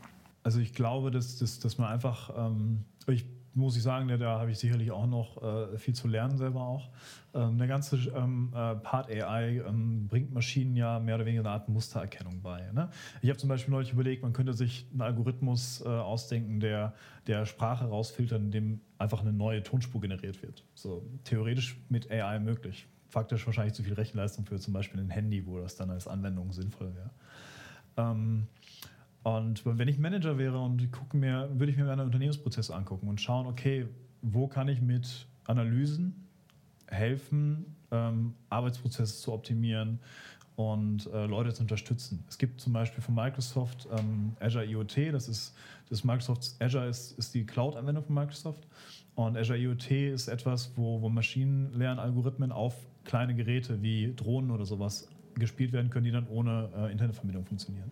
Also 0.44 0.60
ich 0.60 0.74
glaube, 0.74 1.12
dass, 1.12 1.38
dass, 1.38 1.60
dass 1.60 1.78
man 1.78 1.92
einfach, 1.92 2.32
ähm, 2.38 2.86
ich 3.08 3.26
muss 3.56 3.78
ich 3.78 3.84
sagen, 3.84 4.08
da, 4.08 4.18
da 4.18 4.40
habe 4.40 4.52
ich 4.52 4.58
sicherlich 4.58 4.92
auch 4.92 5.08
noch 5.08 5.42
äh, 5.42 5.78
viel 5.78 5.96
zu 5.96 6.08
lernen 6.08 6.38
selber 6.38 6.62
auch. 6.62 6.90
Ähm, 7.34 7.58
der 7.58 7.68
ganze 7.68 7.98
ähm, 8.16 8.52
äh, 8.54 8.76
Part 8.76 9.10
AI 9.10 9.62
ähm, 9.66 10.08
bringt 10.08 10.34
Maschinen 10.34 10.76
ja 10.76 11.00
mehr 11.00 11.16
oder 11.16 11.26
weniger 11.26 11.42
eine 11.42 11.50
Art 11.52 11.70
Mustererkennung 11.70 12.42
bei. 12.42 12.70
Ne? 12.74 12.90
Ich 13.22 13.30
habe 13.30 13.38
zum 13.38 13.50
Beispiel 13.50 13.72
neulich 13.74 13.94
überlegt, 13.94 14.24
man 14.24 14.34
könnte 14.34 14.54
sich 14.54 14.86
einen 14.92 15.02
Algorithmus 15.02 15.82
äh, 15.82 15.88
ausdenken, 15.88 16.60
der, 16.60 16.94
der 17.28 17.46
Sprache 17.46 17.86
rausfiltert, 17.86 18.42
indem 18.42 18.82
einfach 18.98 19.22
eine 19.22 19.34
neue 19.34 19.64
Tonspur 19.64 20.02
generiert 20.02 20.42
wird. 20.42 20.64
So 20.74 21.06
theoretisch 21.24 21.78
mit 21.90 22.12
AI 22.12 22.40
möglich. 22.40 22.88
Faktisch 23.10 23.46
wahrscheinlich 23.46 23.74
zu 23.74 23.84
viel 23.84 23.94
Rechenleistung 23.94 24.46
für 24.46 24.60
zum 24.60 24.74
Beispiel 24.74 25.00
ein 25.00 25.10
Handy, 25.10 25.46
wo 25.46 25.60
das 25.60 25.76
dann 25.76 25.90
als 25.90 26.08
Anwendung 26.08 26.52
sinnvoll 26.52 26.94
wäre. 26.96 27.12
Und 29.26 29.66
wenn 29.66 29.88
ich 29.88 29.98
Manager 29.98 30.38
wäre 30.38 30.60
und 30.60 30.92
gucke 30.92 31.18
mir, 31.18 31.50
würde 31.52 31.72
ich 31.72 31.78
mir 31.78 31.86
meine 31.86 32.04
Unternehmensprozesse 32.04 32.76
angucken 32.76 33.08
und 33.08 33.20
schauen, 33.20 33.48
okay, 33.48 33.88
wo 34.22 34.48
kann 34.48 34.68
ich 34.68 34.82
mit 34.82 35.26
Analysen 35.46 36.28
helfen, 36.86 37.76
ähm, 37.90 38.36
Arbeitsprozesse 38.50 39.20
zu 39.20 39.34
optimieren 39.34 39.98
und 40.58 41.12
äh, 41.12 41.26
Leute 41.26 41.52
zu 41.56 41.64
unterstützen. 41.64 42.24
Es 42.30 42.38
gibt 42.38 42.62
zum 42.62 42.74
Beispiel 42.74 43.02
von 43.02 43.16
Microsoft 43.16 43.88
ähm, 43.98 44.38
Azure 44.40 44.64
IoT, 44.64 45.12
das 45.12 45.28
ist 45.28 45.56
das 45.90 46.04
Microsoft 46.04 46.56
Azure 46.60 46.88
ist, 46.88 47.18
ist 47.18 47.34
die 47.34 47.48
Cloud-Anwendung 47.48 48.04
von 48.04 48.14
Microsoft 48.14 48.68
und 49.16 49.38
Azure 49.38 49.58
IoT 49.58 49.90
ist 49.90 50.28
etwas, 50.28 50.72
wo, 50.76 51.02
wo 51.02 51.10
Maschinenlernalgorithmen 51.10 52.52
auf 52.52 52.76
kleine 53.06 53.34
Geräte 53.34 53.82
wie 53.82 54.14
Drohnen 54.16 54.52
oder 54.52 54.66
sowas 54.66 55.08
gespielt 55.34 55.74
werden 55.74 55.90
können, 55.90 56.06
die 56.06 56.12
dann 56.12 56.28
ohne 56.28 56.70
äh, 56.78 56.92
Internetverbindung 56.92 57.44
funktionieren. 57.44 57.90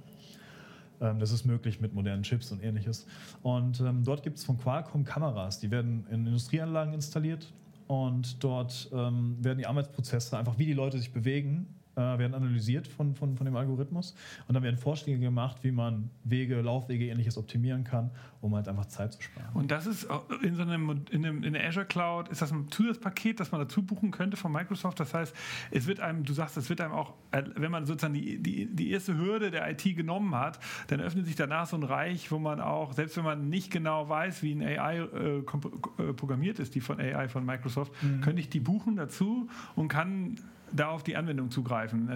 Ähm, 1.04 1.20
das 1.20 1.32
ist 1.32 1.46
möglich 1.46 1.80
mit 1.80 1.94
modernen 1.94 2.24
Chips 2.24 2.52
und 2.52 2.64
ähnliches. 2.64 3.06
Und 3.42 3.82
ähm, 3.82 4.04
dort 4.04 4.24
gibt 4.24 4.38
es 4.38 4.46
von 4.46 4.58
Qualcomm 4.58 5.04
Kameras, 5.04 5.60
die 5.60 5.70
werden 5.70 6.08
in 6.10 6.26
Industrieanlagen 6.26 6.94
installiert 6.94 7.54
und 7.88 8.44
dort 8.44 8.90
ähm, 8.94 9.36
werden 9.44 9.60
die 9.60 9.68
Arbeitsprozesse, 9.68 10.38
einfach 10.38 10.58
wie 10.58 10.66
die 10.66 10.74
Leute 10.74 10.98
sich 10.98 11.12
bewegen, 11.12 11.68
äh, 11.96 12.02
werden 12.02 12.34
analysiert 12.34 12.88
von, 12.88 13.16
von, 13.16 13.38
von 13.38 13.46
dem 13.46 13.56
Algorithmus 13.56 14.16
und 14.48 14.56
dann 14.56 14.64
werden 14.64 14.78
Vorschläge 14.78 15.20
gemacht, 15.20 15.58
wie 15.62 15.72
man 15.72 16.10
Wege, 16.24 16.62
Laufwege, 16.62 17.08
ähnliches 17.08 17.38
optimieren 17.38 17.84
kann, 17.84 18.10
um 18.42 18.56
halt 18.56 18.68
einfach 18.68 18.86
Zeit 18.86 19.14
zu 19.14 19.22
sparen. 19.22 19.50
Und 19.54 19.72
das 19.72 19.86
ist 19.86 20.08
in 20.42 20.56
so 20.56 20.64
einem, 20.64 21.04
in, 21.12 21.26
einem, 21.26 21.44
in 21.44 21.54
der 21.54 21.68
Azure 21.68 21.86
Cloud, 21.86 22.30
ist 22.30 22.42
das 22.42 22.52
ein 22.52 22.70
Zusatzpaket, 22.70 23.40
das 23.40 23.52
man 23.52 23.62
dazu 23.62 23.84
buchen 23.84 24.12
könnte 24.12 24.38
von 24.38 24.52
Microsoft? 24.52 25.00
Das 25.00 25.14
heißt, 25.14 25.36
es 25.72 25.88
wird 25.88 26.00
einem, 26.00 26.24
du 26.24 26.34
sagst, 26.34 26.58
es 26.58 26.70
wird 26.70 26.82
einem 26.82 26.94
auch, 26.94 27.14
wenn 27.32 27.72
man 27.72 27.86
sozusagen 27.86 28.14
die, 28.14 28.42
die, 28.42 28.66
die 28.66 28.92
erste 28.92 29.18
Hürde 29.18 29.52
der 29.52 29.70
IT 29.70 29.84
genommen 29.96 30.36
hat, 30.36 30.60
dann 30.88 31.00
öffnet 31.00 31.26
sich 31.26 31.36
danach 31.36 31.68
so 31.68 31.78
ein 31.78 31.84
Reich, 31.84 32.32
wo 32.32 32.40
man 32.40 32.60
auch, 32.60 32.94
selbst 32.94 33.18
wenn 33.18 33.24
man 33.24 33.50
nicht 33.50 33.72
genau 33.72 34.10
weiß, 34.10 34.44
wie 34.44 34.54
ein 34.54 34.62
AI 34.62 34.98
äh, 34.98 35.38
äh, 35.38 36.14
programmiert 36.14 36.60
ist, 36.60 36.76
die 36.76 36.82
von 36.82 37.00
AI 37.00 37.28
von 37.28 37.46
Microsoft, 37.46 37.92
mhm. 38.02 38.22
könnte 38.22 38.40
ich 38.40 38.50
die 38.50 38.60
buchen 38.60 38.96
dazu 38.96 39.48
und 39.76 39.88
kann 39.88 40.38
da 40.76 40.90
auf 40.90 41.04
die 41.04 41.16
Anwendung 41.16 41.52
zugreifen. 41.52 42.08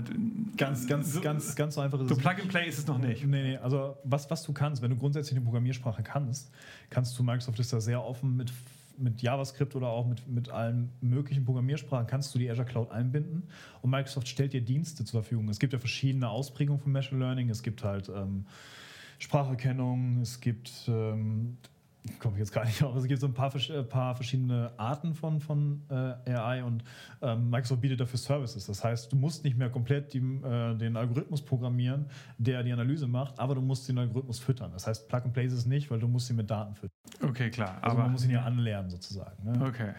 Ganz, 0.58 0.88
ganz, 0.88 1.14
so, 1.14 1.22
ganz, 1.22 1.56
ganz 1.56 1.76
so 1.76 1.82
einfach 1.82 2.00
ist 2.00 2.10
so 2.10 2.16
es. 2.16 2.22
So 2.22 2.30
Plug 2.30 2.42
and 2.42 2.50
Play 2.50 2.68
ist 2.68 2.80
es 2.80 2.88
noch 2.88 2.98
nicht. 2.98 3.26
Nee, 3.26 3.44
nee, 3.44 3.58
also 3.58 3.98
was, 4.04 4.30
was 4.30 4.44
du 4.44 4.54
kannst, 4.54 4.82
wenn 4.82 4.90
du 4.90 4.98
grundsätzlich 4.98 5.36
eine 5.36 5.46
Programmiersprache 5.46 6.04
kannst, 6.04 6.52
kannst 6.90 7.18
du, 7.18 7.24
Microsoft 7.24 7.60
ist 7.60 7.72
da 7.72 7.80
sehr 7.80 8.04
offen 8.04 8.36
mit 8.36 8.52
mit 9.00 9.22
JavaScript 9.22 9.76
oder 9.76 9.88
auch 9.90 10.08
mit, 10.08 10.28
mit 10.28 10.50
allen 10.50 10.90
möglichen 11.02 11.46
Programmiersprachen 11.46 12.08
kannst 12.08 12.34
du 12.34 12.40
die 12.40 12.50
Azure 12.50 12.66
Cloud 12.66 12.92
einbinden 12.92 13.44
und 13.82 13.92
Microsoft 13.92 14.28
stellt 14.28 14.54
dir 14.54 14.62
Dienste 14.62 15.06
zur 15.06 15.22
Verfügung. 15.22 15.48
Es 15.50 15.60
gibt 15.60 15.74
ja 15.74 15.80
verschiedene 15.80 16.30
Ausprägungen 16.30 16.82
von 16.82 16.92
Machine 16.92 17.20
Learning. 17.20 17.50
Es 17.50 17.64
gibt 17.64 17.84
halt 17.84 18.10
ähm, 18.10 18.46
Spracherkennung, 19.20 20.22
es 20.22 20.40
gibt 20.42 20.72
ähm, 20.88 21.58
komme 22.20 22.36
ich 22.36 22.40
jetzt 22.40 22.52
gar 22.52 22.66
nicht 22.66 22.82
auf. 22.84 22.96
Es 22.96 23.06
gibt 23.06 23.20
so 23.20 23.28
ein 23.28 23.34
paar, 23.34 23.54
äh, 23.56 23.84
paar 23.84 24.16
verschiedene 24.16 24.72
Arten 24.78 25.14
von, 25.14 25.40
von 25.40 25.84
äh, 25.90 26.32
AI 26.32 26.64
und 26.64 26.84
ähm, 27.22 27.50
Microsoft 27.50 27.82
bietet 27.82 28.00
dafür 28.00 28.20
Services. 28.20 28.66
Das 28.66 28.84
heißt, 28.84 29.12
du 29.12 29.16
musst 29.16 29.44
nicht 29.44 29.58
mehr 29.58 29.70
komplett 29.70 30.14
die, 30.14 30.20
äh, 30.20 30.76
den 30.76 30.98
Algorithmus 30.98 31.44
programmieren, 31.44 32.06
der 32.38 32.64
die 32.64 32.72
Analyse 32.72 33.08
macht, 33.08 33.40
aber 33.40 33.56
du 33.56 33.62
musst 33.62 33.88
den 33.88 33.98
Algorithmus 33.98 34.40
füttern. 34.40 34.72
Das 34.72 34.88
heißt, 34.88 35.08
Plug 35.08 35.22
and 35.24 35.34
Play 35.34 35.46
ist 35.46 35.54
es 35.54 35.66
nicht, 35.66 35.90
weil 35.92 36.00
du 36.00 36.08
musst 36.08 36.30
ihn 36.30 36.36
mit 36.36 36.50
Daten 36.50 36.76
füttern. 36.76 36.98
Okay, 37.22 37.50
klar. 37.50 37.78
Also 37.82 37.96
aber 37.96 38.04
man 38.04 38.12
muss 38.12 38.26
ihn 38.26 38.32
ja 38.32 38.44
anlernen 38.44 38.90
sozusagen. 38.90 39.44
Ne? 39.44 39.66
Okay. 39.66 39.94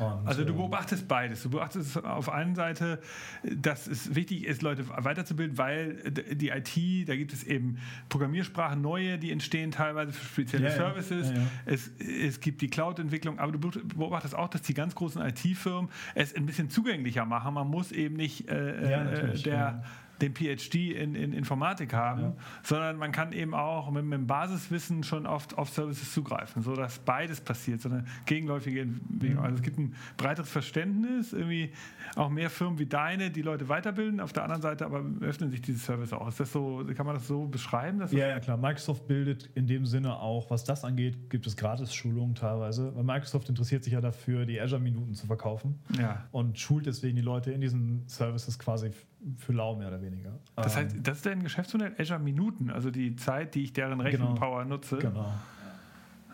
Und, 0.00 0.26
also 0.26 0.44
du 0.44 0.50
ähm, 0.50 0.56
beobachtest 0.56 1.06
beides. 1.08 1.42
Du 1.42 1.50
beobachtest 1.50 2.04
auf 2.04 2.28
einer 2.28 2.54
Seite, 2.54 3.00
dass 3.42 3.86
es 3.86 4.14
wichtig 4.14 4.44
ist, 4.44 4.62
Leute 4.62 4.88
weiterzubilden, 4.88 5.58
weil 5.58 5.94
die 6.10 6.48
IT, 6.48 7.08
da 7.08 7.16
gibt 7.16 7.32
es 7.32 7.44
eben 7.44 7.78
Programmiersprachen 8.08 8.80
neue, 8.80 9.18
die 9.18 9.30
entstehen 9.30 9.70
teilweise 9.70 10.12
für 10.12 10.24
spezielle 10.24 10.68
ja, 10.68 10.74
Services. 10.74 11.30
Ja, 11.30 11.36
ja, 11.36 11.42
es, 11.66 11.90
es 11.98 12.40
gibt 12.40 12.62
die 12.62 12.68
Cloud-Entwicklung, 12.68 13.38
aber 13.38 13.52
du 13.52 13.58
beobachtest 13.58 14.34
auch, 14.34 14.48
dass 14.48 14.62
die 14.62 14.74
ganz 14.74 14.94
großen 14.94 15.20
IT-Firmen 15.22 15.90
es 16.14 16.34
ein 16.34 16.46
bisschen 16.46 16.70
zugänglicher 16.70 17.24
machen. 17.24 17.54
Man 17.54 17.68
muss 17.68 17.92
eben 17.92 18.16
nicht 18.16 18.48
äh, 18.48 19.32
äh 19.32 19.42
der 19.42 19.82
den 20.20 20.34
PhD 20.34 20.92
in, 20.92 21.14
in 21.14 21.32
Informatik 21.32 21.92
haben, 21.92 22.22
ja. 22.22 22.36
sondern 22.62 22.96
man 22.96 23.12
kann 23.12 23.32
eben 23.32 23.54
auch 23.54 23.90
mit, 23.90 24.04
mit 24.04 24.18
dem 24.18 24.26
Basiswissen 24.26 25.02
schon 25.02 25.26
oft 25.26 25.56
auf 25.56 25.70
Services 25.70 26.12
zugreifen, 26.12 26.62
sodass 26.62 26.98
beides 26.98 27.40
passiert, 27.40 27.80
so 27.80 27.88
eine 27.88 28.04
gegenläufige 28.26 28.82
Entwicklung. 28.82 29.40
Mhm. 29.40 29.44
Also 29.44 29.56
es 29.56 29.62
gibt 29.62 29.78
ein 29.78 29.94
breiteres 30.16 30.50
Verständnis, 30.50 31.32
irgendwie 31.32 31.72
auch 32.16 32.28
mehr 32.28 32.50
Firmen 32.50 32.78
wie 32.78 32.86
deine, 32.86 33.30
die 33.30 33.42
Leute 33.42 33.68
weiterbilden, 33.68 34.20
auf 34.20 34.32
der 34.32 34.42
anderen 34.42 34.62
Seite 34.62 34.84
aber 34.84 35.04
öffnen 35.20 35.50
sich 35.50 35.60
diese 35.60 35.78
Services 35.78 36.12
auch. 36.12 36.28
Ist 36.28 36.40
das 36.40 36.52
so, 36.52 36.84
kann 36.94 37.06
man 37.06 37.14
das 37.14 37.26
so 37.26 37.46
beschreiben? 37.46 38.02
ja, 38.10 38.28
ja, 38.28 38.40
klar. 38.40 38.56
Microsoft 38.56 39.06
bildet 39.06 39.50
in 39.54 39.66
dem 39.66 39.86
Sinne 39.86 40.18
auch, 40.18 40.50
was 40.50 40.64
das 40.64 40.84
angeht, 40.84 41.30
gibt 41.30 41.46
es 41.46 41.56
Gratis-Schulungen 41.56 42.34
teilweise, 42.34 42.94
weil 42.94 43.04
Microsoft 43.04 43.48
interessiert 43.48 43.84
sich 43.84 43.92
ja 43.92 44.00
dafür, 44.00 44.46
die 44.46 44.60
Azure-Minuten 44.60 45.14
zu 45.14 45.26
verkaufen 45.26 45.80
ja. 45.98 46.24
und 46.32 46.58
schult 46.58 46.86
deswegen 46.86 47.16
die 47.16 47.22
Leute 47.22 47.52
in 47.52 47.60
diesen 47.60 48.06
Services 48.08 48.58
quasi 48.58 48.90
für 49.36 49.52
lau 49.52 49.76
mehr 49.76 49.88
oder 49.88 50.02
weniger. 50.02 50.38
Das 50.56 50.76
heißt, 50.76 50.96
ähm, 50.96 51.02
das 51.02 51.18
ist 51.18 51.26
dein 51.26 51.42
Geschäftsmodell 51.42 51.94
Azure 51.98 52.18
Minuten, 52.18 52.70
also 52.70 52.90
die 52.90 53.16
Zeit, 53.16 53.54
die 53.54 53.64
ich 53.64 53.72
deren 53.72 53.98
genau. 53.98 54.04
Rechenpower 54.04 54.62
genau, 54.62 54.76
nutze. 54.76 54.98
Genau. 54.98 55.32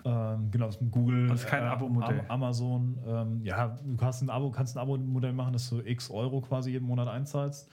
Ähm, 0.04 0.50
genau, 0.52 0.66
das 0.66 0.76
ist 0.76 0.90
Google. 0.92 1.26
Das 1.26 1.40
ist 1.40 1.48
kein 1.48 1.64
äh, 1.64 1.66
Abo-Modell. 1.66 2.24
Amazon. 2.28 2.96
Ähm, 3.06 3.40
ja, 3.42 3.76
du 3.84 3.96
kannst 3.96 4.22
ein 4.22 4.30
Abo, 4.30 4.50
kannst 4.50 4.76
ein 4.76 4.80
Abo-Modell 4.80 5.32
machen, 5.32 5.52
dass 5.52 5.68
du 5.68 5.80
x 5.80 6.10
Euro 6.10 6.40
quasi 6.40 6.70
jeden 6.70 6.86
Monat 6.86 7.08
einzahlst. 7.08 7.68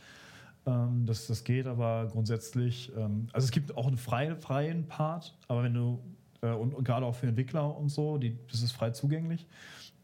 Ähm, 0.65 1.05
das, 1.05 1.27
das 1.27 1.43
geht 1.43 1.67
aber 1.67 2.07
grundsätzlich. 2.07 2.91
Ähm, 2.97 3.27
also 3.33 3.45
es 3.45 3.51
gibt 3.51 3.77
auch 3.77 3.85
einen 3.85 3.97
freien, 3.97 4.37
freien 4.37 4.87
Part, 4.87 5.37
aber 5.47 5.63
wenn 5.63 5.75
du 5.75 5.99
äh, 6.41 6.51
und, 6.51 6.73
und 6.73 6.83
gerade 6.83 7.05
auch 7.05 7.15
für 7.15 7.27
Entwickler 7.27 7.75
und 7.75 7.89
so, 7.89 8.17
die, 8.17 8.37
das 8.51 8.61
ist 8.61 8.71
frei 8.71 8.91
zugänglich. 8.91 9.47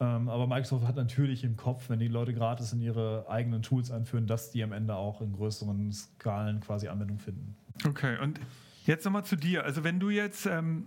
Ähm, 0.02 0.30
aber 0.30 0.48
Microsoft 0.48 0.88
hat 0.88 0.96
natürlich 0.96 1.44
im 1.44 1.58
Kopf, 1.58 1.90
wenn 1.90 2.00
die 2.00 2.08
Leute 2.08 2.34
gratis 2.34 2.72
in 2.72 2.82
ihre 2.82 3.26
eigenen 3.30 3.62
Tools 3.62 3.92
einführen, 3.92 4.28
dass 4.28 4.52
die 4.52 4.64
am 4.64 4.72
Ende 4.72 4.96
auch 4.96 5.22
in 5.22 5.34
größeren 5.34 5.92
Skalen 5.92 6.62
quasi 6.62 6.88
Anwendung 6.88 7.20
finden. 7.20 7.56
Okay, 7.88 8.18
und 8.22 8.40
jetzt 8.86 9.04
nochmal 9.04 9.26
zu 9.26 9.36
dir. 9.36 9.66
Also 9.66 9.84
wenn 9.84 10.00
du 10.00 10.10
jetzt 10.10 10.46
ähm 10.46 10.86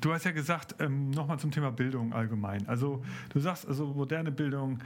Du 0.00 0.12
hast 0.12 0.24
ja 0.24 0.30
gesagt, 0.30 0.76
ähm, 0.78 1.10
nochmal 1.10 1.38
zum 1.38 1.50
Thema 1.50 1.70
Bildung 1.70 2.12
allgemein. 2.12 2.66
Also 2.68 3.02
du 3.30 3.40
sagst, 3.40 3.66
also 3.66 3.86
moderne 3.86 4.30
Bildung 4.30 4.78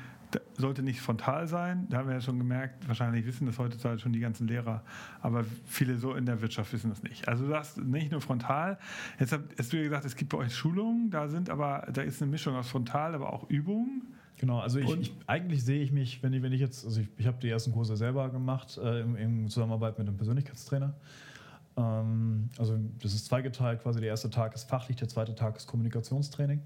sollte 0.57 0.83
nicht 0.83 1.01
frontal 1.01 1.47
sein. 1.47 1.87
Da 1.88 1.99
haben 1.99 2.09
wir 2.09 2.14
ja 2.14 2.21
schon 2.21 2.38
gemerkt, 2.38 2.87
wahrscheinlich 2.87 3.25
wissen 3.27 3.47
das 3.47 3.59
heutzutage 3.59 3.99
schon 3.99 4.12
die 4.12 4.21
ganzen 4.21 4.47
Lehrer, 4.47 4.83
aber 5.23 5.45
viele 5.64 5.97
so 5.97 6.14
in 6.14 6.27
der 6.27 6.41
Wirtschaft 6.43 6.73
wissen 6.73 6.91
das 6.91 7.03
nicht. 7.03 7.29
Also 7.29 7.45
du 7.45 7.51
sagst 7.51 7.79
nicht 7.79 8.11
nur 8.11 8.21
frontal. 8.21 8.79
Jetzt 9.19 9.33
hast 9.33 9.73
du 9.73 9.77
ja 9.77 9.83
gesagt, 9.83 10.05
es 10.05 10.17
gibt 10.17 10.31
bei 10.31 10.38
euch 10.38 10.55
Schulungen, 10.55 11.11
da 11.11 11.29
sind 11.29 11.51
aber, 11.51 11.88
da 11.93 12.03
ist 12.03 12.21
eine 12.21 12.31
Mischung 12.31 12.55
aus 12.57 12.69
frontal, 12.69 13.14
aber 13.14 13.33
auch 13.33 13.49
Übungen. 13.49 14.03
Genau, 14.38 14.61
also 14.61 14.79
ich, 14.79 14.88
ich, 15.01 15.12
eigentlich 15.27 15.64
sehe 15.64 15.83
ich 15.83 15.91
mich, 15.91 16.23
wenn 16.23 16.33
ich, 16.33 16.43
wenn 16.43 16.53
ich 16.53 16.61
jetzt, 16.61 16.85
also 16.85 17.01
ich, 17.01 17.09
ich 17.17 17.27
habe 17.27 17.38
die 17.41 17.49
ersten 17.49 17.73
Kurse 17.73 17.97
selber 17.97 18.29
gemacht, 18.31 18.79
äh, 18.79 19.01
in, 19.01 19.17
in, 19.17 19.49
Zusammenarbeit 19.49 19.99
mit 19.99 20.07
einem 20.07 20.17
Persönlichkeitstrainer. 20.17 20.95
Ähm, 21.77 22.49
also 22.57 22.79
das 23.03 23.14
ist 23.14 23.27
zweigeteilt, 23.27 23.83
quasi 23.83 23.99
der 23.99 24.11
erste 24.11 24.31
Tag 24.31 24.55
ist 24.55 24.69
fachlich, 24.69 24.97
der 24.97 25.09
zweite 25.09 25.35
Tag 25.35 25.57
ist 25.57 25.67
Kommunikationstraining. 25.67 26.61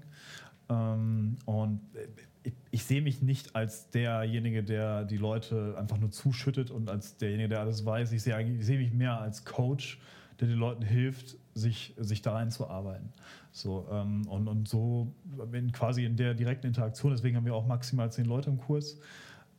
Ähm, 0.69 1.37
und 1.45 1.81
ich, 2.43 2.53
ich, 2.71 2.83
sehe 2.83 3.01
mich 3.01 3.21
nicht 3.21 3.55
als 3.55 3.89
derjenige, 3.89 4.63
der 4.63 5.05
die 5.05 5.17
Leute 5.17 5.75
einfach 5.77 5.97
nur 5.97 6.11
zuschüttet 6.11 6.71
und 6.71 6.89
als 6.89 7.17
derjenige, 7.17 7.49
der 7.49 7.59
alles 7.61 7.85
weiß. 7.85 8.11
Ich 8.11 8.23
sehe, 8.23 8.63
sehe 8.63 8.77
mich 8.77 8.93
mehr 8.93 9.19
als 9.19 9.45
Coach, 9.45 9.99
der 10.39 10.47
den 10.47 10.57
Leuten 10.57 10.83
hilft, 10.83 11.37
sich, 11.53 11.93
sich 11.97 12.21
da 12.21 12.35
einzuarbeiten. 12.35 13.09
So, 13.51 13.87
ähm, 13.91 14.27
und, 14.27 14.47
und 14.47 14.67
so 14.67 15.13
in, 15.51 15.71
quasi 15.71 16.05
in 16.05 16.15
der 16.15 16.33
direkten 16.33 16.67
Interaktion, 16.67 17.11
deswegen 17.11 17.37
haben 17.37 17.45
wir 17.45 17.55
auch 17.55 17.67
maximal 17.67 18.11
zehn 18.11 18.25
Leute 18.25 18.49
im 18.49 18.57
Kurs, 18.57 18.99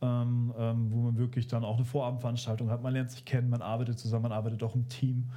ähm, 0.01 0.53
ähm, 0.57 0.91
wo 0.91 0.97
man 0.97 1.17
wirklich 1.17 1.47
dann 1.47 1.63
auch 1.63 1.77
eine 1.77 1.85
Vorabendveranstaltung 1.85 2.69
hat. 2.69 2.83
Man 2.83 2.93
lernt 2.93 3.11
sich 3.11 3.23
kennen, 3.23 3.49
man 3.49 3.61
arbeitet 3.61 3.97
zusammen, 3.97 4.23
man 4.23 4.31
arbeitet 4.33 4.63
auch 4.63 4.75
im 4.75 4.87
Team. 4.89 5.29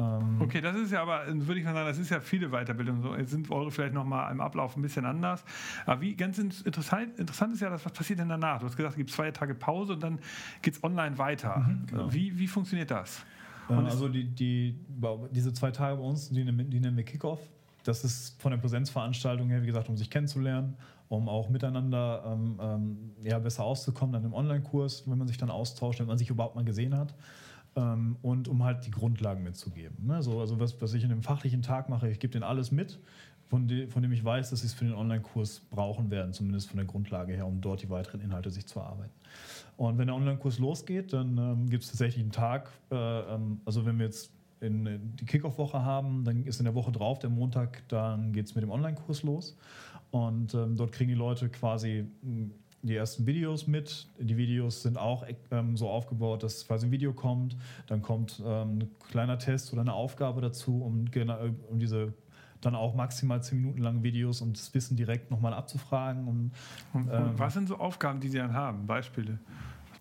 Ähm, 0.00 0.40
okay, 0.40 0.60
das 0.60 0.76
ist 0.76 0.92
ja 0.92 1.02
aber, 1.02 1.24
würde 1.26 1.60
ich 1.60 1.64
mal 1.64 1.74
sagen, 1.74 1.86
das 1.86 1.98
ist 1.98 2.10
ja 2.10 2.20
viele 2.20 2.48
Weiterbildungen. 2.50 3.18
Jetzt 3.18 3.30
sind 3.30 3.50
eure 3.50 3.70
vielleicht 3.70 3.94
nochmal 3.94 4.30
im 4.32 4.40
Ablauf 4.40 4.76
ein 4.76 4.82
bisschen 4.82 5.04
anders. 5.04 5.44
Aber 5.86 6.00
wie 6.00 6.14
ganz 6.14 6.38
interessant, 6.38 7.18
interessant 7.18 7.54
ist 7.54 7.60
ja, 7.60 7.70
das, 7.70 7.84
was 7.84 7.92
passiert 7.92 8.18
denn 8.18 8.28
danach? 8.28 8.60
Du 8.60 8.66
hast 8.66 8.76
gesagt, 8.76 8.92
es 8.92 8.96
gibt 8.96 9.10
zwei 9.10 9.30
Tage 9.30 9.54
Pause 9.54 9.94
und 9.94 10.02
dann 10.02 10.18
geht 10.62 10.74
es 10.74 10.84
online 10.84 11.18
weiter. 11.18 11.58
Mhm, 11.58 11.86
genau. 11.86 12.12
wie, 12.12 12.38
wie 12.38 12.46
funktioniert 12.46 12.90
das? 12.90 13.24
Und 13.68 13.86
also 13.86 14.08
die, 14.08 14.24
die, 14.24 14.76
diese 15.30 15.52
zwei 15.52 15.70
Tage 15.70 15.96
bei 15.96 16.02
uns, 16.02 16.28
die, 16.30 16.44
die 16.44 16.80
nennen 16.80 16.96
wir 16.96 17.04
Kickoff. 17.04 17.40
Das 17.84 18.04
ist 18.04 18.40
von 18.40 18.50
der 18.50 18.58
Präsenzveranstaltung 18.58 19.48
her, 19.48 19.62
wie 19.62 19.66
gesagt, 19.66 19.88
um 19.88 19.96
sich 19.96 20.10
kennenzulernen, 20.10 20.76
um 21.08 21.28
auch 21.28 21.48
miteinander 21.48 22.22
ähm, 22.26 22.58
ähm, 22.60 22.98
ja, 23.22 23.38
besser 23.38 23.64
auszukommen 23.64 24.12
dann 24.12 24.24
im 24.24 24.34
Online-Kurs, 24.34 25.04
wenn 25.08 25.18
man 25.18 25.28
sich 25.28 25.38
dann 25.38 25.50
austauscht, 25.50 26.00
wenn 26.00 26.06
man 26.06 26.18
sich 26.18 26.28
überhaupt 26.30 26.56
mal 26.56 26.64
gesehen 26.64 26.96
hat. 26.96 27.14
Ähm, 27.76 28.16
und 28.22 28.48
um 28.48 28.64
halt 28.64 28.84
die 28.86 28.90
Grundlagen 28.90 29.42
mitzugeben. 29.44 30.06
Ne? 30.06 30.22
So, 30.22 30.40
also 30.40 30.58
was, 30.58 30.80
was 30.80 30.92
ich 30.94 31.04
in 31.04 31.12
einem 31.12 31.22
fachlichen 31.22 31.62
Tag 31.62 31.88
mache, 31.88 32.08
ich 32.08 32.18
gebe 32.18 32.32
denen 32.32 32.42
alles 32.42 32.72
mit, 32.72 32.98
von, 33.50 33.66
de, 33.66 33.88
von 33.88 34.02
dem 34.02 34.12
ich 34.12 34.24
weiß, 34.24 34.50
dass 34.50 34.60
sie 34.60 34.66
es 34.66 34.74
für 34.74 34.84
den 34.84 34.94
Online-Kurs 34.94 35.60
brauchen 35.70 36.10
werden, 36.10 36.32
zumindest 36.32 36.68
von 36.68 36.76
der 36.76 36.86
Grundlage 36.86 37.34
her, 37.34 37.46
um 37.46 37.60
dort 37.60 37.82
die 37.82 37.90
weiteren 37.90 38.20
Inhalte 38.20 38.50
sich 38.50 38.66
zu 38.66 38.78
erarbeiten. 38.78 39.12
Und 39.76 39.98
wenn 39.98 40.06
der 40.06 40.16
Online-Kurs 40.16 40.58
losgeht, 40.58 41.12
dann 41.12 41.36
ähm, 41.36 41.68
gibt 41.68 41.82
es 41.82 41.90
tatsächlich 41.90 42.22
einen 42.22 42.32
Tag, 42.32 42.70
äh, 42.90 42.94
ähm, 42.94 43.60
also 43.64 43.86
wenn 43.86 43.98
wir 43.98 44.06
jetzt 44.06 44.32
in, 44.60 44.86
in 44.86 45.16
die 45.16 45.24
Kickoff-Woche 45.24 45.82
haben, 45.82 46.24
dann 46.24 46.44
ist 46.44 46.60
in 46.60 46.64
der 46.64 46.74
Woche 46.74 46.92
drauf, 46.92 47.18
der 47.18 47.30
Montag, 47.30 47.82
dann 47.88 48.32
geht 48.32 48.46
es 48.46 48.54
mit 48.54 48.62
dem 48.62 48.70
Online-Kurs 48.70 49.22
los. 49.22 49.56
Und 50.10 50.54
ähm, 50.54 50.76
dort 50.76 50.92
kriegen 50.92 51.08
die 51.08 51.16
Leute 51.16 51.48
quasi 51.48 52.06
die 52.82 52.96
ersten 52.96 53.26
Videos 53.26 53.66
mit. 53.66 54.08
Die 54.18 54.36
Videos 54.36 54.82
sind 54.82 54.96
auch 54.96 55.24
ähm, 55.50 55.76
so 55.76 55.88
aufgebaut, 55.88 56.42
dass 56.42 56.66
quasi 56.66 56.86
ein 56.86 56.92
Video 56.92 57.12
kommt, 57.12 57.56
dann 57.86 58.02
kommt 58.02 58.42
ähm, 58.44 58.78
ein 58.78 58.90
kleiner 59.10 59.38
Test 59.38 59.72
oder 59.72 59.82
eine 59.82 59.92
Aufgabe 59.92 60.40
dazu, 60.40 60.82
um, 60.82 61.04
um 61.68 61.78
diese 61.78 62.14
dann 62.60 62.74
auch 62.74 62.94
maximal 62.94 63.42
zehn 63.42 63.60
Minuten 63.60 63.80
lange 63.80 64.02
Videos 64.02 64.42
und 64.42 64.58
das 64.58 64.74
Wissen 64.74 64.96
direkt 64.96 65.30
nochmal 65.30 65.54
abzufragen. 65.54 66.28
Und, 66.28 66.52
und, 66.92 67.08
und 67.08 67.14
ähm, 67.14 67.32
was 67.36 67.54
sind 67.54 67.68
so 67.68 67.76
Aufgaben, 67.76 68.20
die 68.20 68.28
Sie 68.28 68.38
dann 68.38 68.52
haben? 68.52 68.86
Beispiele? 68.86 69.38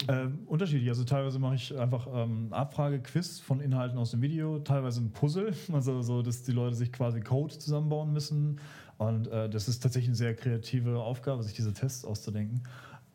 Ähm, 0.08 0.40
unterschiedlich. 0.46 0.90
Also 0.90 1.04
teilweise 1.04 1.40
mache 1.40 1.56
ich 1.56 1.78
einfach 1.78 2.08
ähm, 2.14 2.48
Abfrage-Quiz 2.52 3.40
von 3.40 3.60
Inhalten 3.60 3.98
aus 3.98 4.12
dem 4.12 4.22
Video, 4.22 4.60
teilweise 4.60 5.02
ein 5.02 5.12
Puzzle, 5.12 5.54
also 5.74 6.02
so, 6.02 6.22
dass 6.22 6.44
die 6.44 6.52
Leute 6.52 6.76
sich 6.76 6.92
quasi 6.92 7.22
Code 7.22 7.58
zusammenbauen 7.58 8.14
müssen. 8.14 8.60
Und 9.00 9.28
äh, 9.28 9.50
das 9.50 9.70
ist 9.70 9.80
tatsächlich 9.80 10.10
eine 10.10 10.18
sehr 10.18 10.36
kreative 10.36 11.00
Aufgabe, 11.00 11.42
sich 11.42 11.54
diese 11.54 11.74
Tests 11.74 12.04
auszudenken. 12.04 12.64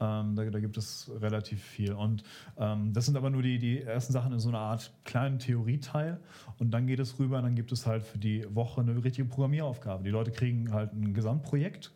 Ähm, 0.01 0.35
da, 0.35 0.44
da, 0.47 0.59
gibt 0.59 0.79
es 0.79 1.11
relativ 1.20 1.62
viel. 1.62 1.92
Und 1.92 2.25
ähm, 2.59 2.94
das 2.94 3.05
sind 3.05 3.18
aber 3.18 3.29
nur 3.29 3.42
die, 3.42 3.59
die 3.59 3.83
ersten 3.83 4.14
Sachen 4.14 4.33
in 4.33 4.38
so 4.38 4.49
einer 4.49 4.61
Art 4.61 4.90
kleinen 5.05 5.38
Theorieteil. 5.38 6.18
Und 6.59 6.70
dann 6.70 6.87
geht 6.87 7.01
es 7.01 7.18
rüber, 7.18 7.40
dann 7.42 7.55
gibt 7.55 7.70
es 7.70 7.87
halt 7.87 8.03
für 8.03 8.16
die 8.16 8.47
Woche 8.55 8.81
eine 8.81 9.05
richtige 9.05 9.29
Programmieraufgabe. 9.29 10.05
Die 10.05 10.11
Leute 10.11 10.31
kriegen 10.31 10.73
halt 10.73 10.94
ein 10.94 11.12
Gesamtprojekt 11.12 11.92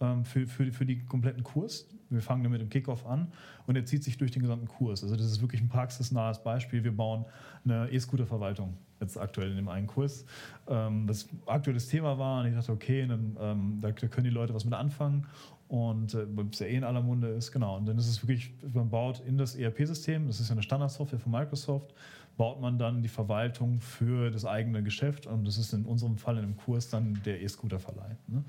ähm, 0.00 0.24
für, 0.24 0.46
für, 0.46 0.70
für 0.70 0.86
die 0.86 1.04
kompletten 1.04 1.42
Kurs. 1.42 1.88
Wir 2.10 2.22
fangen 2.22 2.44
dann 2.44 2.52
mit 2.52 2.60
dem 2.60 2.70
Kickoff 2.70 3.04
an 3.04 3.32
und 3.66 3.74
er 3.74 3.84
zieht 3.84 4.04
sich 4.04 4.16
durch 4.18 4.30
den 4.30 4.42
gesamten 4.42 4.68
Kurs. 4.68 5.02
Also 5.02 5.16
das 5.16 5.26
ist 5.26 5.40
wirklich 5.40 5.60
ein 5.60 5.68
praxisnahes 5.68 6.44
Beispiel. 6.44 6.84
Wir 6.84 6.96
bauen 6.96 7.24
eine 7.64 7.90
E-Scooter-Verwaltung 7.90 8.78
jetzt 9.00 9.18
aktuell 9.18 9.50
in 9.50 9.56
dem 9.56 9.68
einen 9.68 9.86
Kurs. 9.86 10.24
Ähm, 10.68 11.06
das 11.06 11.28
aktuelles 11.46 11.88
Thema 11.88 12.18
war 12.18 12.40
und 12.40 12.48
ich 12.48 12.54
dachte, 12.54 12.72
okay, 12.72 13.06
dann, 13.06 13.36
ähm, 13.40 13.78
da, 13.80 13.92
können 13.92 14.24
die 14.24 14.30
Leute 14.30 14.54
was 14.54 14.64
mit 14.64 14.74
anfangen 14.74 15.26
und 15.68 16.14
äh, 16.14 16.26
es 16.50 16.58
ja 16.60 16.66
eh 16.66 16.76
in 16.76 16.84
aller 16.84 17.02
Munde 17.02 17.28
ist, 17.28 17.52
genau. 17.52 17.76
Und 17.76 17.86
dann 17.86 17.98
ist 17.98 18.08
es 18.08 18.22
wirklich, 18.22 18.54
man 18.72 18.88
baut 18.88 19.20
in 19.20 19.36
das 19.36 19.56
ERP-System, 19.56 20.26
das 20.26 20.40
ist 20.40 20.48
ja 20.48 20.52
eine 20.52 20.62
Standardsoftware 20.62 21.18
von 21.18 21.32
Microsoft, 21.32 21.92
baut 22.36 22.60
man 22.60 22.78
dann 22.78 23.02
die 23.02 23.08
Verwaltung 23.08 23.80
für 23.80 24.30
das 24.30 24.44
eigene 24.44 24.82
Geschäft 24.82 25.26
und 25.26 25.46
das 25.46 25.58
ist 25.58 25.72
in 25.72 25.84
unserem 25.84 26.18
Fall 26.18 26.36
in 26.36 26.42
dem 26.42 26.56
Kurs 26.56 26.88
dann 26.90 27.20
der 27.24 27.42
E-Scooter-Verleih. 27.42 28.16
Ne? 28.28 28.44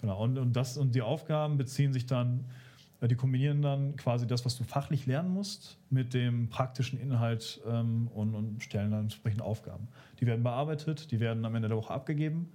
Genau. 0.00 0.22
Und, 0.22 0.38
und, 0.38 0.54
das, 0.54 0.76
und 0.76 0.94
die 0.94 1.02
Aufgaben 1.02 1.56
beziehen 1.56 1.92
sich 1.92 2.06
dann, 2.06 2.44
die 3.08 3.16
kombinieren 3.16 3.62
dann 3.62 3.96
quasi 3.96 4.26
das, 4.26 4.44
was 4.44 4.56
du 4.56 4.64
fachlich 4.64 5.06
lernen 5.06 5.30
musst, 5.30 5.78
mit 5.90 6.14
dem 6.14 6.48
praktischen 6.48 7.00
Inhalt 7.00 7.60
ähm, 7.66 8.08
und, 8.14 8.34
und 8.34 8.62
stellen 8.62 8.90
dann 8.90 9.02
entsprechende 9.02 9.44
Aufgaben. 9.44 9.88
Die 10.20 10.26
werden 10.26 10.42
bearbeitet, 10.42 11.10
die 11.10 11.20
werden 11.20 11.44
am 11.44 11.54
Ende 11.54 11.68
der 11.68 11.76
Woche 11.76 11.92
abgegeben 11.92 12.50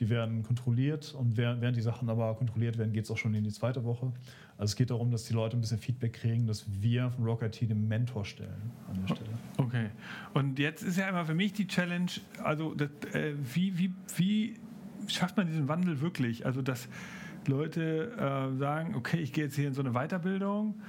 die 0.00 0.10
werden 0.10 0.42
kontrolliert 0.42 1.14
und 1.14 1.36
während 1.36 1.76
die 1.76 1.80
Sachen 1.80 2.08
aber 2.08 2.34
kontrolliert 2.34 2.78
werden, 2.78 2.92
geht 2.92 3.04
es 3.04 3.10
auch 3.10 3.18
schon 3.18 3.34
in 3.34 3.44
die 3.44 3.52
zweite 3.52 3.84
Woche. 3.84 4.12
Also 4.56 4.72
es 4.72 4.76
geht 4.76 4.90
darum, 4.90 5.10
dass 5.10 5.24
die 5.24 5.34
Leute 5.34 5.56
ein 5.56 5.60
bisschen 5.60 5.78
Feedback 5.78 6.14
kriegen, 6.14 6.46
dass 6.46 6.64
wir 6.80 7.10
von 7.10 7.24
Rock 7.24 7.42
IT 7.42 7.60
den 7.60 7.86
Mentor 7.86 8.24
stellen 8.24 8.72
an 8.88 9.00
der 9.00 9.14
Stelle. 9.14 9.30
Okay. 9.56 9.90
Und 10.32 10.58
jetzt 10.58 10.82
ist 10.82 10.98
ja 10.98 11.08
immer 11.08 11.24
für 11.24 11.34
mich 11.34 11.52
die 11.52 11.66
Challenge, 11.66 12.10
also 12.42 12.74
das, 12.74 12.90
äh, 13.12 13.34
wie, 13.54 13.78
wie, 13.78 13.92
wie 14.16 14.60
schafft 15.06 15.36
man 15.36 15.46
diesen 15.46 15.68
Wandel 15.68 16.00
wirklich? 16.00 16.44
Also 16.44 16.62
dass 16.62 16.88
Leute 17.48 18.12
äh, 18.12 18.56
sagen, 18.58 18.94
okay, 18.94 19.18
ich 19.18 19.32
gehe 19.32 19.44
jetzt 19.44 19.56
hier 19.56 19.68
in 19.68 19.74
so 19.74 19.82
eine 19.82 19.92
Weiterbildung. 19.92 20.80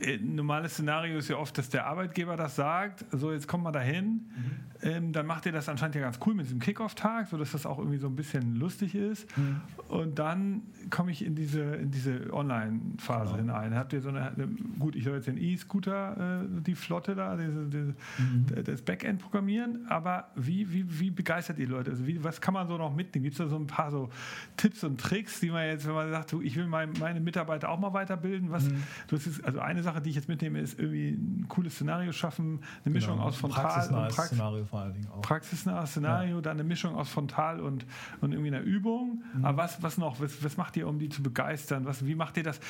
Äh, 0.00 0.18
normales 0.18 0.74
Szenario 0.74 1.18
ist 1.18 1.28
ja 1.28 1.36
oft, 1.36 1.56
dass 1.58 1.68
der 1.68 1.86
Arbeitgeber 1.86 2.36
das 2.36 2.56
sagt, 2.56 3.04
so 3.12 3.32
jetzt 3.32 3.46
kommt 3.46 3.64
man 3.64 3.72
dahin, 3.72 4.06
mhm. 4.06 4.69
Ähm, 4.82 5.12
dann 5.12 5.26
macht 5.26 5.46
ihr 5.46 5.52
das 5.52 5.68
anscheinend 5.68 5.94
ja 5.94 6.00
ganz 6.00 6.18
cool 6.26 6.34
mit 6.34 6.46
diesem 6.46 6.58
Kickoff-Tag, 6.58 7.28
sodass 7.28 7.52
das 7.52 7.66
auch 7.66 7.78
irgendwie 7.78 7.98
so 7.98 8.06
ein 8.06 8.16
bisschen 8.16 8.56
lustig 8.56 8.94
ist. 8.94 9.26
Mhm. 9.36 9.60
Und 9.88 10.18
dann 10.18 10.62
komme 10.90 11.12
ich 11.12 11.24
in 11.24 11.34
diese, 11.34 11.60
in 11.60 11.90
diese 11.90 12.32
Online-Phase 12.32 13.36
genau. 13.36 13.60
hinein. 13.60 13.74
Habt 13.74 13.92
ihr 13.92 14.00
so 14.00 14.08
eine, 14.08 14.32
eine 14.32 14.48
gut, 14.78 14.96
ich 14.96 15.04
soll 15.04 15.16
jetzt 15.16 15.28
den 15.28 15.38
E-Scooter, 15.38 16.44
äh, 16.44 16.62
die 16.62 16.74
Flotte 16.74 17.14
da, 17.14 17.36
diese, 17.36 17.66
diese, 17.66 17.94
mhm. 18.18 18.64
das 18.64 18.82
Backend 18.82 19.20
programmieren, 19.20 19.86
aber 19.88 20.30
wie, 20.34 20.72
wie, 20.72 21.00
wie 21.00 21.10
begeistert 21.10 21.58
ihr 21.58 21.68
Leute? 21.68 21.90
Also 21.90 22.06
wie, 22.06 22.22
was 22.24 22.40
kann 22.40 22.54
man 22.54 22.66
so 22.66 22.76
noch 22.78 22.94
mitnehmen? 22.94 23.24
Gibt 23.24 23.34
es 23.34 23.38
da 23.38 23.48
so 23.48 23.56
ein 23.56 23.66
paar 23.66 23.90
so 23.90 24.08
Tipps 24.56 24.82
und 24.82 25.00
Tricks, 25.00 25.40
die 25.40 25.50
man 25.50 25.66
jetzt, 25.66 25.86
wenn 25.86 25.94
man 25.94 26.10
sagt, 26.10 26.32
du, 26.32 26.40
ich 26.40 26.56
will 26.56 26.66
mein, 26.66 26.92
meine 26.98 27.20
Mitarbeiter 27.20 27.68
auch 27.68 27.78
mal 27.78 27.92
weiterbilden, 27.92 28.50
was, 28.50 28.64
mhm. 28.64 28.82
du 29.08 29.16
hast 29.16 29.44
also 29.44 29.60
eine 29.60 29.82
Sache 29.82 29.90
Sache, 29.90 30.02
die 30.02 30.10
ich 30.10 30.16
jetzt 30.16 30.28
mitnehme, 30.28 30.60
ist 30.60 30.78
irgendwie 30.78 31.10
ein 31.10 31.46
cooles 31.48 31.74
Szenario 31.74 32.12
schaffen, 32.12 32.60
eine 32.84 32.94
Mischung 32.94 33.16
genau, 33.16 33.28
aus 33.28 33.36
Frontal 33.36 33.88
und 33.88 34.08
Praxis. 34.14 34.38
Vor 34.70 34.80
allen 34.80 34.94
Dingen 34.94 35.08
auch. 35.08 35.22
Praxisnahes 35.22 35.90
Szenario, 35.90 36.36
ja. 36.36 36.40
dann 36.40 36.52
eine 36.52 36.64
Mischung 36.64 36.94
aus 36.94 37.08
Frontal 37.08 37.58
und, 37.58 37.84
und 38.20 38.30
irgendwie 38.30 38.54
einer 38.54 38.64
Übung. 38.64 39.24
Mhm. 39.34 39.44
Aber 39.44 39.64
was, 39.64 39.82
was 39.82 39.98
noch? 39.98 40.20
Was, 40.20 40.44
was 40.44 40.56
macht 40.56 40.76
ihr, 40.76 40.86
um 40.86 41.00
die 41.00 41.08
zu 41.08 41.24
begeistern? 41.24 41.84
Was, 41.86 42.06
wie 42.06 42.14
macht 42.14 42.36
ihr 42.36 42.44
das? 42.44 42.60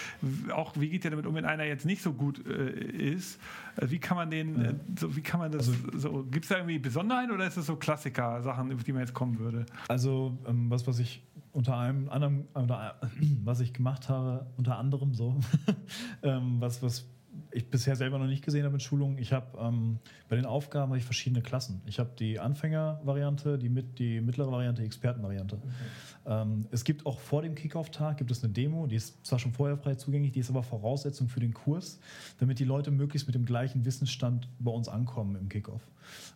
Auch 0.50 0.72
wie 0.76 0.88
geht 0.88 1.04
ihr 1.04 1.10
damit 1.10 1.26
um, 1.26 1.34
wenn 1.34 1.44
einer 1.44 1.64
jetzt 1.64 1.84
nicht 1.84 2.00
so 2.00 2.14
gut 2.14 2.44
äh, 2.46 2.70
ist? 2.70 3.38
Äh, 3.76 3.90
wie 3.90 3.98
kann 3.98 4.16
man 4.16 4.30
den, 4.30 4.62
ja. 4.62 4.70
äh, 4.70 4.74
so, 4.98 5.14
wie 5.14 5.20
kann 5.20 5.40
man 5.40 5.52
das, 5.52 5.68
also, 5.68 5.98
so, 5.98 6.24
gibt 6.24 6.46
es 6.46 6.48
da 6.48 6.56
irgendwie 6.56 6.78
Besonderheiten 6.78 7.32
oder 7.32 7.46
ist 7.46 7.58
es 7.58 7.66
so 7.66 7.76
Klassiker-Sachen, 7.76 8.72
auf 8.72 8.82
die 8.82 8.92
man 8.92 9.02
jetzt 9.02 9.12
kommen 9.12 9.38
würde? 9.38 9.66
Also, 9.88 10.38
ähm, 10.46 10.70
was, 10.70 10.86
was 10.86 10.98
ich 11.00 11.22
unter 11.52 11.76
einem 11.76 12.08
anderen, 12.08 12.48
unter, 12.54 12.98
was 13.44 13.60
ich 13.60 13.74
gemacht 13.74 14.08
habe, 14.08 14.46
unter 14.56 14.78
anderem 14.78 15.12
so, 15.12 15.38
ähm, 16.22 16.56
was, 16.60 16.82
was 16.82 17.06
ich 17.52 17.68
bisher 17.68 17.96
selber 17.96 18.18
noch 18.18 18.26
nicht 18.26 18.44
gesehen 18.44 18.64
habe 18.64 18.74
in 18.74 18.80
Schulungen. 18.80 19.18
Ich 19.18 19.32
habe 19.32 19.58
ähm, 19.58 19.98
bei 20.28 20.36
den 20.36 20.46
Aufgaben 20.46 20.90
habe 20.90 20.98
ich 20.98 21.04
verschiedene 21.04 21.42
Klassen. 21.42 21.80
Ich 21.86 21.98
habe 21.98 22.10
die 22.18 22.38
Anfänger-Variante, 22.38 23.58
die, 23.58 23.68
mit, 23.68 23.98
die 23.98 24.20
mittlere 24.20 24.50
Variante, 24.50 24.82
die 24.82 24.86
Experten-Variante. 24.86 25.56
Okay. 25.56 26.42
Ähm, 26.42 26.66
es 26.70 26.84
gibt 26.84 27.06
auch 27.06 27.18
vor 27.18 27.42
dem 27.42 27.54
Kickoff-Tag 27.54 28.18
gibt 28.18 28.30
es 28.30 28.42
eine 28.44 28.52
Demo, 28.52 28.86
die 28.86 28.96
ist 28.96 29.24
zwar 29.24 29.38
schon 29.38 29.52
vorher 29.52 29.76
frei 29.76 29.94
zugänglich, 29.94 30.32
die 30.32 30.40
ist 30.40 30.50
aber 30.50 30.62
Voraussetzung 30.62 31.28
für 31.28 31.40
den 31.40 31.54
Kurs, 31.54 31.98
damit 32.38 32.58
die 32.58 32.64
Leute 32.64 32.90
möglichst 32.90 33.26
mit 33.26 33.34
dem 33.34 33.44
gleichen 33.44 33.84
Wissensstand 33.84 34.48
bei 34.58 34.70
uns 34.70 34.88
ankommen 34.88 35.36
im 35.36 35.48
Kickoff. 35.48 35.82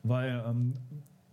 Weil 0.02 0.42
ähm, 0.46 0.74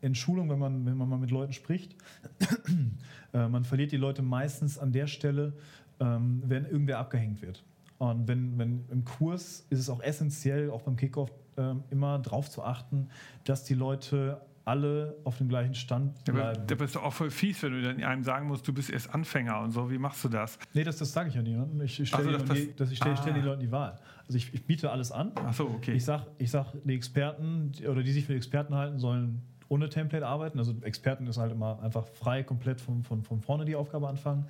in 0.02 0.15
Schulung, 0.15 0.50
wenn 0.50 0.60
man, 0.60 0.86
wenn 0.86 0.97
man 0.97 1.08
mal 1.08 1.19
mit 1.19 1.32
Leuten 1.32 1.54
spricht, 1.54 1.95
äh, 3.34 3.47
man 3.47 3.63
verliert 3.63 3.91
die 3.91 3.97
Leute 3.97 4.21
meistens 4.21 4.78
an 4.78 4.91
der 4.91 5.08
Stelle, 5.08 5.54
ähm, 6.00 6.41
wenn 6.45 6.65
irgendwer 6.65 6.97
abgehängt 7.00 7.41
wird. 7.41 7.63
Und 8.02 8.28
wenn, 8.28 8.58
wenn 8.58 8.86
im 8.90 9.06
Kurs 9.06 9.68
ist 9.70 9.78
es 9.78 9.88
auch 9.88 10.02
essentiell, 10.02 10.72
auch 10.72 10.82
beim 10.82 10.96
Kickoff, 10.96 11.30
äh, 11.56 11.76
immer 11.92 12.18
darauf 12.18 12.50
zu 12.50 12.64
achten, 12.64 13.10
dass 13.44 13.64
die 13.64 13.76
Leute 13.76 14.42
alle 14.66 15.18
auf 15.24 15.38
dem 15.38 15.50
gleichen 15.50 15.76
Stand 15.76 16.24
bleiben. 16.26 16.64
Da 16.66 16.74
bist 16.74 16.96
du 16.96 17.00
auch 17.00 17.14
voll 17.14 17.30
fies, 17.30 17.62
wenn 17.62 17.74
du 17.74 17.82
dann 17.84 18.04
einem 18.04 18.24
sagen 18.24 18.48
musst, 18.48 18.68
du 18.68 18.74
bist 18.74 18.90
erst 18.90 19.14
Anfänger 19.14 19.60
und 19.60 19.70
so. 19.70 19.92
Wie 19.92 20.00
machst 20.00 20.24
du 20.24 20.30
das? 20.30 20.58
Nee, 20.74 20.84
das, 20.84 20.98
das 20.98 21.14
sage 21.14 21.30
ich 21.30 21.36
ja 21.36 21.44
niemandem. 21.44 21.80
Ich, 21.82 22.00
ich 22.00 22.10
stelle 22.10 22.40
so, 22.40 22.46
die, 22.52 22.74
ich 22.92 22.98
stell, 22.98 23.14
ah. 23.14 23.18
stell 23.18 23.34
die 23.36 23.42
Leute 23.42 23.60
die 23.60 23.72
Wahl. 23.72 24.00
Also 24.26 24.36
ich, 24.36 24.52
ich 24.52 24.66
biete 24.66 24.90
alles 24.90 25.12
an. 25.12 25.34
Ach 25.36 25.54
so, 25.54 25.66
okay. 25.66 25.94
Ich 25.94 26.04
sage, 26.04 26.26
ich 26.40 26.50
sag, 26.50 26.74
die 26.84 26.96
Experten 26.96 27.72
oder 27.88 28.02
die 28.02 28.12
sich 28.14 28.26
für 28.26 28.34
Experten 28.34 28.74
halten, 28.74 28.98
sollen 28.98 29.44
ohne 29.68 29.90
Template 29.90 30.26
arbeiten. 30.26 30.58
Also 30.58 30.74
Experten 30.82 31.28
ist 31.28 31.38
halt 31.38 31.52
immer 31.52 31.80
einfach 31.84 32.08
frei, 32.08 32.42
komplett 32.42 32.82
von, 32.82 33.04
von, 33.04 33.22
von 33.22 33.42
vorne 33.42 33.66
die 33.66 33.76
Aufgabe 33.76 34.08
anfangen. 34.10 34.48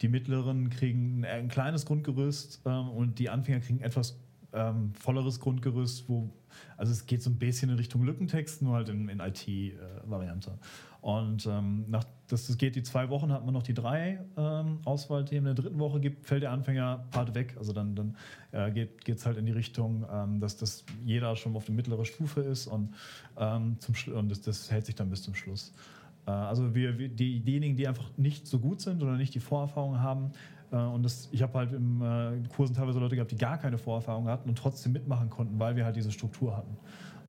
Die 0.00 0.08
mittleren 0.08 0.70
kriegen 0.70 1.24
ein, 1.24 1.44
ein 1.44 1.48
kleines 1.48 1.86
Grundgerüst 1.86 2.62
ähm, 2.66 2.88
und 2.90 3.18
die 3.18 3.30
Anfänger 3.30 3.60
kriegen 3.60 3.80
etwas 3.80 4.18
ähm, 4.52 4.92
volleres 4.94 5.40
Grundgerüst, 5.40 6.08
wo 6.08 6.30
also 6.76 6.92
es 6.92 7.06
geht 7.06 7.22
so 7.22 7.30
ein 7.30 7.38
bisschen 7.38 7.70
in 7.70 7.76
Richtung 7.76 8.04
Lückentext, 8.04 8.62
nur 8.62 8.74
halt 8.76 8.88
in, 8.88 9.08
in 9.08 9.20
IT-Variante. 9.20 10.50
Äh, 10.50 11.06
und 11.06 11.46
ähm, 11.46 11.84
nach, 11.88 12.04
das, 12.28 12.46
das 12.46 12.56
geht 12.56 12.76
die 12.76 12.82
zwei 12.82 13.10
Wochen, 13.10 13.30
hat 13.30 13.44
man 13.44 13.52
noch 13.52 13.62
die 13.62 13.74
drei 13.74 14.20
ähm, 14.36 14.78
Auswahlthemen. 14.84 15.50
In 15.50 15.54
der 15.56 15.64
dritten 15.64 15.78
Woche 15.78 16.00
gibt, 16.00 16.26
fällt 16.26 16.42
der 16.42 16.50
Anfängerpart 16.50 17.34
weg. 17.34 17.54
Also 17.58 17.72
dann, 17.72 17.94
dann 17.94 18.16
äh, 18.52 18.70
geht 18.70 19.08
es 19.08 19.26
halt 19.26 19.36
in 19.36 19.44
die 19.44 19.52
Richtung, 19.52 20.06
ähm, 20.10 20.40
dass 20.40 20.56
das 20.56 20.84
jeder 21.04 21.36
schon 21.36 21.54
auf 21.56 21.66
der 21.66 21.74
mittleren 21.74 22.04
Stufe 22.06 22.40
ist 22.40 22.66
und, 22.66 22.94
ähm, 23.38 23.76
zum 23.80 23.94
und 24.14 24.30
das, 24.30 24.40
das 24.40 24.70
hält 24.70 24.86
sich 24.86 24.94
dann 24.94 25.10
bis 25.10 25.22
zum 25.22 25.34
Schluss. 25.34 25.74
Äh, 26.26 26.30
also 26.30 26.74
wir, 26.74 26.98
wir, 26.98 27.08
die, 27.08 27.40
diejenigen, 27.40 27.76
die 27.76 27.88
einfach 27.88 28.10
nicht 28.16 28.46
so 28.46 28.58
gut 28.58 28.80
sind 28.80 29.02
oder 29.02 29.16
nicht 29.16 29.34
die 29.34 29.40
Vorerfahrung 29.40 30.00
haben, 30.00 30.32
äh, 30.72 30.76
und 30.76 31.02
das, 31.02 31.28
ich 31.32 31.42
habe 31.42 31.58
halt 31.58 31.72
im 31.72 32.02
äh, 32.02 32.48
Kursen 32.48 32.74
teilweise 32.74 32.98
Leute 32.98 33.14
gehabt, 33.16 33.30
die 33.30 33.36
gar 33.36 33.58
keine 33.58 33.78
Vorerfahrung 33.78 34.28
hatten 34.28 34.48
und 34.48 34.58
trotzdem 34.58 34.92
mitmachen 34.92 35.30
konnten, 35.30 35.58
weil 35.58 35.76
wir 35.76 35.84
halt 35.84 35.96
diese 35.96 36.12
Struktur 36.12 36.56
hatten. 36.56 36.76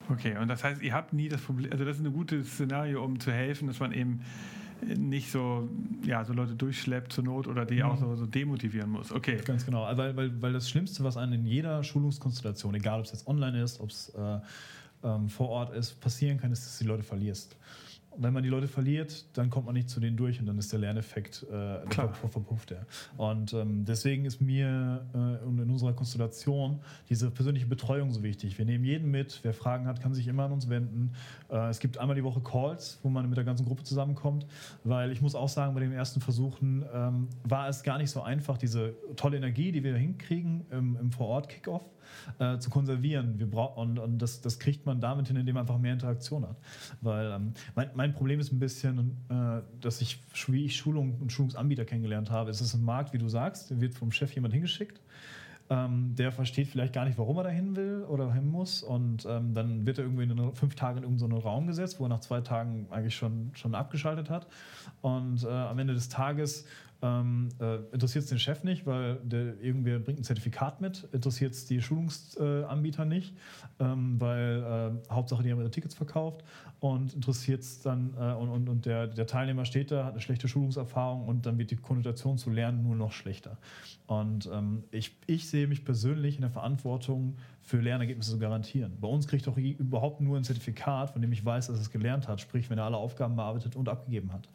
Okay, 0.09 0.37
und 0.37 0.47
das 0.47 0.63
heißt, 0.63 0.81
ihr 0.81 0.93
habt 0.93 1.13
nie 1.13 1.29
das 1.29 1.41
Problem, 1.41 1.71
also 1.71 1.83
das 1.83 1.97
ist 1.97 2.05
ein 2.05 2.13
gutes 2.13 2.53
Szenario, 2.53 3.03
um 3.03 3.19
zu 3.19 3.31
helfen, 3.31 3.67
dass 3.67 3.79
man 3.79 3.91
eben 3.91 4.21
nicht 4.97 5.31
so, 5.31 5.69
ja, 6.03 6.23
so 6.25 6.33
Leute 6.33 6.53
durchschleppt 6.53 7.11
zur 7.11 7.23
Not 7.23 7.47
oder 7.47 7.65
die 7.65 7.77
mhm. 7.77 7.83
auch 7.83 7.97
so, 7.97 8.15
so, 8.15 8.25
demotivieren 8.25 8.91
muss. 8.91 9.11
Okay. 9.11 9.39
Ganz 9.43 9.65
genau, 9.65 9.83
weil, 9.97 10.15
weil, 10.15 10.41
weil 10.41 10.53
das 10.53 10.69
Schlimmste, 10.69 11.03
was 11.03 11.17
einem 11.17 11.33
in 11.33 11.45
jeder 11.45 11.83
Schulungskonstellation, 11.83 12.75
egal 12.75 12.99
ob 12.99 13.05
es 13.05 13.11
jetzt 13.13 13.25
online 13.25 13.63
ist, 13.63 13.79
ob 13.79 13.89
es 13.89 14.09
äh, 14.09 14.39
ähm, 15.03 15.29
vor 15.29 15.49
Ort 15.49 15.73
ist, 15.73 15.99
passieren 16.01 16.37
kann, 16.37 16.51
ist, 16.51 16.65
dass 16.65 16.77
du 16.77 16.83
die 16.83 16.89
Leute 16.89 17.03
verlierst 17.03 17.55
wenn 18.17 18.33
man 18.33 18.43
die 18.43 18.49
Leute 18.49 18.67
verliert, 18.67 19.25
dann 19.37 19.49
kommt 19.49 19.65
man 19.65 19.75
nicht 19.75 19.89
zu 19.89 19.99
denen 19.99 20.17
durch 20.17 20.39
und 20.39 20.45
dann 20.45 20.57
ist 20.57 20.71
der 20.71 20.79
Lerneffekt 20.79 21.43
äh, 21.43 21.89
ver 21.89 22.13
verpufft. 22.13 22.71
Ja. 22.71 22.77
Und 23.17 23.53
ähm, 23.53 23.85
deswegen 23.85 24.25
ist 24.25 24.41
mir 24.41 25.05
äh, 25.13 25.43
in 25.45 25.69
unserer 25.69 25.93
Konstellation 25.93 26.79
diese 27.09 27.31
persönliche 27.31 27.65
Betreuung 27.65 28.11
so 28.11 28.23
wichtig. 28.23 28.57
Wir 28.57 28.65
nehmen 28.65 28.83
jeden 28.83 29.11
mit, 29.11 29.39
wer 29.43 29.53
Fragen 29.53 29.87
hat, 29.87 30.01
kann 30.01 30.13
sich 30.13 30.27
immer 30.27 30.45
an 30.45 30.51
uns 30.51 30.69
wenden. 30.69 31.13
Äh, 31.49 31.69
es 31.69 31.79
gibt 31.79 31.97
einmal 31.97 32.15
die 32.15 32.23
Woche 32.23 32.41
Calls, 32.41 32.99
wo 33.03 33.09
man 33.09 33.27
mit 33.27 33.37
der 33.37 33.45
ganzen 33.45 33.65
Gruppe 33.65 33.83
zusammenkommt, 33.83 34.45
weil 34.83 35.11
ich 35.11 35.21
muss 35.21 35.35
auch 35.35 35.49
sagen, 35.49 35.73
bei 35.73 35.81
den 35.81 35.91
ersten 35.91 36.21
Versuchen 36.21 36.85
ähm, 36.93 37.27
war 37.43 37.67
es 37.69 37.83
gar 37.83 37.97
nicht 37.97 38.09
so 38.09 38.21
einfach, 38.21 38.57
diese 38.57 38.93
tolle 39.15 39.37
Energie, 39.37 39.71
die 39.71 39.83
wir 39.83 39.95
hinkriegen 39.95 40.65
im, 40.71 40.97
im 40.99 41.11
Vor-Ort-Kickoff, 41.11 41.83
äh, 42.39 42.57
zu 42.59 42.69
konservieren. 42.69 43.39
Wir 43.39 43.47
und 43.77 43.99
und 43.99 44.17
das, 44.19 44.41
das 44.41 44.59
kriegt 44.59 44.85
man 44.85 44.99
damit 44.99 45.27
hin, 45.27 45.37
indem 45.37 45.55
man 45.55 45.61
einfach 45.61 45.77
mehr 45.77 45.93
Interaktion 45.93 46.47
hat. 46.47 46.57
Weil 47.01 47.31
ähm, 47.31 47.53
mein, 47.75 47.89
mein 47.95 48.13
Problem 48.13 48.39
ist 48.39 48.51
ein 48.51 48.59
bisschen, 48.59 49.17
äh, 49.29 49.61
dass 49.81 50.01
ich, 50.01 50.19
wie 50.47 50.65
ich 50.65 50.75
Schulung 50.75 51.17
und 51.21 51.31
Schulungsanbieter 51.31 51.85
kennengelernt 51.85 52.31
habe. 52.31 52.49
Es 52.49 52.61
ist 52.61 52.73
ein 52.73 52.83
Markt, 52.83 53.13
wie 53.13 53.17
du 53.17 53.27
sagst, 53.27 53.71
da 53.71 53.79
wird 53.79 53.95
vom 53.95 54.11
Chef 54.11 54.33
jemand 54.33 54.53
hingeschickt. 54.53 54.99
Ähm, 55.67 56.13
der 56.15 56.31
versteht 56.31 56.67
vielleicht 56.67 56.93
gar 56.93 57.05
nicht, 57.05 57.17
warum 57.17 57.37
er 57.37 57.43
dahin 57.43 57.75
will 57.75 58.05
oder 58.07 58.31
hin 58.31 58.47
muss. 58.47 58.83
Und 58.83 59.25
ähm, 59.25 59.55
dann 59.55 59.85
wird 59.85 59.97
er 59.97 60.03
irgendwie 60.03 60.23
in 60.23 60.53
fünf 60.53 60.75
Tagen 60.75 60.99
in 60.99 61.03
irgendeinen 61.03 61.41
Raum 61.41 61.65
gesetzt, 61.65 61.99
wo 61.99 62.05
er 62.05 62.09
nach 62.09 62.19
zwei 62.19 62.41
Tagen 62.41 62.87
eigentlich 62.91 63.15
schon, 63.15 63.49
schon 63.55 63.73
abgeschaltet 63.73 64.29
hat. 64.29 64.45
Und 65.01 65.43
äh, 65.43 65.47
am 65.47 65.79
Ende 65.79 65.95
des 65.95 66.09
Tages 66.09 66.65
ähm, 67.01 67.49
äh, 67.59 67.75
interessiert 67.93 68.23
es 68.23 68.29
den 68.29 68.39
Chef 68.39 68.63
nicht, 68.63 68.85
weil 68.85 69.15
der 69.23 69.59
irgendwer 69.61 69.99
bringt 69.99 70.19
ein 70.19 70.23
Zertifikat 70.23 70.81
mit. 70.81 71.07
Interessiert 71.11 71.53
es 71.53 71.65
die 71.65 71.81
Schulungsanbieter 71.81 73.03
äh, 73.03 73.05
nicht, 73.05 73.35
ähm, 73.79 74.19
weil 74.19 75.01
äh, 75.07 75.13
Hauptsache 75.13 75.43
die 75.43 75.51
haben 75.51 75.59
ihre 75.59 75.71
Tickets 75.71 75.95
verkauft. 75.95 76.43
Und 76.79 77.13
interessiert 77.13 77.61
es 77.61 77.81
dann, 77.81 78.13
äh, 78.19 78.33
und, 78.33 78.49
und, 78.49 78.69
und 78.69 78.85
der, 78.85 79.07
der, 79.07 79.27
Teilnehmer 79.27 79.65
steht 79.65 79.91
da, 79.91 80.05
hat 80.05 80.11
eine 80.13 80.21
schlechte 80.21 80.47
Schulungserfahrung 80.47 81.27
und 81.27 81.45
dann 81.45 81.57
wird 81.57 81.71
die 81.71 81.77
Konnotation 81.77 82.37
zu 82.37 82.49
lernen 82.49 82.83
nur 82.83 82.95
noch 82.95 83.11
schlechter. 83.11 83.57
Und 84.07 84.49
ähm, 84.53 84.83
ich, 84.91 85.15
ich 85.25 85.49
sehe 85.49 85.67
mich 85.67 85.83
persönlich 85.85 86.35
in 86.35 86.41
der 86.41 86.51
Verantwortung, 86.51 87.37
für 87.65 87.77
Lernergebnisse 87.77 88.31
zu 88.31 88.37
garantieren. 88.37 88.93
Bei 89.01 89.07
uns 89.07 89.27
kriegt 89.27 89.47
doch 89.47 89.57
überhaupt 89.57 90.21
nur 90.21 90.37
ein 90.37 90.43
Zertifikat, 90.43 91.09
von 91.09 91.21
dem 91.21 91.31
ich 91.31 91.43
weiß, 91.43 91.67
dass 91.67 91.79
es 91.79 91.89
gelernt 91.89 92.27
hat, 92.27 92.39
sprich, 92.39 92.69
wenn 92.69 92.77
er 92.77 92.85
alle 92.85 92.97
Aufgaben 92.97 93.35
bearbeitet 93.35 93.75
und 93.75 93.89
abgegeben 93.89 94.31
hat. 94.31 94.47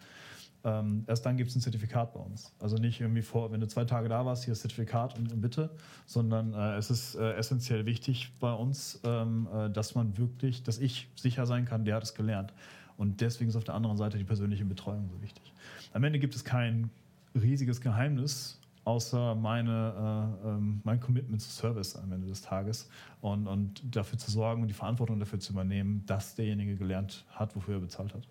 Ähm, 0.62 1.04
erst 1.06 1.24
dann 1.24 1.36
gibt 1.36 1.50
es 1.50 1.56
ein 1.56 1.60
Zertifikat 1.60 2.12
bei 2.12 2.20
uns. 2.20 2.52
Also 2.58 2.76
nicht 2.76 3.00
irgendwie 3.00 3.22
vor, 3.22 3.50
wenn 3.50 3.60
du 3.60 3.68
zwei 3.68 3.84
Tage 3.84 4.08
da 4.08 4.26
warst, 4.26 4.44
hier 4.44 4.52
das 4.52 4.60
Zertifikat 4.60 5.18
und, 5.18 5.32
und 5.32 5.40
bitte, 5.40 5.70
sondern 6.06 6.52
äh, 6.52 6.76
es 6.76 6.90
ist 6.90 7.14
äh, 7.14 7.32
essentiell 7.32 7.86
wichtig 7.86 8.32
bei 8.40 8.52
uns, 8.52 9.00
ähm, 9.04 9.48
äh, 9.54 9.70
dass 9.70 9.94
man 9.94 10.18
wirklich, 10.18 10.62
dass 10.62 10.78
ich 10.78 11.08
sicher 11.16 11.46
sein 11.46 11.64
kann, 11.64 11.84
der 11.84 11.96
hat 11.96 12.02
es 12.02 12.14
gelernt. 12.14 12.52
Und 12.98 13.22
deswegen 13.22 13.48
ist 13.48 13.56
auf 13.56 13.64
der 13.64 13.74
anderen 13.74 13.96
Seite 13.96 14.18
die 14.18 14.24
persönliche 14.24 14.64
Betreuung 14.66 15.08
so 15.08 15.22
wichtig. 15.22 15.54
Am 15.94 16.04
Ende 16.04 16.18
gibt 16.18 16.34
es 16.34 16.44
kein 16.44 16.90
riesiges 17.34 17.80
Geheimnis, 17.80 18.60
außer 18.84 19.34
meine, 19.34 20.36
äh, 20.44 20.48
ähm, 20.48 20.82
mein 20.84 21.00
Commitment 21.00 21.40
zu 21.40 21.50
Service 21.50 21.96
am 21.96 22.12
Ende 22.12 22.26
des 22.26 22.42
Tages 22.42 22.90
und, 23.22 23.46
und 23.46 23.82
dafür 23.96 24.18
zu 24.18 24.30
sorgen 24.30 24.62
und 24.62 24.68
die 24.68 24.74
Verantwortung 24.74 25.18
dafür 25.18 25.38
zu 25.40 25.52
übernehmen, 25.52 26.02
dass 26.06 26.34
derjenige 26.34 26.76
gelernt 26.76 27.24
hat, 27.30 27.56
wofür 27.56 27.76
er 27.76 27.80
bezahlt 27.80 28.12
hat 28.14 28.26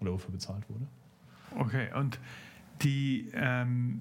oder 0.00 0.12
wofür 0.12 0.32
bezahlt 0.32 0.68
wurde. 0.68 0.86
Okay, 1.56 1.88
und 1.94 2.18
die, 2.82 3.30
ähm, 3.34 4.00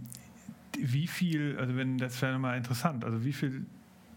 die, 0.75 0.93
wie 0.93 1.07
viel, 1.07 1.57
also 1.57 1.75
wenn 1.75 1.97
das 1.97 2.21
wäre 2.21 2.33
nochmal 2.33 2.57
interessant, 2.57 3.05
also 3.05 3.23
wie 3.23 3.33
viel 3.33 3.65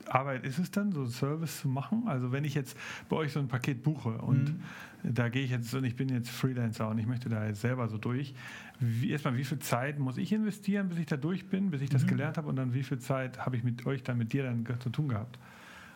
Arbeit 0.09 0.45
ist 0.45 0.59
es 0.59 0.71
dann, 0.71 0.93
so 0.93 1.07
Service 1.07 1.61
zu 1.61 1.69
machen? 1.69 2.05
Also 2.07 2.33
wenn 2.33 2.45
ich 2.45 2.55
jetzt 2.55 2.77
bei 3.09 3.17
euch 3.17 3.33
so 3.33 3.41
ein 3.41 3.49
Paket 3.49 3.83
buche 3.83 4.19
und 4.19 4.51
mhm. 4.51 5.15
da 5.15 5.29
gehe 5.29 5.45
ich 5.45 5.51
jetzt 5.51 5.75
und 5.75 5.85
ich 5.85 5.97
bin 5.97 6.09
jetzt 6.09 6.31
Freelancer 6.31 6.89
und 6.89 6.99
ich 6.99 7.07
möchte 7.07 7.29
da 7.29 7.47
jetzt 7.47 7.61
selber 7.61 7.89
so 7.89 7.99
durch, 7.99 8.35
wie, 8.81 9.11
erstmal 9.11 9.37
wie 9.37 9.45
viel 9.45 9.59
Zeit 9.59 9.99
muss 9.99 10.19
ich 10.19 10.33
investieren, 10.33 10.89
bis 10.89 10.99
ich 10.99 11.07
da 11.07 11.17
durch 11.17 11.49
bin, 11.49 11.71
bis 11.71 11.81
ich 11.81 11.91
das 11.91 12.05
mhm. 12.05 12.09
gelernt 12.09 12.37
habe 12.37 12.49
und 12.49 12.57
dann 12.57 12.75
wie 12.75 12.83
viel 12.83 12.99
Zeit 12.99 13.45
habe 13.45 13.57
ich 13.57 13.65
mit 13.65 13.87
euch 13.87 14.03
dann, 14.03 14.19
mit 14.19 14.33
dir 14.33 14.45
dann 14.45 14.67
zu 14.81 14.91
tun 14.91 15.09
gehabt? 15.09 15.39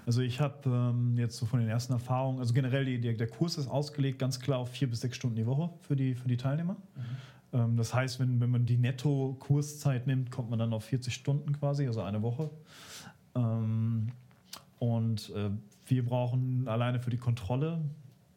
Also 0.08 0.22
ich 0.22 0.40
habe 0.40 0.56
ähm, 0.64 1.18
jetzt 1.18 1.36
so 1.36 1.44
von 1.44 1.60
den 1.60 1.68
ersten 1.68 1.92
Erfahrungen, 1.92 2.38
also 2.38 2.54
generell 2.54 2.86
die, 2.86 2.98
der, 2.98 3.12
der, 3.12 3.26
Kurs 3.26 3.58
ist 3.58 3.68
ausgelegt 3.68 4.18
ganz 4.18 4.40
klar 4.40 4.58
auf 4.58 4.70
vier 4.70 4.88
bis 4.88 5.02
sechs 5.02 5.18
Stunden 5.18 5.36
die 5.36 5.44
Woche 5.44 5.68
für 5.82 5.96
die, 5.96 6.14
für 6.14 6.28
die 6.28 6.38
Teilnehmer. 6.38 6.76
Mhm. 6.96 7.02
Ähm, 7.52 7.76
das 7.76 7.92
heißt, 7.92 8.18
wenn, 8.18 8.40
wenn 8.40 8.50
man 8.50 8.64
die 8.64 8.78
Netto-Kurszeit 8.78 10.06
nimmt, 10.06 10.30
kommt 10.30 10.48
man 10.48 10.58
dann 10.58 10.72
auf 10.72 10.84
40 10.84 11.12
Stunden 11.12 11.52
quasi, 11.52 11.86
also 11.86 12.00
eine 12.00 12.22
Woche. 12.22 12.48
Ähm, 13.34 14.08
und 14.78 15.28
äh, 15.36 15.50
wir 15.84 16.06
brauchen 16.06 16.66
alleine 16.68 17.00
für 17.00 17.10
die 17.10 17.18
Kontrolle 17.18 17.78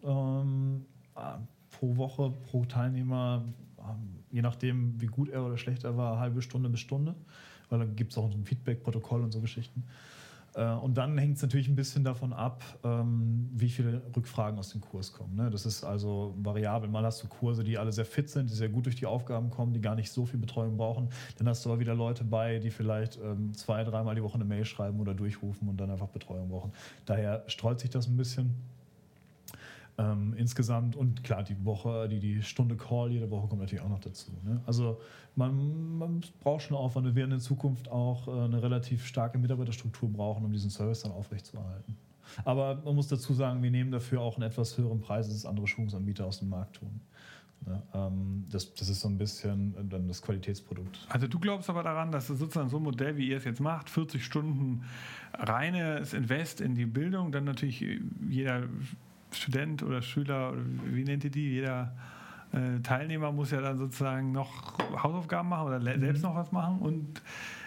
ähm, 0.03 0.83
äh, 1.15 1.21
pro 1.69 1.95
Woche, 1.95 2.33
pro 2.51 2.65
Teilnehmer, 2.65 3.45
je 4.29 4.41
nachdem, 4.41 4.99
wie 4.99 5.07
gut 5.07 5.29
er 5.29 5.45
oder 5.45 5.57
schlecht 5.57 5.85
er 5.85 5.95
war, 5.95 6.19
halbe 6.19 6.41
Stunde 6.41 6.67
bis 6.67 6.81
Stunde, 6.81 7.15
weil 7.69 7.79
da 7.79 7.85
gibt 7.85 8.11
es 8.11 8.17
auch 8.17 8.29
so 8.29 8.37
ein 8.37 8.43
Feedback-Protokoll 8.43 9.21
und 9.21 9.31
so 9.31 9.39
Geschichten. 9.39 9.85
Äh, 10.55 10.65
und 10.65 10.97
dann 10.97 11.17
hängt 11.17 11.37
es 11.37 11.41
natürlich 11.41 11.67
ein 11.67 11.75
bisschen 11.75 12.03
davon 12.03 12.33
ab, 12.33 12.63
ähm, 12.83 13.49
wie 13.53 13.69
viele 13.69 14.01
Rückfragen 14.15 14.59
aus 14.59 14.69
dem 14.69 14.81
Kurs 14.81 15.13
kommen. 15.13 15.35
Ne? 15.35 15.49
Das 15.49 15.65
ist 15.65 15.83
also 15.83 16.35
variabel. 16.37 16.89
Mal 16.89 17.03
hast 17.03 17.23
du 17.23 17.27
Kurse, 17.27 17.63
die 17.63 17.77
alle 17.77 17.91
sehr 17.91 18.05
fit 18.05 18.29
sind, 18.29 18.49
die 18.49 18.55
sehr 18.55 18.69
gut 18.69 18.85
durch 18.85 18.95
die 18.95 19.05
Aufgaben 19.05 19.49
kommen, 19.49 19.73
die 19.73 19.81
gar 19.81 19.95
nicht 19.95 20.11
so 20.11 20.25
viel 20.25 20.39
Betreuung 20.39 20.77
brauchen. 20.77 21.09
Dann 21.37 21.47
hast 21.47 21.65
du 21.65 21.69
aber 21.69 21.79
wieder 21.79 21.95
Leute 21.95 22.23
bei, 22.23 22.59
die 22.59 22.69
vielleicht 22.69 23.17
ähm, 23.17 23.53
zwei, 23.53 23.83
dreimal 23.83 24.15
die 24.15 24.23
Woche 24.23 24.35
eine 24.35 24.45
Mail 24.45 24.65
schreiben 24.65 24.99
oder 24.99 25.13
durchrufen 25.13 25.69
und 25.69 25.77
dann 25.77 25.89
einfach 25.89 26.07
Betreuung 26.07 26.49
brauchen. 26.49 26.71
Daher 27.05 27.43
streut 27.47 27.79
sich 27.79 27.89
das 27.89 28.07
ein 28.07 28.17
bisschen. 28.17 28.55
Ähm, 29.97 30.33
insgesamt 30.37 30.95
und 30.95 31.23
klar, 31.23 31.43
die 31.43 31.65
Woche, 31.65 32.07
die, 32.07 32.19
die 32.19 32.41
Stunde 32.41 32.75
Call 32.75 33.11
jede 33.11 33.29
Woche 33.29 33.47
kommt 33.47 33.61
natürlich 33.61 33.83
auch 33.83 33.89
noch 33.89 33.99
dazu. 33.99 34.31
Ne? 34.43 34.61
Also 34.65 34.99
man, 35.35 35.97
man, 35.97 36.21
braucht 36.39 36.63
schon 36.63 36.77
Aufwand. 36.77 37.05
Wir 37.07 37.15
werden 37.15 37.33
in 37.33 37.39
Zukunft 37.39 37.89
auch 37.89 38.27
äh, 38.27 38.31
eine 38.31 38.63
relativ 38.63 39.05
starke 39.05 39.37
Mitarbeiterstruktur 39.37 40.09
brauchen, 40.09 40.45
um 40.45 40.51
diesen 40.51 40.69
Service 40.69 41.01
dann 41.01 41.11
aufrechtzuerhalten. 41.11 41.97
Aber 42.45 42.81
man 42.85 42.95
muss 42.95 43.07
dazu 43.07 43.33
sagen, 43.33 43.61
wir 43.61 43.71
nehmen 43.71 43.91
dafür 43.91 44.21
auch 44.21 44.35
einen 44.35 44.49
etwas 44.49 44.77
höheren 44.77 45.01
Preis, 45.01 45.29
als 45.29 45.45
andere 45.45 45.67
Schulungsanbieter 45.67 46.25
aus 46.25 46.39
dem 46.39 46.49
Markt 46.49 46.77
tun. 46.77 47.01
Ne? 47.65 47.81
Ähm, 47.93 48.45
das, 48.49 48.73
das, 48.73 48.89
ist 48.89 49.01
so 49.01 49.07
ein 49.07 49.17
bisschen 49.17 49.75
äh, 49.75 49.83
dann 49.87 50.07
das 50.07 50.21
Qualitätsprodukt. 50.21 50.99
Also 51.09 51.27
du 51.27 51.39
glaubst 51.39 51.69
aber 51.69 51.83
daran, 51.83 52.11
dass 52.11 52.27
sozusagen 52.27 52.69
so 52.69 52.77
ein 52.77 52.83
Modell, 52.83 53.17
wie 53.17 53.27
ihr 53.29 53.37
es 53.37 53.43
jetzt 53.43 53.59
macht, 53.59 53.89
40 53.89 54.23
Stunden 54.23 54.83
reines 55.33 56.13
Invest 56.13 56.61
in 56.61 56.75
die 56.75 56.85
Bildung, 56.85 57.31
dann 57.31 57.43
natürlich 57.43 57.85
jeder 58.29 58.63
Student 59.33 59.83
oder 59.83 60.01
Schüler, 60.01 60.51
oder 60.51 60.61
wie 60.85 61.03
nennt 61.03 61.23
ihr 61.23 61.31
die? 61.31 61.49
Jeder 61.49 61.93
äh, 62.51 62.79
Teilnehmer 62.81 63.31
muss 63.31 63.51
ja 63.51 63.61
dann 63.61 63.77
sozusagen 63.77 64.31
noch 64.31 64.77
Hausaufgaben 65.01 65.49
machen 65.49 65.67
oder 65.67 65.79
mhm. 65.79 65.99
selbst 65.99 66.23
noch 66.23 66.35
was 66.35 66.51
machen 66.51 66.79
und 66.79 67.21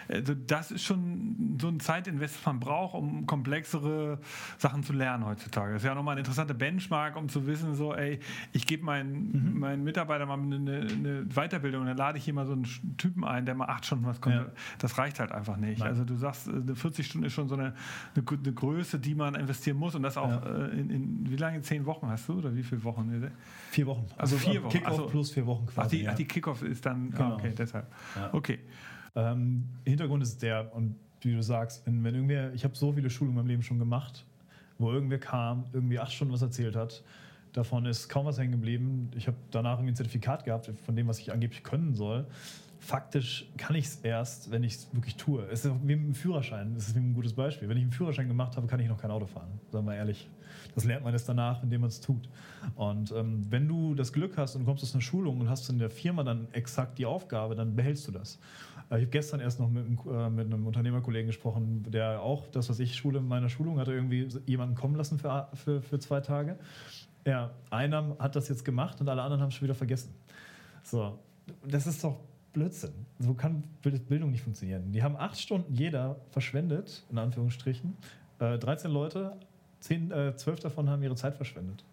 also 0.09 0.33
das 0.33 0.71
ist 0.71 0.83
schon 0.83 1.57
so 1.59 1.67
ein 1.67 1.79
Zeitinvest, 1.79 2.35
das 2.35 2.45
man 2.45 2.59
braucht, 2.59 2.95
um 2.95 3.25
komplexere 3.25 4.19
Sachen 4.57 4.83
zu 4.83 4.93
lernen 4.93 5.25
heutzutage. 5.25 5.73
Das 5.73 5.83
ist 5.83 5.87
ja 5.87 5.95
nochmal 5.95 6.13
eine 6.13 6.21
interessante 6.21 6.53
Benchmark, 6.53 7.15
um 7.15 7.29
zu 7.29 7.47
wissen, 7.47 7.75
so, 7.75 7.93
ey, 7.93 8.19
ich 8.51 8.65
gebe 8.67 8.83
meinen, 8.83 9.53
mhm. 9.53 9.59
meinen 9.59 9.83
Mitarbeitern 9.83 10.27
mal 10.27 10.39
eine, 10.39 10.81
eine, 10.81 11.25
Weiterbildung, 11.25 11.85
dann 11.85 11.97
lade 11.97 12.17
ich 12.17 12.25
hier 12.25 12.33
mal 12.33 12.45
so 12.45 12.53
einen 12.53 12.97
Typen 12.97 13.23
ein, 13.23 13.45
der 13.45 13.55
mal 13.55 13.65
acht 13.65 13.85
Stunden 13.85 14.05
was 14.05 14.21
kommt. 14.21 14.35
Ja. 14.35 14.45
Das 14.79 14.97
reicht 14.97 15.19
halt 15.19 15.31
einfach 15.31 15.57
nicht. 15.57 15.79
Nein. 15.79 15.89
Also 15.89 16.03
du 16.03 16.15
sagst, 16.15 16.49
40 16.49 16.99
äh, 16.99 17.03
Stunden 17.03 17.27
ist 17.27 17.33
schon 17.33 17.47
so 17.47 17.55
eine, 17.55 17.73
eine, 18.15 18.25
eine, 18.27 18.53
Größe, 18.53 18.99
die 18.99 19.15
man 19.15 19.35
investieren 19.35 19.77
muss 19.77 19.95
und 19.95 20.03
das 20.03 20.17
auch 20.17 20.29
ja. 20.29 20.67
Äh, 20.67 20.79
in, 20.79 20.89
in, 20.89 21.29
wie 21.29 21.37
lange? 21.37 21.61
Zehn 21.61 21.85
Wochen 21.85 22.07
hast 22.07 22.27
du 22.27 22.33
oder 22.33 22.55
wie 22.55 22.63
viele 22.63 22.83
Wochen? 22.83 23.29
Vier 23.71 23.87
Wochen. 23.87 24.05
Also, 24.17 24.35
also 24.35 24.37
vier 24.37 24.63
Wochen. 24.63 24.71
Kickoff 24.71 24.91
also, 24.91 25.05
plus 25.07 25.31
vier 25.31 25.45
Wochen 25.45 25.65
quasi. 25.65 25.79
Ach, 25.81 25.89
die, 25.89 26.01
ja. 26.03 26.13
die 26.13 26.25
Kickoff 26.25 26.61
ist 26.61 26.85
dann, 26.85 27.09
ah, 27.13 27.17
genau. 27.17 27.35
okay, 27.35 27.53
deshalb. 27.57 27.87
Okay. 28.31 28.59
Ähm, 29.15 29.69
Hintergrund 29.85 30.23
ist 30.23 30.41
der, 30.41 30.73
und 30.75 30.95
wie 31.21 31.33
du 31.33 31.41
sagst, 31.41 31.85
wenn, 31.85 32.03
wenn 32.03 32.15
irgendwer, 32.15 32.53
ich 32.53 32.63
habe 32.63 32.75
so 32.75 32.91
viele 32.93 33.09
Schulungen 33.09 33.37
in 33.37 33.43
meinem 33.43 33.49
Leben 33.49 33.63
schon 33.63 33.79
gemacht, 33.79 34.25
wo 34.77 34.91
irgendwer 34.91 35.19
kam, 35.19 35.65
irgendwie 35.73 35.99
acht 35.99 36.11
Stunden 36.11 36.33
was 36.33 36.41
erzählt 36.41 36.75
hat, 36.75 37.03
davon 37.53 37.85
ist 37.85 38.09
kaum 38.09 38.25
was 38.25 38.37
hängen 38.37 38.51
geblieben. 38.51 39.09
Ich 39.15 39.27
habe 39.27 39.37
danach 39.51 39.77
irgendwie 39.77 39.93
ein 39.93 39.95
Zertifikat 39.95 40.43
gehabt 40.43 40.69
von 40.85 40.95
dem, 40.95 41.07
was 41.07 41.19
ich 41.19 41.31
angeblich 41.31 41.63
können 41.63 41.95
soll. 41.95 42.27
Faktisch 42.79 43.49
kann 43.57 43.75
ich 43.75 43.85
es 43.85 43.95
erst, 44.01 44.51
wenn 44.51 44.63
ich 44.63 44.75
es 44.75 44.93
wirklich 44.93 45.15
tue. 45.15 45.43
Es 45.49 45.65
ist 45.65 45.73
wie 45.83 45.95
mit 45.95 46.05
dem 46.05 46.13
Führerschein. 46.13 46.75
Das 46.75 46.89
ist 46.89 46.95
wie 46.95 46.99
ein 46.99 47.13
gutes 47.13 47.33
Beispiel. 47.33 47.67
Wenn 47.67 47.77
ich 47.77 47.83
einen 47.83 47.93
Führerschein 47.93 48.27
gemacht 48.27 48.57
habe, 48.57 48.67
kann 48.67 48.79
ich 48.79 48.87
noch 48.87 49.01
kein 49.01 49.09
Auto 49.09 49.25
fahren. 49.25 49.47
Sagen 49.71 49.87
wir 49.87 49.95
ehrlich. 49.95 50.29
Das 50.75 50.83
lernt 50.83 51.03
man 51.03 51.13
erst 51.13 51.27
danach, 51.27 51.63
indem 51.63 51.81
man 51.81 51.87
es 51.87 52.01
tut. 52.01 52.29
Und 52.75 53.11
ähm, 53.11 53.45
wenn 53.49 53.67
du 53.67 53.95
das 53.95 54.13
Glück 54.13 54.37
hast 54.37 54.55
und 54.55 54.65
kommst 54.65 54.83
aus 54.83 54.93
einer 54.93 55.01
Schulung 55.01 55.39
und 55.39 55.49
hast 55.49 55.69
in 55.69 55.79
der 55.79 55.89
Firma 55.89 56.23
dann 56.23 56.47
exakt 56.51 56.97
die 56.99 57.05
Aufgabe, 57.05 57.55
dann 57.55 57.75
behältst 57.75 58.07
du 58.07 58.11
das. 58.11 58.39
Ich 58.87 58.91
habe 58.91 59.05
gestern 59.07 59.39
erst 59.39 59.59
noch 59.59 59.69
mit, 59.69 59.85
äh, 59.85 60.29
mit, 60.29 60.45
einem 60.45 60.67
Unternehmerkollegen 60.67 61.27
gesprochen, 61.27 61.83
der 61.89 62.21
auch 62.21 62.47
das, 62.47 62.69
was 62.69 62.79
ich 62.79 62.95
schule 62.95 63.19
in 63.19 63.27
meiner 63.27 63.49
Schulung, 63.49 63.79
hatte 63.79 63.93
irgendwie 63.93 64.27
jemanden 64.45 64.75
kommen 64.75 64.95
lassen 64.95 65.17
für, 65.17 65.49
für, 65.53 65.81
für 65.81 65.99
zwei 65.99 66.21
Tage. 66.21 66.57
Ja, 67.25 67.51
einer 67.71 68.15
hat 68.19 68.35
das 68.35 68.47
jetzt 68.47 68.63
gemacht 68.63 69.01
und 69.01 69.09
alle 69.09 69.23
anderen 69.23 69.41
haben 69.41 69.49
es 69.49 69.55
schon 69.55 69.65
wieder 69.65 69.75
vergessen. 69.75 70.13
So, 70.83 71.17
das 71.67 71.87
ist 71.87 72.03
doch 72.03 72.19
Blödsinn. 72.53 72.93
So 73.19 73.33
kann 73.33 73.63
Bildung 73.81 74.31
nicht 74.31 74.43
funktionieren. 74.43 74.91
Die 74.91 75.01
haben 75.01 75.17
acht 75.17 75.39
Stunden 75.39 75.73
jeder 75.73 76.17
verschwendet, 76.29 77.03
in 77.09 77.17
Anführungsstrichen. 77.17 77.97
Äh, 78.39 78.59
13 78.59 78.91
Leute, 78.91 79.35
10, 79.79 80.11
äh, 80.11 80.35
12 80.35 80.59
davon 80.59 80.89
haben 80.89 81.01
ihre 81.01 81.15
Zeit 81.15 81.35
verschwendet. 81.35 81.83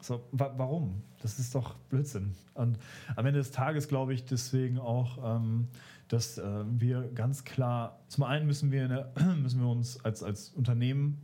So, 0.00 0.22
wa 0.32 0.52
warum? 0.56 1.02
Das 1.22 1.38
ist 1.38 1.54
doch 1.54 1.74
Blödsinn. 1.88 2.34
Und 2.54 2.78
am 3.16 3.26
Ende 3.26 3.38
des 3.38 3.50
Tages 3.50 3.86
glaube 3.86 4.14
ich 4.14 4.24
deswegen 4.24 4.78
auch, 4.78 5.36
ähm, 5.36 5.68
dass 6.10 6.38
äh, 6.38 6.42
wir 6.66 7.08
ganz 7.14 7.44
klar, 7.44 8.00
zum 8.08 8.24
einen 8.24 8.46
müssen 8.46 8.72
wir, 8.72 8.88
der, 8.88 9.12
müssen 9.40 9.60
wir 9.60 9.68
uns 9.68 10.04
als, 10.04 10.22
als 10.24 10.48
Unternehmen 10.50 11.22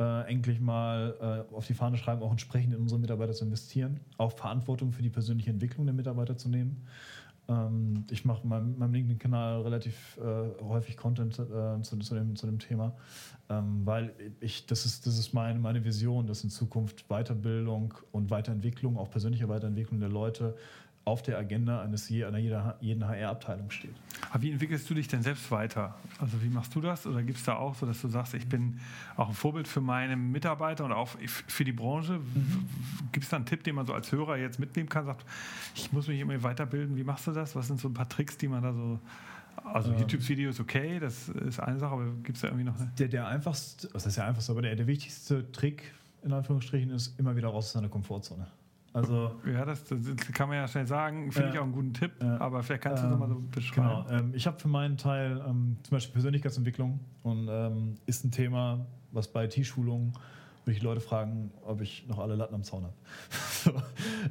äh, 0.00 0.30
endlich 0.30 0.58
mal 0.58 1.46
äh, 1.50 1.54
auf 1.54 1.66
die 1.66 1.74
Fahne 1.74 1.98
schreiben, 1.98 2.22
auch 2.22 2.30
entsprechend 2.30 2.72
in 2.72 2.80
unsere 2.80 2.98
Mitarbeiter 2.98 3.34
zu 3.34 3.44
investieren, 3.44 4.00
auch 4.16 4.32
Verantwortung 4.32 4.90
für 4.90 5.02
die 5.02 5.10
persönliche 5.10 5.50
Entwicklung 5.50 5.84
der 5.84 5.94
Mitarbeiter 5.94 6.38
zu 6.38 6.48
nehmen. 6.48 6.86
Ähm, 7.46 8.06
ich 8.10 8.24
mache 8.24 8.42
in 8.42 8.48
meinem, 8.48 8.78
meinem 8.78 8.94
LinkedIn-Kanal 8.94 9.60
relativ 9.60 10.16
äh, 10.16 10.62
häufig 10.62 10.96
Content 10.96 11.38
äh, 11.38 11.82
zu, 11.82 11.98
zu, 11.98 12.14
dem, 12.14 12.34
zu 12.34 12.46
dem 12.46 12.58
Thema, 12.58 12.96
ähm, 13.50 13.84
weil 13.84 14.14
ich, 14.40 14.64
das 14.64 14.86
ist, 14.86 15.06
das 15.06 15.18
ist 15.18 15.34
meine, 15.34 15.58
meine 15.58 15.84
Vision, 15.84 16.26
dass 16.26 16.42
in 16.42 16.48
Zukunft 16.48 17.06
Weiterbildung 17.08 17.92
und 18.12 18.30
Weiterentwicklung, 18.30 18.96
auch 18.96 19.10
persönliche 19.10 19.50
Weiterentwicklung 19.50 20.00
der 20.00 20.08
Leute 20.08 20.56
auf 21.04 21.22
der 21.22 21.36
Agenda 21.38 21.82
eines 21.82 22.10
einer 22.10 22.38
jeder, 22.38 22.76
jeden 22.80 23.06
HR-Abteilung 23.06 23.70
steht. 23.70 23.94
Aber 24.30 24.42
wie 24.42 24.52
entwickelst 24.52 24.88
du 24.88 24.94
dich 24.94 25.08
denn 25.08 25.22
selbst 25.22 25.50
weiter? 25.50 25.96
Also 26.18 26.40
wie 26.42 26.48
machst 26.48 26.74
du 26.74 26.80
das? 26.80 27.06
Oder 27.06 27.22
gibt 27.22 27.38
es 27.38 27.44
da 27.44 27.56
auch 27.56 27.74
so, 27.74 27.86
dass 27.86 28.00
du 28.00 28.08
sagst, 28.08 28.34
ich 28.34 28.48
bin 28.48 28.78
auch 29.16 29.28
ein 29.28 29.34
Vorbild 29.34 29.66
für 29.66 29.80
meine 29.80 30.16
Mitarbeiter 30.16 30.84
und 30.84 30.92
auch 30.92 31.08
für 31.26 31.64
die 31.64 31.72
Branche? 31.72 32.18
Mhm. 32.18 32.68
Gibt 33.10 33.24
es 33.24 33.30
da 33.30 33.36
einen 33.36 33.46
Tipp, 33.46 33.64
den 33.64 33.74
man 33.74 33.86
so 33.86 33.94
als 33.94 34.12
Hörer 34.12 34.36
jetzt 34.36 34.60
mitnehmen 34.60 34.88
kann? 34.88 35.06
Sagt, 35.06 35.24
ich 35.74 35.92
muss 35.92 36.06
mich 36.06 36.20
immer 36.20 36.40
weiterbilden. 36.42 36.96
Wie 36.96 37.04
machst 37.04 37.26
du 37.26 37.32
das? 37.32 37.56
Was 37.56 37.66
sind 37.66 37.80
so 37.80 37.88
ein 37.88 37.94
paar 37.94 38.08
Tricks, 38.08 38.38
die 38.38 38.48
man 38.48 38.62
da 38.62 38.72
so 38.72 39.00
also 39.64 39.92
ähm, 39.92 39.98
YouTube-Video 39.98 40.50
ist 40.50 40.60
okay, 40.60 40.98
das 40.98 41.28
ist 41.28 41.60
eine 41.60 41.78
Sache, 41.78 41.92
aber 41.92 42.06
gibt 42.22 42.36
es 42.36 42.40
da 42.40 42.48
irgendwie 42.48 42.64
noch 42.64 42.78
eine? 42.78 42.90
Der, 42.98 43.08
der 43.08 43.26
einfachste, 43.26 43.88
das 43.92 44.06
ist 44.06 44.16
ja 44.16 44.26
einfachste, 44.26 44.52
aber 44.52 44.62
der, 44.62 44.74
der 44.74 44.86
wichtigste 44.86 45.50
Trick 45.52 45.92
in 46.22 46.32
Anführungsstrichen 46.32 46.90
ist 46.90 47.18
immer 47.18 47.36
wieder 47.36 47.48
raus 47.48 47.66
aus 47.66 47.72
seiner 47.72 47.88
Komfortzone. 47.88 48.46
Also, 48.94 49.32
ja, 49.46 49.64
das, 49.64 49.84
das, 49.84 49.98
kann 50.32 50.48
man 50.48 50.58
ja 50.58 50.68
schnell 50.68 50.86
sagen. 50.86 51.32
Finde 51.32 51.48
äh, 51.48 51.52
ich 51.52 51.58
auch 51.58 51.64
einen 51.64 51.72
guten 51.72 51.94
Tipp, 51.94 52.12
äh, 52.20 52.24
aber 52.24 52.62
vielleicht 52.62 52.82
kannst 52.82 53.02
du 53.02 53.06
ähm, 53.06 53.12
das 53.12 53.20
mal 53.20 53.28
so 53.28 53.42
beschreiben. 53.50 54.04
Genau. 54.06 54.20
Ähm, 54.20 54.32
ich 54.34 54.46
habe 54.46 54.58
für 54.58 54.68
meinen 54.68 54.98
Teil 54.98 55.42
ähm, 55.46 55.78
zum 55.82 55.96
Beispiel 55.96 56.12
Persönlichkeitsentwicklung 56.12 57.00
und 57.22 57.48
ähm, 57.50 57.94
ist 58.04 58.24
ein 58.24 58.30
Thema, 58.30 58.84
was 59.10 59.28
bei 59.28 59.44
IT-Schulungen 59.46 60.12
würde 60.64 60.76
ich 60.76 60.82
Leute 60.82 61.00
fragen, 61.00 61.50
ob 61.64 61.80
ich 61.80 62.06
noch 62.06 62.18
alle 62.18 62.36
Latten 62.36 62.54
am 62.54 62.62
Zaun 62.62 62.84
habe. 62.84 62.94
so, 63.64 63.72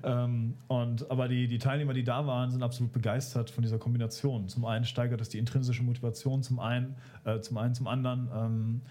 ähm, 0.03 0.55
und, 0.67 1.09
aber 1.11 1.27
die, 1.27 1.47
die 1.47 1.57
Teilnehmer, 1.57 1.93
die 1.93 2.03
da 2.03 2.25
waren, 2.25 2.51
sind 2.51 2.63
absolut 2.63 2.93
begeistert 2.93 3.49
von 3.49 3.63
dieser 3.63 3.79
Kombination. 3.79 4.47
Zum 4.47 4.65
einen 4.65 4.85
steigert 4.85 5.19
es 5.19 5.29
die 5.29 5.39
intrinsische 5.39 5.83
Motivation, 5.83 6.41
zum 6.41 6.59
einen, 6.59 6.95
äh, 7.25 7.39
zum, 7.41 7.57
einen 7.57 7.73
zum 7.73 7.87
anderen. 7.87 8.29
Ähm, 8.33 8.81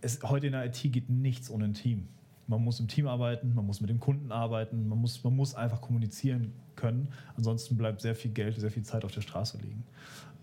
es, 0.00 0.22
heute 0.24 0.46
in 0.46 0.52
der 0.52 0.66
IT 0.66 0.80
geht 0.82 1.08
nichts 1.10 1.48
ohne 1.48 1.66
ein 1.66 1.74
Team. 1.74 2.08
Man 2.46 2.62
muss 2.62 2.80
im 2.80 2.88
Team 2.88 3.06
arbeiten, 3.06 3.54
man 3.54 3.66
muss 3.66 3.80
mit 3.80 3.90
dem 3.90 4.00
Kunden 4.00 4.30
arbeiten, 4.32 4.88
man 4.88 4.98
muss, 4.98 5.22
man 5.24 5.34
muss 5.34 5.54
einfach 5.54 5.80
kommunizieren 5.80 6.52
können. 6.76 7.08
Ansonsten 7.36 7.76
bleibt 7.76 8.00
sehr 8.00 8.14
viel 8.14 8.32
Geld, 8.32 8.58
sehr 8.60 8.70
viel 8.70 8.82
Zeit 8.82 9.04
auf 9.04 9.12
der 9.12 9.22
Straße 9.22 9.58
liegen. 9.58 9.84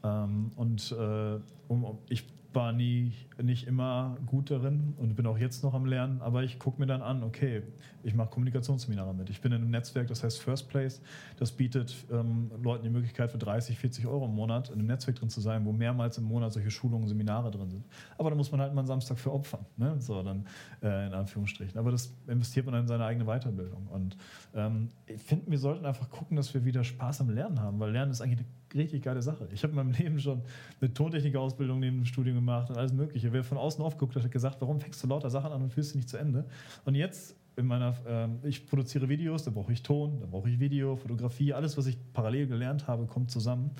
Ähm, 0.03 0.51
und 0.55 0.91
äh, 0.91 1.39
um, 1.67 1.99
ich 2.09 2.25
war 2.53 2.73
nie, 2.73 3.13
nicht 3.41 3.67
immer 3.67 4.17
gut 4.25 4.51
darin 4.51 4.93
und 4.97 5.15
bin 5.15 5.25
auch 5.25 5.37
jetzt 5.37 5.63
noch 5.63 5.73
am 5.73 5.85
Lernen, 5.85 6.21
aber 6.21 6.43
ich 6.43 6.59
gucke 6.59 6.79
mir 6.79 6.85
dann 6.85 7.01
an, 7.01 7.23
okay, 7.23 7.63
ich 8.03 8.13
mache 8.13 8.29
Kommunikationsseminare 8.29 9.13
mit. 9.13 9.29
Ich 9.29 9.41
bin 9.41 9.51
in 9.51 9.61
einem 9.61 9.71
Netzwerk, 9.71 10.07
das 10.07 10.23
heißt 10.23 10.41
First 10.41 10.69
Place. 10.69 11.01
Das 11.37 11.51
bietet 11.51 11.95
ähm, 12.11 12.51
Leuten 12.61 12.83
die 12.83 12.89
Möglichkeit 12.89 13.31
für 13.31 13.37
30, 13.37 13.77
40 13.77 14.07
Euro 14.07 14.25
im 14.25 14.35
Monat 14.35 14.69
in 14.69 14.75
einem 14.75 14.87
Netzwerk 14.87 15.17
drin 15.17 15.29
zu 15.29 15.41
sein, 15.41 15.65
wo 15.65 15.71
mehrmals 15.71 16.17
im 16.17 16.25
Monat 16.25 16.53
solche 16.53 16.71
Schulungen, 16.71 17.07
Seminare 17.07 17.51
drin 17.51 17.69
sind. 17.69 17.85
Aber 18.17 18.29
da 18.29 18.35
muss 18.35 18.51
man 18.51 18.61
halt 18.61 18.73
mal 18.73 18.81
einen 18.81 18.87
Samstag 18.87 19.17
für 19.17 19.31
opfern, 19.31 19.65
ne? 19.77 19.95
so 19.99 20.21
dann 20.23 20.45
äh, 20.81 21.07
in 21.07 21.13
Anführungsstrichen. 21.13 21.77
Aber 21.77 21.91
das 21.91 22.13
investiert 22.27 22.65
man 22.65 22.75
in 22.75 22.87
seine 22.87 23.05
eigene 23.05 23.25
Weiterbildung. 23.25 23.87
Und 23.87 24.17
ähm, 24.55 24.89
ich 25.05 25.21
finde, 25.21 25.49
wir 25.51 25.59
sollten 25.59 25.85
einfach 25.85 26.09
gucken, 26.09 26.37
dass 26.37 26.53
wir 26.53 26.65
wieder 26.65 26.83
Spaß 26.83 27.21
am 27.21 27.29
Lernen 27.29 27.59
haben, 27.59 27.79
weil 27.79 27.91
Lernen 27.91 28.11
ist 28.11 28.21
eigentlich 28.21 28.39
eine 28.39 28.61
richtig 28.76 29.03
geile 29.03 29.22
Sache. 29.22 29.47
Ich 29.53 29.63
habe 29.63 29.72
in 29.72 29.78
meinem 29.78 29.91
Leben 29.97 30.19
schon 30.19 30.41
eine 30.80 30.93
Tontechnik-Ausbildung 30.93 31.80
neben 31.80 31.97
dem 31.97 32.05
Studium 32.05 32.36
gemacht 32.36 32.69
und 32.69 32.78
alles 32.78 32.93
Mögliche. 32.93 33.32
Wer 33.34 33.43
von 33.43 33.57
außen 33.57 33.84
aufgeguckt 33.84 34.15
hat, 34.15 34.24
hat 34.24 34.32
gesagt, 34.32 34.61
warum 34.61 34.80
fängst 34.80 35.03
du 35.03 35.07
lauter 35.07 35.30
Sachen 35.30 35.51
an 35.51 35.61
und 35.61 35.74
führst 35.74 35.91
sie 35.91 35.97
nicht 35.97 36.09
zu 36.09 36.17
Ende? 36.17 36.45
Und 36.86 36.95
jetzt 36.95 37.36
in 37.55 37.67
meiner, 37.67 37.95
äh, 38.07 38.47
ich 38.47 38.65
produziere 38.65 39.09
Videos, 39.09 39.43
da 39.43 39.51
brauche 39.51 39.74
ich 39.74 39.84
Ton, 39.84 40.19
da 40.19 40.26
brauche 40.26 40.49
ich 40.49 40.59
Video, 40.59 40.95
Fotografie, 40.95 41.53
alles, 41.53 41.78
was 41.78 41.86
ich 41.86 41.97
parallel 42.13 42.47
gelernt 42.47 42.88
habe, 42.88 43.05
kommt 43.05 43.32
zusammen. 43.32 43.72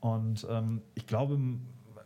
Und 0.00 0.46
ähm, 0.50 0.82
ich 0.94 1.06
glaube, 1.06 1.38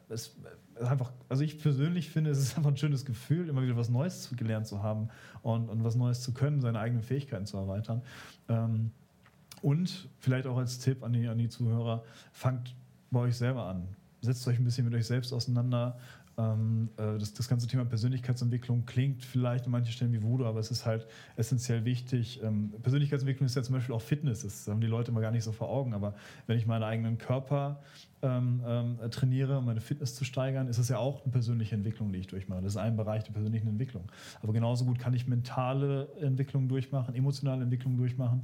es 0.08 0.28
ist 0.28 0.86
einfach, 0.86 1.12
also 1.28 1.42
ich 1.42 1.58
persönlich 1.60 2.10
finde, 2.10 2.30
es 2.30 2.38
ist 2.38 2.56
einfach 2.56 2.70
ein 2.70 2.76
schönes 2.76 3.04
Gefühl, 3.04 3.48
immer 3.48 3.62
wieder 3.62 3.76
was 3.76 3.88
Neues 3.88 4.32
gelernt 4.36 4.66
zu 4.66 4.82
haben 4.82 5.08
und, 5.42 5.68
und 5.68 5.84
was 5.84 5.94
Neues 5.94 6.20
zu 6.22 6.32
können, 6.32 6.60
seine 6.60 6.80
eigenen 6.80 7.02
Fähigkeiten 7.02 7.46
zu 7.46 7.56
erweitern. 7.56 8.02
Ähm, 8.48 8.92
und 9.62 10.08
vielleicht 10.18 10.46
auch 10.46 10.56
als 10.56 10.78
Tipp 10.78 11.02
an 11.02 11.12
die, 11.12 11.26
an 11.26 11.38
die 11.38 11.48
Zuhörer, 11.48 12.04
fangt 12.32 12.74
bei 13.10 13.20
euch 13.20 13.36
selber 13.36 13.66
an. 13.66 13.88
Setzt 14.22 14.46
euch 14.48 14.58
ein 14.58 14.64
bisschen 14.64 14.84
mit 14.84 14.94
euch 14.94 15.06
selbst 15.06 15.32
auseinander. 15.32 15.98
Ähm, 16.40 16.88
äh, 16.96 17.18
das, 17.18 17.34
das, 17.34 17.48
ganze 17.48 17.66
Thema 17.66 17.84
Persönlichkeitsentwicklung 17.84 18.86
klingt 18.86 19.24
vielleicht 19.24 19.66
an 19.66 19.72
manchen 19.72 19.92
Stellen 19.92 20.12
wie 20.12 20.22
Voodoo, 20.22 20.46
aber 20.46 20.60
es 20.60 20.70
ist 20.70 20.86
halt 20.86 21.06
essentiell 21.36 21.84
wichtig. 21.84 22.40
Ähm, 22.42 22.72
Persönlichkeitsentwicklung 22.82 23.46
ist 23.46 23.56
ja 23.56 23.62
zum 23.62 23.74
Beispiel 23.74 23.94
auch 23.94 24.00
Fitness. 24.00 24.42
Das 24.42 24.68
haben 24.68 24.80
die 24.80 24.86
Leute 24.86 25.10
immer 25.10 25.20
gar 25.20 25.32
nicht 25.32 25.44
so 25.44 25.52
vor 25.52 25.68
Augen. 25.68 25.92
Aber 25.92 26.14
wenn 26.46 26.56
ich 26.56 26.66
meinen 26.66 26.84
eigenen 26.84 27.18
Körper 27.18 27.82
ähm, 28.22 28.62
ähm, 28.64 28.98
trainiere, 29.10 29.58
um 29.58 29.66
meine 29.66 29.80
Fitness 29.80 30.14
zu 30.14 30.24
steigern, 30.24 30.68
ist 30.68 30.78
das 30.78 30.88
ja 30.88 30.98
auch 30.98 31.22
eine 31.22 31.32
persönliche 31.32 31.74
Entwicklung, 31.74 32.12
die 32.12 32.20
ich 32.20 32.26
durchmache. 32.28 32.62
Das 32.62 32.72
ist 32.72 32.78
ein 32.78 32.96
Bereich 32.96 33.24
der 33.24 33.32
persönlichen 33.32 33.68
Entwicklung. 33.68 34.04
Aber 34.42 34.52
genauso 34.52 34.84
gut 34.84 34.98
kann 34.98 35.12
ich 35.14 35.26
mentale 35.26 36.08
Entwicklung 36.20 36.68
durchmachen, 36.68 37.14
emotionale 37.14 37.62
Entwicklung 37.62 37.96
durchmachen. 37.96 38.42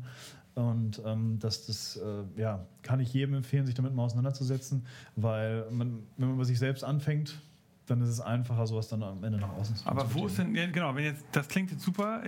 Und 0.56 1.02
ähm, 1.04 1.38
das, 1.38 1.66
das 1.66 1.96
äh, 1.98 2.40
ja, 2.40 2.66
kann 2.82 2.98
ich 2.98 3.12
jedem 3.12 3.34
empfehlen, 3.34 3.66
sich 3.66 3.74
damit 3.74 3.94
mal 3.94 4.04
auseinanderzusetzen, 4.04 4.86
weil 5.14 5.70
man, 5.70 6.02
wenn 6.16 6.28
man 6.28 6.38
bei 6.38 6.44
sich 6.44 6.58
selbst 6.58 6.82
anfängt, 6.82 7.38
dann 7.84 8.00
ist 8.00 8.08
es 8.08 8.20
einfacher, 8.22 8.66
sowas 8.66 8.88
dann 8.88 9.02
am 9.02 9.22
Ende 9.22 9.38
nach 9.38 9.52
außen 9.52 9.76
zu 9.76 9.86
Aber 9.86 10.12
wo 10.14 10.26
ist 10.26 10.38
denn, 10.38 10.54
ja, 10.54 10.66
genau, 10.66 10.94
wenn 10.94 11.04
jetzt, 11.04 11.24
das 11.32 11.46
klingt 11.46 11.70
jetzt 11.70 11.84
super, 11.84 12.22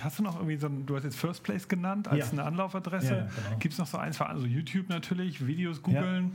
hast 0.00 0.18
du 0.18 0.24
noch 0.24 0.34
irgendwie 0.34 0.56
so 0.56 0.66
ein, 0.66 0.84
du 0.84 0.96
hast 0.96 1.04
jetzt 1.04 1.16
First 1.16 1.44
Place 1.44 1.68
genannt 1.68 2.08
als 2.08 2.26
ja. 2.26 2.32
eine 2.32 2.42
Anlaufadresse. 2.42 3.14
Ja, 3.14 3.20
genau. 3.20 3.58
Gibt 3.60 3.72
es 3.72 3.78
noch 3.78 3.86
so 3.86 3.98
eins, 3.98 4.20
also 4.20 4.46
YouTube 4.46 4.88
natürlich, 4.88 5.46
Videos 5.46 5.80
googeln 5.80 6.32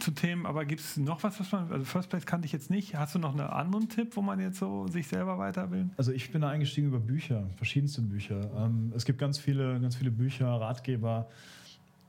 zu 0.00 0.10
Themen, 0.10 0.46
aber 0.46 0.64
gibt 0.64 0.80
es 0.80 0.96
noch 0.96 1.22
was, 1.22 1.38
was 1.40 1.52
man, 1.52 1.70
also 1.72 1.84
First 1.84 2.10
Place 2.10 2.26
kannte 2.26 2.46
ich 2.46 2.52
jetzt 2.52 2.70
nicht. 2.70 2.94
Hast 2.96 3.14
du 3.14 3.18
noch 3.18 3.32
einen 3.32 3.40
anderen 3.40 3.88
Tipp, 3.88 4.16
wo 4.16 4.22
man 4.22 4.40
jetzt 4.40 4.58
so 4.58 4.86
sich 4.88 5.08
selber 5.08 5.38
weiterbilden? 5.38 5.92
Also 5.96 6.12
ich 6.12 6.30
bin 6.30 6.42
da 6.42 6.48
eingestiegen 6.48 6.88
über 6.88 7.00
Bücher, 7.00 7.48
verschiedenste 7.56 8.02
Bücher. 8.02 8.50
Ähm, 8.56 8.92
es 8.94 9.04
gibt 9.04 9.18
ganz 9.18 9.38
viele, 9.38 9.80
ganz 9.80 9.96
viele 9.96 10.10
Bücher, 10.10 10.46
Ratgeber 10.46 11.28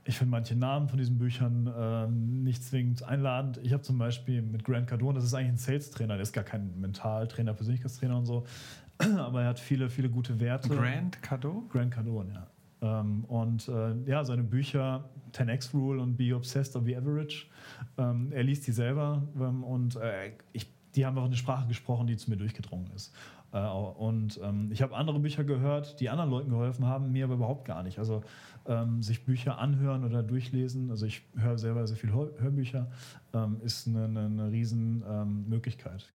ich 0.08 0.18
finde 0.18 0.32
manche 0.32 0.56
Namen 0.56 0.88
von 0.88 0.98
diesen 0.98 1.18
Büchern 1.18 1.68
äh, 1.68 2.08
nicht 2.08 2.64
zwingend 2.64 3.04
einladend. 3.04 3.60
Ich 3.62 3.74
habe 3.74 3.84
zum 3.84 3.98
Beispiel 3.98 4.42
mit 4.42 4.64
Grant 4.64 4.88
Cardone, 4.88 5.16
das 5.16 5.26
ist 5.26 5.34
eigentlich 5.34 5.50
ein 5.50 5.58
Sales-Trainer, 5.58 6.14
der 6.14 6.24
ist 6.24 6.32
gar 6.32 6.46
kein 6.46 6.80
Mentaltrainer, 6.80 7.54
Persönlichkeitstrainer 7.54 8.18
und 8.18 8.26
so, 8.26 8.46
aber 9.18 9.42
er 9.42 9.50
hat 9.50 9.60
viele, 9.60 9.90
viele 9.90 10.10
gute 10.10 10.40
Werte. 10.40 10.70
Grant 10.70 11.22
Cardone? 11.22 11.64
Grant 11.70 11.94
Cardone, 11.94 12.34
ja. 12.34 12.48
Ähm, 12.82 13.26
und 13.26 13.68
äh, 13.68 13.96
ja, 14.06 14.24
seine 14.24 14.44
Bücher 14.44 15.10
10x 15.38 15.74
Rule 15.74 16.02
und 16.02 16.18
Be 16.18 16.36
Obsessed 16.36 16.76
or 16.76 16.82
Be 16.82 16.98
Average, 16.98 17.46
ähm, 17.98 18.32
er 18.32 18.44
liest 18.44 18.68
die 18.68 18.72
selber 18.72 19.24
ähm, 19.40 19.64
und 19.64 19.96
äh, 19.98 20.32
ich, 20.54 20.68
die 20.96 21.06
haben 21.06 21.18
auch 21.18 21.26
eine 21.26 21.36
Sprache 21.36 21.68
gesprochen, 21.68 22.08
die 22.08 22.18
zu 22.18 22.30
mir 22.30 22.38
durchgedrungen 22.38 22.92
ist. 22.96 23.14
Äh, 23.54 23.60
und 23.60 24.40
ähm, 24.44 24.70
ich 24.72 24.82
habe 24.82 24.96
andere 24.96 25.20
Bücher 25.20 25.44
gehört, 25.44 26.00
die 26.00 26.10
anderen 26.10 26.30
Leuten 26.30 26.50
geholfen 26.50 26.86
haben, 26.86 27.12
mir 27.12 27.26
aber 27.26 27.36
überhaupt 27.36 27.66
gar 27.66 27.84
nicht. 27.84 28.00
Also 28.00 28.24
ähm, 28.66 29.02
sich 29.02 29.26
Bücher 29.26 29.58
anhören 29.58 30.04
oder 30.04 30.24
durchlesen, 30.24 30.90
also 30.90 31.06
ich 31.06 31.22
höre 31.36 31.58
selber 31.58 31.88
sehr 31.88 31.98
viel 31.98 32.12
Hörbücher, 32.12 32.90
ähm, 33.34 33.62
ist 33.64 33.88
eine, 33.88 34.06
eine, 34.06 34.26
eine 34.26 34.52
Riesenmöglichkeit. 34.52 36.12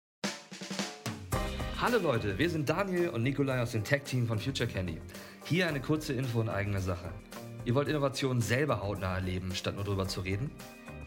Hallo 1.80 1.98
Leute, 1.98 2.38
wir 2.38 2.48
sind 2.48 2.68
Daniel 2.68 3.08
und 3.08 3.24
Nikolai 3.24 3.60
aus 3.60 3.72
dem 3.72 3.82
Tech-Team 3.82 4.26
von 4.28 4.38
Future 4.38 4.68
Candy. 4.68 4.98
Hier 5.44 5.66
eine 5.66 5.80
kurze 5.80 6.12
Info 6.12 6.40
in 6.40 6.48
eigener 6.48 6.80
Sache. 6.80 7.10
Ihr 7.64 7.76
wollt 7.76 7.86
Innovationen 7.86 8.42
selber 8.42 8.82
hautnah 8.82 9.14
erleben, 9.14 9.54
statt 9.54 9.76
nur 9.76 9.84
drüber 9.84 10.08
zu 10.08 10.20
reden? 10.20 10.50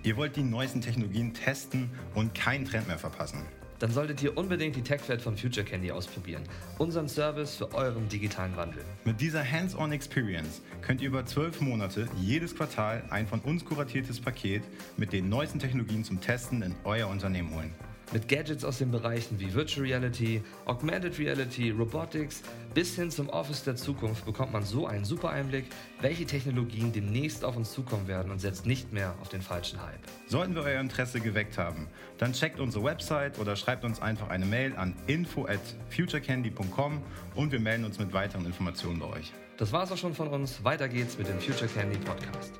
Ihr 0.03 0.15
wollt 0.15 0.37
die 0.37 0.43
neuesten 0.43 0.79
Technologien 0.79 1.33
testen 1.33 1.89
und 2.13 2.33
keinen 2.33 2.63
Trend 2.63 2.87
mehr 2.87 2.97
verpassen? 2.97 3.43
Dann 3.79 3.91
solltet 3.91 4.23
ihr 4.23 4.37
unbedingt 4.37 4.77
die 4.77 4.81
TechFed 4.81 5.21
von 5.21 5.35
Future 5.35 5.65
Candy 5.65 5.91
ausprobieren. 5.91 6.43
Unseren 6.77 7.09
Service 7.09 7.57
für 7.57 7.73
euren 7.73 8.07
digitalen 8.07 8.55
Wandel. 8.55 8.81
Mit 9.03 9.19
dieser 9.19 9.43
Hands-on 9.43 9.91
Experience 9.91 10.61
könnt 10.81 11.01
ihr 11.01 11.09
über 11.09 11.25
zwölf 11.25 11.59
Monate 11.59 12.07
jedes 12.15 12.55
Quartal 12.55 13.03
ein 13.09 13.27
von 13.27 13.41
uns 13.41 13.65
kuratiertes 13.65 14.21
Paket 14.21 14.63
mit 14.95 15.11
den 15.11 15.27
neuesten 15.27 15.59
Technologien 15.59 16.05
zum 16.05 16.21
Testen 16.21 16.61
in 16.61 16.73
euer 16.85 17.09
Unternehmen 17.09 17.53
holen. 17.53 17.73
Mit 18.13 18.27
Gadgets 18.27 18.63
aus 18.63 18.77
den 18.77 18.91
Bereichen 18.91 19.39
wie 19.39 19.53
Virtual 19.53 19.85
Reality, 19.85 20.41
Augmented 20.65 21.17
Reality, 21.17 21.71
Robotics 21.71 22.43
bis 22.73 22.95
hin 22.95 23.09
zum 23.09 23.29
Office 23.29 23.63
der 23.63 23.75
Zukunft 23.75 24.25
bekommt 24.25 24.53
man 24.53 24.63
so 24.63 24.85
einen 24.85 25.05
super 25.05 25.29
Einblick, 25.29 25.65
welche 26.01 26.25
Technologien 26.25 26.91
demnächst 26.91 27.43
auf 27.43 27.55
uns 27.57 27.71
zukommen 27.73 28.07
werden 28.07 28.31
und 28.31 28.39
setzt 28.39 28.65
nicht 28.65 28.91
mehr 28.93 29.15
auf 29.21 29.29
den 29.29 29.41
falschen 29.41 29.81
Hype. 29.81 29.99
Sollten 30.27 30.55
wir 30.55 30.63
euer 30.63 30.81
Interesse 30.81 31.19
geweckt 31.19 31.57
haben, 31.57 31.87
dann 32.17 32.33
checkt 32.33 32.59
unsere 32.59 32.83
Website 32.83 33.39
oder 33.39 33.55
schreibt 33.55 33.83
uns 33.83 34.01
einfach 34.01 34.29
eine 34.29 34.45
Mail 34.45 34.75
an 34.75 34.95
info 35.07 35.45
at 35.45 35.59
futurecandy.com 35.89 37.01
und 37.35 37.51
wir 37.51 37.59
melden 37.59 37.85
uns 37.85 37.97
mit 37.97 38.13
weiteren 38.13 38.45
Informationen 38.45 38.99
bei 38.99 39.07
euch. 39.07 39.33
Das 39.57 39.71
war's 39.71 39.91
auch 39.91 39.97
schon 39.97 40.13
von 40.13 40.27
uns. 40.27 40.63
Weiter 40.63 40.89
geht's 40.89 41.17
mit 41.17 41.27
dem 41.27 41.39
Future 41.39 41.69
Candy 41.69 41.97
Podcast. 41.97 42.53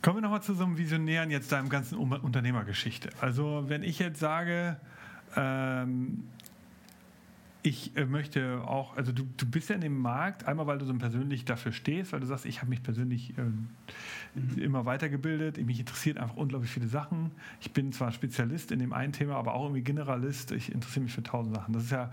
Kommen 0.00 0.18
wir 0.18 0.22
nochmal 0.22 0.42
zu 0.42 0.54
so 0.54 0.64
einem 0.64 0.78
Visionären 0.78 1.30
jetzt 1.30 1.50
deinem 1.50 1.68
ganzen 1.68 1.98
Unternehmergeschichte. 1.98 3.10
Also 3.20 3.64
wenn 3.66 3.82
ich 3.82 3.98
jetzt 3.98 4.20
sage, 4.20 4.76
ähm, 5.34 6.24
ich 7.62 7.96
äh, 7.96 8.06
möchte 8.06 8.62
auch, 8.64 8.96
also 8.96 9.12
du, 9.12 9.24
du 9.36 9.46
bist 9.46 9.68
ja 9.68 9.74
in 9.74 9.80
dem 9.80 9.98
Markt, 9.98 10.46
einmal 10.46 10.66
weil 10.66 10.78
du 10.78 10.86
so 10.86 10.94
persönlich 10.94 11.44
dafür 11.44 11.72
stehst, 11.72 12.12
weil 12.12 12.20
du 12.20 12.26
sagst, 12.26 12.46
ich 12.46 12.60
habe 12.60 12.70
mich 12.70 12.82
persönlich 12.82 13.36
äh, 13.36 13.42
mhm. 14.38 14.58
immer 14.58 14.86
weitergebildet, 14.86 15.58
mich 15.64 15.80
interessiert 15.80 16.18
einfach 16.18 16.36
unglaublich 16.36 16.70
viele 16.70 16.86
Sachen. 16.86 17.32
Ich 17.60 17.72
bin 17.72 17.92
zwar 17.92 18.12
Spezialist 18.12 18.70
in 18.70 18.78
dem 18.78 18.92
einen 18.92 19.12
Thema, 19.12 19.34
aber 19.34 19.54
auch 19.54 19.64
irgendwie 19.64 19.82
Generalist, 19.82 20.52
ich 20.52 20.72
interessiere 20.72 21.04
mich 21.04 21.12
für 21.12 21.22
tausend 21.22 21.54
Sachen. 21.56 21.74
Das 21.74 21.84
ist 21.84 21.90
ja, 21.90 22.12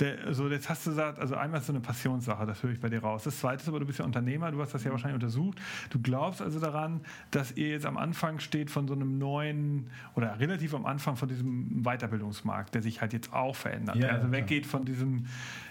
der, 0.00 0.26
also 0.26 0.48
jetzt 0.48 0.68
hast 0.68 0.86
du 0.86 0.90
gesagt, 0.90 1.18
also 1.18 1.34
einmal 1.34 1.60
ist 1.60 1.66
so 1.66 1.72
eine 1.72 1.80
Passionssache, 1.80 2.46
das 2.46 2.62
höre 2.62 2.70
ich 2.70 2.80
bei 2.80 2.88
dir 2.88 3.00
raus. 3.00 3.24
Das 3.24 3.38
zweite 3.38 3.62
ist 3.62 3.68
aber, 3.68 3.80
du 3.80 3.86
bist 3.86 3.98
ja 3.98 4.04
Unternehmer, 4.04 4.50
du 4.50 4.60
hast 4.60 4.72
das 4.72 4.84
ja 4.84 4.90
wahrscheinlich 4.90 5.22
untersucht. 5.22 5.60
Du 5.90 6.00
glaubst 6.00 6.40
also 6.40 6.58
daran, 6.58 7.00
dass 7.30 7.52
ihr 7.56 7.68
jetzt 7.68 7.86
am 7.86 7.96
Anfang 7.96 8.40
steht 8.40 8.70
von 8.70 8.88
so 8.88 8.94
einem 8.94 9.18
neuen 9.18 9.88
oder 10.14 10.40
relativ 10.40 10.74
am 10.74 10.86
Anfang 10.86 11.16
von 11.16 11.28
diesem 11.28 11.82
Weiterbildungsmarkt, 11.82 12.74
der 12.74 12.82
sich 12.82 13.00
halt 13.00 13.12
jetzt 13.12 13.32
auch 13.32 13.54
verändert. 13.54 13.96
Ja, 13.96 14.08
also 14.08 14.32
weggeht 14.32 14.66
von 14.66 14.84
diesem, 14.84 15.26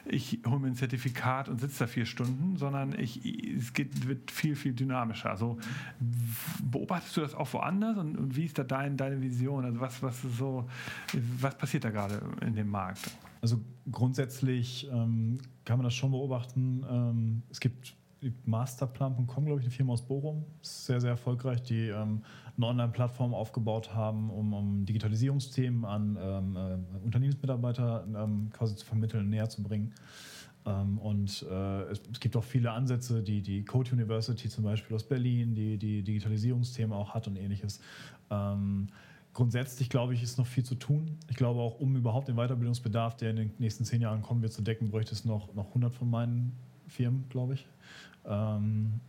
ich 0.05 0.39
hole 0.45 0.59
mir 0.59 0.67
ein 0.67 0.75
Zertifikat 0.75 1.49
und 1.49 1.59
sitze 1.59 1.80
da 1.80 1.88
vier 1.88 2.05
Stunden, 2.05 2.57
sondern 2.57 2.97
ich, 2.97 3.25
es 3.25 3.73
geht, 3.73 4.07
wird 4.07 4.32
viel, 4.32 4.55
viel 4.55 4.73
dynamischer. 4.73 5.30
Also 5.30 5.57
beobachtest 6.63 7.17
du 7.17 7.21
das 7.21 7.34
auch 7.34 7.51
woanders 7.53 7.97
und, 7.97 8.17
und 8.17 8.36
wie 8.36 8.45
ist 8.45 8.57
da 8.57 8.63
dein, 8.63 8.97
deine 8.97 9.21
Vision? 9.21 9.65
Also 9.65 9.80
was, 9.80 10.03
was 10.03 10.21
so, 10.21 10.67
was 11.39 11.57
passiert 11.57 11.84
da 11.84 11.89
gerade 11.89 12.21
in 12.41 12.55
dem 12.55 12.69
Markt? 12.69 13.11
Also 13.41 13.59
grundsätzlich 13.89 14.89
ähm, 14.91 15.39
kann 15.65 15.77
man 15.77 15.85
das 15.85 15.93
schon 15.93 16.11
beobachten. 16.11 16.85
Ähm, 16.89 17.43
es 17.49 17.59
gibt 17.59 17.95
Masterplan.com, 18.45 19.45
glaube 19.45 19.61
ich, 19.61 19.65
eine 19.65 19.73
Firma 19.73 19.93
aus 19.93 20.01
Bochum, 20.01 20.43
sehr, 20.61 20.99
sehr 20.99 21.11
erfolgreich, 21.11 21.61
die 21.61 21.87
ähm, 21.87 22.21
eine 22.57 22.65
Online-Plattform 22.65 23.33
aufgebaut 23.33 23.93
haben, 23.93 24.29
um, 24.29 24.53
um 24.53 24.85
Digitalisierungsthemen 24.85 25.85
an 25.85 26.17
ähm, 26.19 26.55
äh, 26.55 27.05
Unternehmensmitarbeiter 27.05 28.05
ähm, 28.15 28.49
quasi 28.51 28.75
zu 28.75 28.85
vermitteln, 28.85 29.29
näher 29.29 29.47
zu 29.47 29.63
bringen. 29.63 29.93
Ähm, 30.65 30.97
und 30.97 31.45
äh, 31.49 31.81
es, 31.83 32.01
es, 32.11 32.19
gibt 32.19 32.35
auch 32.35 32.43
viele 32.43 32.71
Ansätze, 32.71 33.23
die 33.23 33.41
die 33.41 33.63
Code 33.63 33.91
University 33.93 34.49
zum 34.49 34.65
Beispiel 34.65 34.95
aus 34.95 35.07
Berlin, 35.07 35.55
die 35.55 35.77
die 35.77 36.03
Digitalisierungsthemen 36.03 36.91
auch 36.91 37.13
hat 37.13 37.27
und 37.27 37.37
ähnliches. 37.37 37.79
Grundsätzlich 39.39 39.89
glaube 39.89 40.13
ich, 40.13 40.21
ist 40.21 40.37
noch 40.37 40.45
viel 40.45 40.65
zu 40.65 40.75
tun. 40.75 41.17
Ich 41.29 41.37
glaube 41.37 41.61
auch, 41.61 41.79
um 41.79 41.95
überhaupt 41.95 42.27
den 42.27 42.35
Weiterbildungsbedarf, 42.35 43.15
der 43.15 43.29
in 43.29 43.35
den 43.37 43.53
nächsten 43.57 43.85
zehn 43.85 44.01
Jahren 44.01 44.21
kommen 44.21 44.41
wird, 44.41 44.51
zu 44.51 44.61
decken, 44.61 44.91
bräuchte 44.91 45.13
es 45.13 45.23
noch, 45.23 45.55
noch 45.55 45.69
100 45.69 45.93
von 45.93 46.09
meinen 46.09 46.57
Firmen, 46.89 47.23
glaube 47.29 47.53
ich. 47.53 47.65
Ähm, 48.25 48.99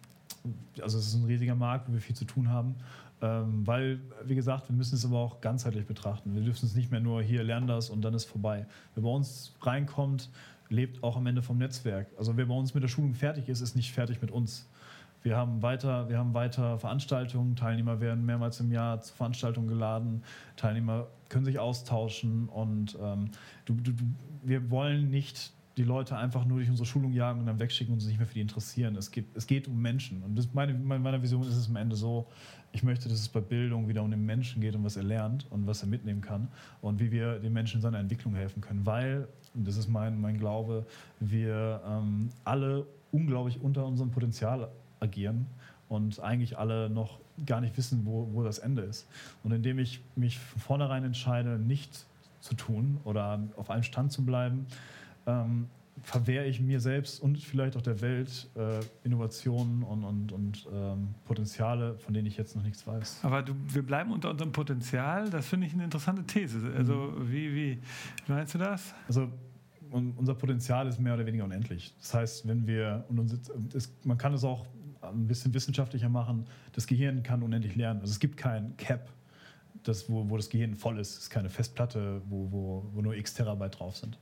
also 0.80 0.98
es 0.98 1.08
ist 1.08 1.14
ein 1.14 1.24
riesiger 1.24 1.56
Markt, 1.56 1.88
wo 1.88 1.94
wir 1.94 2.00
viel 2.00 2.14
zu 2.14 2.24
tun 2.26 2.48
haben. 2.48 2.76
Ähm, 3.20 3.66
weil, 3.66 3.98
wie 4.24 4.36
gesagt, 4.36 4.68
wir 4.68 4.76
müssen 4.76 4.94
es 4.94 5.04
aber 5.04 5.18
auch 5.18 5.40
ganzheitlich 5.40 5.84
betrachten. 5.84 6.32
Wir 6.32 6.42
dürfen 6.42 6.64
es 6.64 6.76
nicht 6.76 6.92
mehr 6.92 7.00
nur 7.00 7.22
hier 7.22 7.42
lernen 7.42 7.66
das 7.66 7.90
und 7.90 8.02
dann 8.02 8.14
ist 8.14 8.26
vorbei. 8.26 8.66
Wer 8.94 9.02
bei 9.02 9.10
uns 9.10 9.56
reinkommt, 9.62 10.30
lebt 10.68 11.02
auch 11.02 11.16
am 11.16 11.26
Ende 11.26 11.42
vom 11.42 11.58
Netzwerk. 11.58 12.06
Also 12.16 12.36
wer 12.36 12.46
bei 12.46 12.54
uns 12.54 12.72
mit 12.72 12.84
der 12.84 12.88
Schulung 12.88 13.14
fertig 13.14 13.48
ist, 13.48 13.62
ist 13.62 13.74
nicht 13.74 13.90
fertig 13.90 14.22
mit 14.22 14.30
uns. 14.30 14.69
Wir 15.22 15.36
haben 15.36 15.62
weiter, 15.62 16.08
wir 16.08 16.18
haben 16.18 16.32
weiter 16.32 16.78
Veranstaltungen, 16.78 17.56
Teilnehmer 17.56 18.00
werden 18.00 18.24
mehrmals 18.24 18.60
im 18.60 18.72
Jahr 18.72 19.00
zu 19.00 19.14
Veranstaltungen 19.14 19.68
geladen, 19.68 20.22
Teilnehmer 20.56 21.08
können 21.28 21.44
sich 21.44 21.58
austauschen 21.58 22.48
und 22.48 22.96
ähm, 23.00 23.30
du, 23.66 23.74
du, 23.74 23.92
wir 24.42 24.70
wollen 24.70 25.10
nicht 25.10 25.52
die 25.76 25.84
Leute 25.84 26.16
einfach 26.16 26.44
nur 26.44 26.58
durch 26.58 26.68
unsere 26.68 26.86
Schulung 26.86 27.12
jagen 27.12 27.40
und 27.40 27.46
dann 27.46 27.58
wegschicken 27.58 27.94
und 27.94 28.00
sich 28.00 28.10
nicht 28.10 28.18
mehr 28.18 28.26
für 28.26 28.34
die 28.34 28.40
interessieren. 28.40 28.96
Es 28.96 29.10
geht, 29.10 29.26
es 29.34 29.46
geht 29.46 29.68
um 29.68 29.80
Menschen. 29.80 30.22
Und 30.22 30.36
das, 30.36 30.52
meine, 30.52 30.74
meine 30.74 31.22
Vision 31.22 31.42
ist 31.42 31.56
es 31.56 31.68
am 31.68 31.76
Ende 31.76 31.96
so, 31.96 32.26
ich 32.72 32.82
möchte, 32.82 33.08
dass 33.08 33.18
es 33.18 33.28
bei 33.28 33.40
Bildung 33.40 33.88
wieder 33.88 34.02
um 34.02 34.10
den 34.10 34.26
Menschen 34.26 34.60
geht 34.60 34.74
und 34.74 34.84
was 34.84 34.96
er 34.96 35.04
lernt 35.04 35.50
und 35.50 35.66
was 35.66 35.82
er 35.82 35.88
mitnehmen 35.88 36.20
kann 36.20 36.48
und 36.82 37.00
wie 37.00 37.10
wir 37.10 37.38
den 37.38 37.52
Menschen 37.52 37.76
in 37.76 37.82
seiner 37.82 37.98
Entwicklung 37.98 38.34
helfen 38.34 38.60
können. 38.60 38.84
Weil, 38.84 39.28
und 39.54 39.66
das 39.66 39.76
ist 39.76 39.88
mein, 39.88 40.20
mein 40.20 40.38
Glaube, 40.38 40.86
wir 41.18 41.80
ähm, 41.86 42.28
alle 42.44 42.86
unglaublich 43.10 43.60
unter 43.60 43.86
unserem 43.86 44.10
Potenzial 44.10 44.68
agieren 45.00 45.46
und 45.88 46.20
eigentlich 46.20 46.58
alle 46.58 46.88
noch 46.88 47.18
gar 47.46 47.60
nicht 47.60 47.76
wissen, 47.76 48.06
wo, 48.06 48.28
wo 48.32 48.42
das 48.42 48.58
Ende 48.58 48.82
ist. 48.82 49.08
Und 49.42 49.52
indem 49.52 49.78
ich 49.78 50.00
mich 50.14 50.38
von 50.38 50.60
vornherein 50.60 51.04
entscheide, 51.04 51.58
nicht 51.58 52.06
zu 52.40 52.54
tun 52.54 53.00
oder 53.04 53.40
auf 53.56 53.70
einem 53.70 53.82
Stand 53.82 54.12
zu 54.12 54.24
bleiben, 54.24 54.66
ähm, 55.26 55.68
verwehre 56.02 56.46
ich 56.46 56.60
mir 56.60 56.80
selbst 56.80 57.20
und 57.20 57.38
vielleicht 57.38 57.76
auch 57.76 57.82
der 57.82 58.00
Welt 58.00 58.48
äh, 58.54 58.80
Innovationen 59.04 59.82
und, 59.82 60.04
und, 60.04 60.32
und 60.32 60.66
ähm, 60.72 61.08
Potenziale, 61.24 61.98
von 61.98 62.14
denen 62.14 62.26
ich 62.26 62.36
jetzt 62.36 62.56
noch 62.56 62.62
nichts 62.62 62.86
weiß. 62.86 63.20
Aber 63.22 63.42
du, 63.42 63.54
wir 63.66 63.82
bleiben 63.82 64.12
unter 64.12 64.30
unserem 64.30 64.52
Potenzial, 64.52 65.28
das 65.28 65.46
finde 65.46 65.66
ich 65.66 65.74
eine 65.74 65.84
interessante 65.84 66.24
These. 66.24 66.72
Also 66.76 66.94
mhm. 66.94 67.30
wie, 67.30 67.54
wie 67.54 67.78
meinst 68.28 68.54
du 68.54 68.58
das? 68.58 68.94
Also 69.08 69.28
unser 69.90 70.34
Potenzial 70.34 70.86
ist 70.86 71.00
mehr 71.00 71.14
oder 71.14 71.26
weniger 71.26 71.44
unendlich. 71.44 71.92
Das 71.98 72.14
heißt, 72.14 72.48
wenn 72.48 72.66
wir, 72.66 73.04
und 73.08 73.18
uns, 73.18 73.40
man 74.04 74.16
kann 74.16 74.32
es 74.32 74.44
auch 74.44 74.64
ein 75.02 75.26
bisschen 75.26 75.54
wissenschaftlicher 75.54 76.08
machen. 76.08 76.46
Das 76.72 76.86
Gehirn 76.86 77.22
kann 77.22 77.42
unendlich 77.42 77.76
lernen. 77.76 78.00
Also 78.00 78.12
es 78.12 78.20
gibt 78.20 78.36
kein 78.36 78.76
Cap, 78.76 79.08
das, 79.82 80.08
wo, 80.10 80.28
wo 80.28 80.36
das 80.36 80.50
Gehirn 80.50 80.74
voll 80.74 80.98
ist. 80.98 81.10
Es 81.16 81.22
ist 81.24 81.30
keine 81.30 81.48
Festplatte, 81.48 82.20
wo, 82.28 82.50
wo, 82.50 82.86
wo 82.92 83.02
nur 83.02 83.14
x 83.14 83.34
Terabyte 83.34 83.78
drauf 83.78 83.96
sind. 83.96 84.18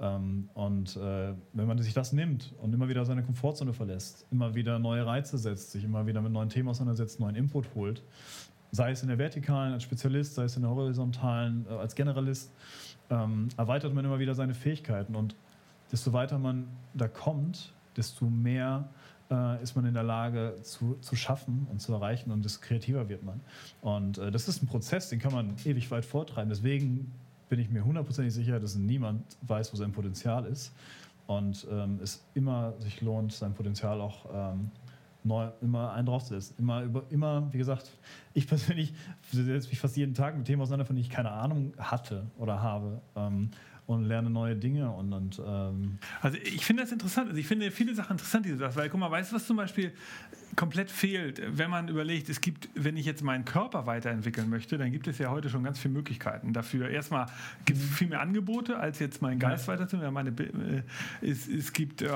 Ähm, 0.00 0.48
und 0.54 0.96
äh, 0.96 1.34
wenn 1.52 1.66
man 1.66 1.78
sich 1.78 1.94
das 1.94 2.12
nimmt 2.12 2.54
und 2.60 2.72
immer 2.72 2.88
wieder 2.88 3.04
seine 3.04 3.22
Komfortzone 3.22 3.72
verlässt, 3.72 4.26
immer 4.30 4.54
wieder 4.54 4.78
neue 4.78 5.04
Reize 5.04 5.38
setzt, 5.38 5.72
sich 5.72 5.84
immer 5.84 6.06
wieder 6.06 6.22
mit 6.22 6.32
neuen 6.32 6.48
Themen 6.48 6.68
auseinandersetzt, 6.68 7.18
neuen 7.20 7.34
Input 7.34 7.74
holt, 7.74 8.02
sei 8.70 8.92
es 8.92 9.02
in 9.02 9.08
der 9.08 9.18
vertikalen 9.18 9.72
als 9.72 9.82
Spezialist, 9.82 10.34
sei 10.34 10.44
es 10.44 10.56
in 10.56 10.62
der 10.62 10.70
horizontalen 10.70 11.66
äh, 11.68 11.74
als 11.74 11.94
Generalist, 11.94 12.52
ähm, 13.10 13.48
erweitert 13.56 13.94
man 13.94 14.04
immer 14.04 14.18
wieder 14.18 14.34
seine 14.34 14.54
Fähigkeiten. 14.54 15.16
Und 15.16 15.34
desto 15.90 16.12
weiter 16.12 16.38
man 16.38 16.68
da 16.94 17.08
kommt, 17.08 17.72
desto 17.96 18.26
mehr 18.26 18.88
äh, 19.30 19.62
ist 19.62 19.76
man 19.76 19.84
in 19.84 19.94
der 19.94 20.02
Lage 20.02 20.56
zu, 20.62 20.96
zu 21.00 21.16
schaffen 21.16 21.66
und 21.70 21.80
zu 21.80 21.92
erreichen 21.92 22.30
und 22.30 22.44
desto 22.44 22.60
kreativer 22.60 23.08
wird 23.08 23.22
man. 23.22 23.40
Und 23.80 24.18
äh, 24.18 24.30
das 24.30 24.48
ist 24.48 24.62
ein 24.62 24.66
Prozess, 24.66 25.08
den 25.08 25.18
kann 25.18 25.32
man 25.32 25.54
ewig 25.64 25.90
weit 25.90 26.04
vortreiben. 26.04 26.48
Deswegen 26.48 27.12
bin 27.48 27.58
ich 27.60 27.70
mir 27.70 27.84
hundertprozentig 27.84 28.34
sicher, 28.34 28.60
dass 28.60 28.74
niemand 28.76 29.22
weiß, 29.42 29.72
wo 29.72 29.76
sein 29.76 29.92
Potenzial 29.92 30.44
ist 30.46 30.72
und 31.26 31.66
ähm, 31.70 32.00
es 32.02 32.24
immer 32.34 32.74
sich 32.80 33.00
lohnt, 33.00 33.32
sein 33.32 33.54
Potenzial 33.54 34.00
auch 34.00 34.26
ähm, 34.32 34.70
neu, 35.24 35.48
immer 35.60 35.92
einen 35.92 36.06
draufzusetzen. 36.06 36.56
Immer, 36.58 36.82
über, 36.82 37.02
immer, 37.10 37.52
wie 37.52 37.58
gesagt, 37.58 37.90
ich 38.34 38.46
persönlich 38.46 38.92
setze 39.30 39.68
mich 39.68 39.78
fast 39.78 39.96
jeden 39.96 40.14
Tag 40.14 40.36
mit 40.36 40.46
Themen 40.46 40.62
auseinander, 40.62 40.86
von 40.86 40.96
denen 40.96 41.04
ich 41.04 41.10
keine 41.10 41.30
Ahnung 41.30 41.72
hatte 41.78 42.26
oder 42.38 42.62
habe. 42.62 43.00
Ähm, 43.14 43.50
und 43.88 44.04
lerne 44.04 44.28
neue 44.28 44.54
Dinge 44.54 44.90
und, 44.90 45.14
und 45.14 45.42
ähm 45.44 45.98
also 46.20 46.36
ich 46.36 46.64
finde 46.66 46.82
das 46.82 46.92
interessant. 46.92 47.28
Also 47.28 47.40
ich 47.40 47.46
finde 47.46 47.70
viele 47.70 47.94
Sachen 47.94 48.12
interessant, 48.12 48.44
die 48.44 48.50
du 48.50 48.58
sagst, 48.58 48.76
weil 48.76 48.90
guck 48.90 49.00
mal, 49.00 49.10
weißt 49.10 49.32
du, 49.32 49.36
was 49.36 49.46
zum 49.46 49.56
Beispiel 49.56 49.92
komplett 50.58 50.90
fehlt, 50.90 51.40
wenn 51.56 51.70
man 51.70 51.86
überlegt, 51.86 52.28
es 52.28 52.40
gibt, 52.40 52.68
wenn 52.74 52.96
ich 52.96 53.06
jetzt 53.06 53.22
meinen 53.22 53.44
Körper 53.44 53.86
weiterentwickeln 53.86 54.50
möchte, 54.50 54.76
dann 54.76 54.90
gibt 54.90 55.06
es 55.06 55.18
ja 55.18 55.30
heute 55.30 55.48
schon 55.48 55.62
ganz 55.62 55.78
viele 55.78 55.94
Möglichkeiten 55.94 56.52
dafür. 56.52 56.88
Erstmal 56.90 57.26
gibt 57.64 57.78
es 57.78 57.84
viel 57.96 58.08
mehr 58.08 58.20
Angebote, 58.20 58.76
als 58.76 58.98
jetzt 58.98 59.22
meinen 59.22 59.38
Geist 59.38 59.68
weiterzuentwickeln. 59.68 60.12
Meine, 60.12 60.30
äh, 60.30 60.82
es, 61.22 61.46
es 61.46 61.72
gibt 61.72 62.02
äh, 62.02 62.08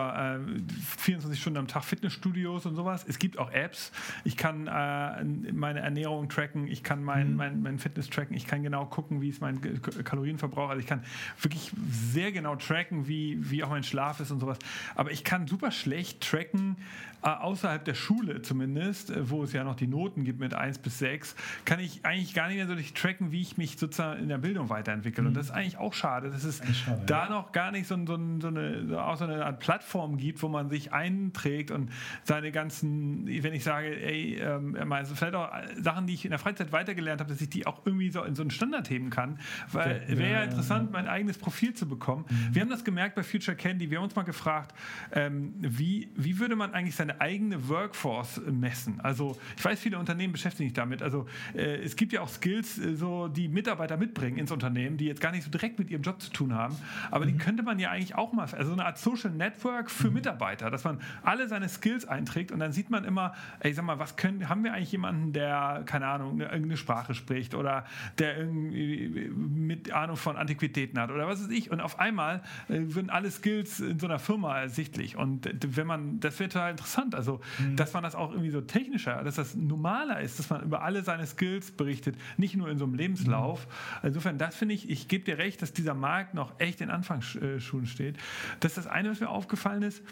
24 0.99 1.41
Stunden 1.41 1.61
am 1.61 1.69
Tag 1.69 1.85
Fitnessstudios 1.85 2.67
und 2.67 2.75
sowas. 2.75 3.05
Es 3.09 3.21
gibt 3.21 3.39
auch 3.39 3.53
Apps. 3.53 3.93
Ich 4.25 4.37
kann 4.37 4.67
äh, 4.67 5.53
meine 5.53 5.79
Ernährung 5.79 6.29
tracken, 6.29 6.67
ich 6.67 6.83
kann 6.83 7.05
mein, 7.05 7.31
mhm. 7.31 7.37
mein, 7.37 7.63
mein 7.63 7.79
Fitness 7.79 8.11
tracken, 8.11 8.35
ich 8.35 8.49
kann 8.49 8.65
genau 8.65 8.87
gucken, 8.87 9.21
wie 9.21 9.29
ist 9.29 9.41
mein 9.41 9.61
Kalorienverbrauch. 9.61 10.71
Also 10.71 10.81
ich 10.81 10.89
kann 10.89 11.05
wirklich 11.41 11.71
sehr 11.89 12.33
genau 12.33 12.57
tracken, 12.57 13.07
wie, 13.07 13.39
wie 13.53 13.63
auch 13.63 13.71
mein 13.71 13.85
Schlaf 13.85 14.19
ist 14.19 14.33
und 14.33 14.41
sowas. 14.41 14.59
Aber 14.97 15.13
ich 15.13 15.23
kann 15.23 15.47
super 15.47 15.71
schlecht 15.71 16.29
tracken, 16.29 16.77
äh, 17.23 17.29
außerhalb 17.29 17.85
der 17.85 17.95
Schule 17.95 18.32
zumindest, 18.41 19.11
äh, 19.11 19.29
wo 19.29 19.43
es 19.43 19.53
ja 19.53 19.65
noch 19.65 19.75
die 19.75 19.87
Noten 19.87 20.25
gibt 20.25 20.41
mit 20.41 20.55
1 20.55 20.79
bis 20.79 20.99
6, 20.99 21.37
kann 21.65 21.81
ich 21.81 22.05
eigentlich 22.05 22.35
gar 22.35 22.49
nicht 22.49 22.57
mehr 22.57 22.67
so 22.67 22.75
richtig 22.75 22.95
tracken, 22.95 23.33
wie 23.33 23.43
ich 23.43 23.57
mich 23.57 23.79
sozusagen 23.79 24.21
in 24.23 24.29
der 24.29 24.39
Bildung 24.39 24.71
weiterentwickle. 24.71 25.23
Mhm. 25.23 25.29
Und 25.29 25.35
das 25.35 25.47
ist 25.47 25.51
eigentlich 25.53 25.79
auch 25.79 25.95
schade, 25.95 26.31
dass 26.31 26.45
es 26.45 26.63
schade, 26.77 27.03
da 27.07 27.25
ja. 27.25 27.31
noch 27.31 27.53
gar 27.53 27.73
nicht 27.73 27.87
so, 27.87 27.97
so, 28.07 28.19
so, 28.41 28.49
eine, 28.49 29.03
auch 29.03 29.17
so 29.17 29.25
eine 29.25 29.45
Art 29.45 29.61
Plattform 29.61 30.17
gibt, 30.17 30.43
wo 30.43 30.49
man 30.49 30.71
sich 30.71 30.93
einträgt 30.93 31.71
und 31.71 31.91
seine 32.25 32.53
ganzen, 32.53 33.27
wenn 33.27 33.55
ich 33.55 33.65
sage, 33.65 34.01
ey, 34.01 34.37
ähm, 34.37 34.77
vielleicht 35.15 35.35
auch 35.35 35.51
Sachen, 35.81 36.07
die 36.07 36.15
ich 36.15 36.25
in 36.25 36.31
der 36.31 36.39
Freizeit 36.39 36.73
weitergelernt 36.73 37.21
habe, 37.21 37.31
dass 37.31 37.41
ich 37.41 37.51
die 37.51 37.67
auch 37.67 37.85
irgendwie 37.85 38.11
so 38.11 38.23
in 38.23 38.35
so 38.35 38.43
einen 38.43 38.51
Standard 38.51 38.89
heben 38.91 39.11
kann. 39.11 39.39
Weil 39.71 40.03
wäre 40.09 40.31
ja, 40.31 40.43
interessant, 40.43 40.93
mein 40.93 41.07
eigenes 41.07 41.39
Profil 41.39 41.75
zu 41.75 41.89
bekommen. 41.89 42.25
Mhm. 42.29 42.55
Wir 42.55 42.63
haben 42.63 42.71
das 42.71 42.85
gemerkt 42.85 43.15
bei 43.15 43.23
Future 43.23 43.57
Candy. 43.57 43.91
Wir 43.91 43.99
haben 43.99 44.05
uns 44.05 44.17
mal 44.17 44.23
gefragt, 44.23 44.75
ähm, 45.13 45.55
wie, 45.59 46.09
wie 46.15 46.39
würde 46.39 46.57
man 46.57 46.73
eigentlich 46.75 46.97
seine 46.97 47.21
eigene 47.21 47.69
Workforce 47.69 48.12
messen? 48.51 49.01
Also 49.01 49.37
ich 49.57 49.65
weiß, 49.65 49.81
viele 49.81 49.99
Unternehmen 49.99 50.33
beschäftigen 50.33 50.69
sich 50.69 50.75
damit. 50.75 51.03
Also 51.03 51.27
äh, 51.55 51.77
es 51.83 51.97
gibt 51.97 52.13
ja 52.13 52.21
auch 52.21 52.29
Skills, 52.29 52.79
äh, 52.79 52.95
so, 52.95 53.29
die 53.29 53.49
Mitarbeiter 53.49 53.97
mitbringen 53.97 54.39
ins 54.39 54.53
Unternehmen, 54.53 54.97
die 54.97 55.07
jetzt 55.07 55.21
gar 55.21 55.33
nicht 55.33 55.45
so 55.45 55.51
direkt 55.51 55.79
mit 55.79 55.91
ihrem 55.91 56.03
Job 56.03 56.21
zu 56.21 56.31
tun 56.31 56.55
haben. 56.55 56.77
Aber 57.11 57.25
mhm. 57.25 57.31
die 57.31 57.39
könnte 57.39 57.63
man 57.63 57.79
ja 57.79 57.91
eigentlich 57.91 58.15
auch 58.15 58.33
mal, 58.33 58.47
also 58.53 58.73
eine 58.73 58.85
Art 58.85 58.99
Social 58.99 59.31
Network 59.31 59.91
für 59.91 60.09
mhm. 60.09 60.15
Mitarbeiter, 60.15 60.71
dass 60.71 60.85
man 60.85 61.01
alle 61.23 61.49
seine 61.49 61.69
Skills 61.69 62.07
einträgt 62.07 62.53
und 62.53 62.61
dann 62.61 62.73
sieht 62.73 62.91
man 62.91 63.05
immer, 63.05 63.35
ey, 63.61 63.73
sag 63.73 63.85
mal, 63.85 63.99
was 63.99 64.17
können, 64.17 64.49
haben 64.49 64.65
wir 64.65 64.73
eigentlich 64.75 64.93
jemanden, 64.93 65.33
der, 65.33 65.83
keine 65.87 66.07
Ahnung, 66.07 66.41
irgendeine 66.41 66.77
Sprache 66.77 67.15
spricht 67.15 67.55
oder 67.55 67.85
der 68.19 68.39
irgendwie 68.39 69.31
mit 69.35 69.93
Ahnung 69.93 70.17
von 70.17 70.37
Antiquitäten 70.37 70.99
hat 70.99 71.11
oder 71.11 71.27
was 71.27 71.43
weiß 71.43 71.51
ich. 71.51 71.71
Und 71.71 71.81
auf 71.81 71.99
einmal 71.99 72.43
äh, 72.69 72.81
würden 72.81 73.11
alle 73.11 73.31
Skills 73.31 73.81
in 73.81 73.99
so 73.99 74.07
einer 74.07 74.19
Firma 74.19 74.61
ersichtlich. 74.61 75.17
Und 75.17 75.49
wenn 75.77 75.87
man, 75.87 76.21
das 76.21 76.39
wäre 76.39 76.51
total 76.51 76.71
interessant. 76.73 77.15
Also, 77.15 77.41
mhm. 77.59 77.77
dass 77.77 77.93
man 77.93 78.02
das 78.03 78.15
auch 78.15 78.31
irgendwie 78.31 78.51
so 78.51 78.61
technischer, 78.61 79.23
dass 79.25 79.37
das 79.37 79.55
normaler 79.55 80.21
ist, 80.21 80.39
dass 80.39 80.51
man 80.51 80.63
über 80.63 80.83
alle 80.83 81.03
seine 81.03 81.27
Skills 81.27 81.71
berichtet, 81.71 82.17
nicht 82.37 82.57
nur 82.57 82.69
in 82.69 82.79
so 82.79 82.85
einem 82.85 82.95
Lebenslauf. 82.95 83.67
Mhm. 83.67 84.09
Insofern, 84.09 84.39
das 84.39 84.55
finde 84.55 84.75
ich, 84.75 84.89
ich 84.91 85.09
gebe 85.09 85.25
dir 85.25 85.39
recht, 85.39 85.63
dass 85.63 85.73
dieser 85.73 85.95
Markt 85.95 86.35
noch 86.35 86.59
echt 86.59 86.81
in 86.81 86.91
Anfangsschuhen 86.91 87.87
steht. 87.87 88.17
Das 88.61 88.73
ist 88.73 88.79
das 88.79 88.87
eine, 88.87 89.11
was 89.11 89.21
mir 89.21 89.29
aufgefallen 89.29 89.83
ist. 89.83 90.03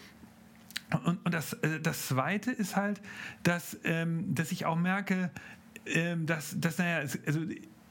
Und, 1.05 1.25
und 1.25 1.35
das, 1.35 1.53
äh, 1.55 1.81
das 1.81 2.09
Zweite 2.09 2.51
ist 2.51 2.77
halt, 2.77 3.01
dass, 3.43 3.79
ähm, 3.85 4.35
dass 4.35 4.53
ich 4.53 4.67
auch 4.67 4.77
merke, 4.77 5.31
ähm, 5.87 6.27
dass, 6.27 6.59
dass 6.59 6.79
naja, 6.79 7.09
also 7.27 7.41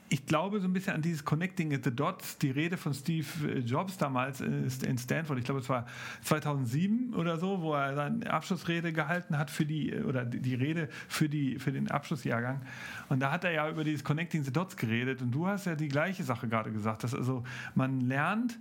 ich 0.10 0.26
glaube 0.26 0.60
so 0.60 0.68
ein 0.68 0.74
bisschen 0.74 0.94
an 0.94 1.02
dieses 1.02 1.24
Connecting 1.24 1.72
the 1.84 1.96
Dots, 1.96 2.38
die 2.40 2.52
Rede 2.52 2.78
von 2.78 2.94
Steve 2.94 3.28
äh, 3.48 3.60
Jobs 3.60 3.98
damals 3.98 4.42
in 4.42 4.98
Stanford, 4.98 5.38
ich 5.38 5.46
glaube 5.46 5.62
es 5.62 5.70
war 5.70 5.86
2007 6.24 7.14
oder 7.14 7.38
so, 7.38 7.62
wo 7.62 7.74
er 7.74 7.96
seine 7.96 8.30
Abschlussrede 8.30 8.92
gehalten 8.92 9.38
hat 9.38 9.52
für 9.52 9.66
die, 9.66 9.92
äh, 9.92 10.04
oder 10.04 10.26
die 10.26 10.56
Rede 10.56 10.90
für, 11.08 11.30
die, 11.30 11.60
für 11.60 11.72
den 11.72 11.90
Abschlussjahrgang. 11.92 12.62
Und 13.10 13.20
da 13.20 13.32
hat 13.32 13.44
er 13.44 13.52
ja 13.52 13.70
über 13.70 13.84
dieses 13.84 14.04
Connecting 14.04 14.44
the 14.44 14.52
Dots 14.52 14.76
geredet. 14.76 15.22
Und 15.22 15.32
du 15.32 15.48
hast 15.48 15.66
ja 15.66 15.76
die 15.76 15.88
gleiche 15.88 16.24
Sache 16.24 16.48
gerade 16.48 16.72
gesagt, 16.72 17.04
dass 17.04 17.14
also 17.14 17.44
man 17.76 18.02
lernt, 18.02 18.60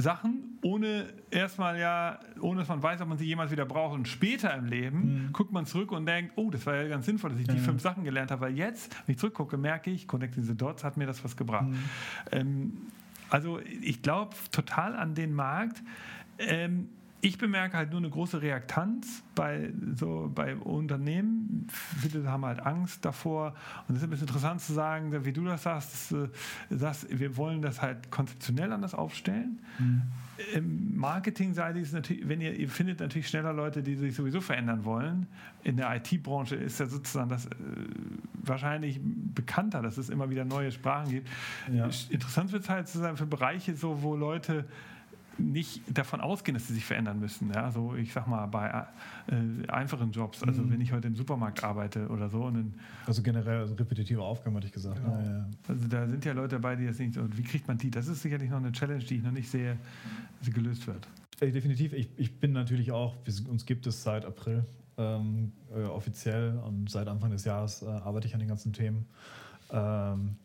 Sachen, 0.00 0.58
ohne 0.62 1.06
erstmal 1.30 1.78
ja, 1.78 2.20
ohne 2.40 2.60
dass 2.60 2.68
man 2.68 2.82
weiß, 2.82 3.00
ob 3.00 3.08
man 3.08 3.18
sie 3.18 3.26
jemals 3.26 3.50
wieder 3.50 3.66
braucht. 3.66 3.94
Und 3.94 4.06
später 4.06 4.54
im 4.54 4.66
Leben 4.66 5.26
mhm. 5.26 5.32
guckt 5.32 5.52
man 5.52 5.66
zurück 5.66 5.90
und 5.90 6.06
denkt, 6.06 6.32
oh, 6.36 6.50
das 6.50 6.64
war 6.66 6.76
ja 6.76 6.88
ganz 6.88 7.04
sinnvoll, 7.04 7.30
dass 7.30 7.40
ich 7.40 7.48
ja, 7.48 7.54
die 7.54 7.60
fünf 7.60 7.82
Sachen 7.82 8.04
gelernt 8.04 8.30
habe. 8.30 8.42
Weil 8.42 8.56
jetzt, 8.56 8.94
wenn 9.06 9.14
ich 9.14 9.18
zurückgucke, 9.18 9.56
merke 9.56 9.90
ich, 9.90 10.06
Connecting 10.06 10.44
the 10.44 10.56
Dots 10.56 10.84
hat 10.84 10.96
mir 10.96 11.06
das 11.06 11.24
was 11.24 11.36
gebracht. 11.36 11.68
Mhm. 11.68 11.78
Ähm, 12.30 12.72
also 13.28 13.58
ich 13.82 14.00
glaube 14.00 14.36
total 14.52 14.94
an 14.94 15.14
den 15.14 15.34
Markt. 15.34 15.82
Ähm, 16.38 16.88
ich 17.20 17.36
bemerke 17.36 17.76
halt 17.76 17.90
nur 17.90 17.98
eine 17.98 18.10
große 18.10 18.40
Reaktanz 18.40 19.24
bei, 19.34 19.72
so, 19.94 20.30
bei 20.32 20.54
Unternehmen. 20.54 21.66
Viele 22.00 22.30
haben 22.30 22.44
halt 22.44 22.60
Angst 22.60 23.04
davor. 23.04 23.54
Und 23.88 23.96
es 23.96 24.02
ist 24.02 24.04
ein 24.04 24.10
bisschen 24.10 24.28
interessant 24.28 24.60
zu 24.60 24.72
sagen, 24.72 25.24
wie 25.24 25.32
du 25.32 25.44
das 25.44 25.64
sagst, 25.64 26.14
dass, 26.70 27.04
äh, 27.04 27.18
wir 27.18 27.36
wollen 27.36 27.60
das 27.60 27.82
halt 27.82 28.10
konzeptionell 28.10 28.72
anders 28.72 28.94
aufstellen. 28.94 29.58
Mhm. 29.78 30.02
Im 30.54 30.96
Marketingseite 30.96 31.80
ist 31.80 31.92
natürlich, 31.92 32.28
wenn 32.28 32.40
ihr, 32.40 32.54
ihr 32.54 32.68
findet 32.68 33.00
natürlich 33.00 33.26
schneller 33.26 33.52
Leute, 33.52 33.82
die 33.82 33.96
sich 33.96 34.14
sowieso 34.14 34.40
verändern 34.40 34.84
wollen. 34.84 35.26
In 35.64 35.76
der 35.76 35.96
IT-Branche 35.96 36.54
ist 36.54 36.78
ja 36.78 36.86
sozusagen 36.86 37.28
das 37.28 37.46
äh, 37.46 37.50
wahrscheinlich 38.34 39.00
bekannter, 39.02 39.82
dass 39.82 39.98
es 39.98 40.08
immer 40.08 40.30
wieder 40.30 40.44
neue 40.44 40.70
Sprachen 40.70 41.10
gibt. 41.10 41.28
Ja. 41.72 41.88
Interessant 42.10 42.52
wird 42.52 42.62
es 42.62 42.68
halt 42.68 42.86
zu 42.86 42.98
sein 42.98 43.16
für 43.16 43.26
Bereiche, 43.26 43.74
so, 43.74 44.02
wo 44.02 44.14
Leute 44.14 44.66
nicht 45.38 45.82
davon 45.88 46.20
ausgehen, 46.20 46.54
dass 46.54 46.66
sie 46.66 46.74
sich 46.74 46.84
verändern 46.84 47.20
müssen. 47.20 47.50
Ja? 47.50 47.64
Also 47.64 47.94
ich 47.94 48.12
sag 48.12 48.26
mal, 48.26 48.46
bei 48.46 48.86
äh, 49.28 49.68
einfachen 49.68 50.12
Jobs, 50.12 50.42
also 50.42 50.62
mhm. 50.62 50.72
wenn 50.72 50.80
ich 50.80 50.92
heute 50.92 51.08
im 51.08 51.16
Supermarkt 51.16 51.62
arbeite 51.64 52.08
oder 52.08 52.28
so. 52.28 52.52
also 53.06 53.22
generell 53.22 53.60
also 53.60 53.74
repetitive 53.74 54.22
Aufgaben, 54.22 54.56
hatte 54.56 54.66
ich 54.66 54.72
gesagt. 54.72 55.02
Genau. 55.02 55.18
Ja, 55.18 55.24
ja. 55.24 55.46
Also 55.68 55.88
da 55.88 56.06
sind 56.06 56.24
ja 56.24 56.32
Leute 56.32 56.56
dabei, 56.56 56.76
die 56.76 56.84
jetzt 56.84 57.00
nicht, 57.00 57.18
wie 57.36 57.42
kriegt 57.42 57.68
man 57.68 57.78
die? 57.78 57.90
Das 57.90 58.08
ist 58.08 58.22
sicherlich 58.22 58.50
noch 58.50 58.58
eine 58.58 58.72
Challenge, 58.72 59.04
die 59.04 59.16
ich 59.16 59.22
noch 59.22 59.32
nicht 59.32 59.50
sehe, 59.50 59.76
sie 60.40 60.50
gelöst 60.50 60.86
wird. 60.86 61.08
Äh, 61.40 61.52
definitiv. 61.52 61.92
Ich, 61.92 62.08
ich 62.16 62.40
bin 62.40 62.52
natürlich 62.52 62.92
auch, 62.92 63.16
uns 63.48 63.64
gibt 63.66 63.86
es 63.86 64.02
seit 64.02 64.24
April 64.24 64.64
ähm, 64.96 65.52
äh, 65.74 65.84
offiziell 65.84 66.58
und 66.58 66.90
seit 66.90 67.08
Anfang 67.08 67.30
des 67.30 67.44
Jahres 67.44 67.82
äh, 67.82 67.86
arbeite 67.86 68.26
ich 68.26 68.34
an 68.34 68.40
den 68.40 68.48
ganzen 68.48 68.72
Themen. 68.72 69.06
Ähm, 69.70 70.36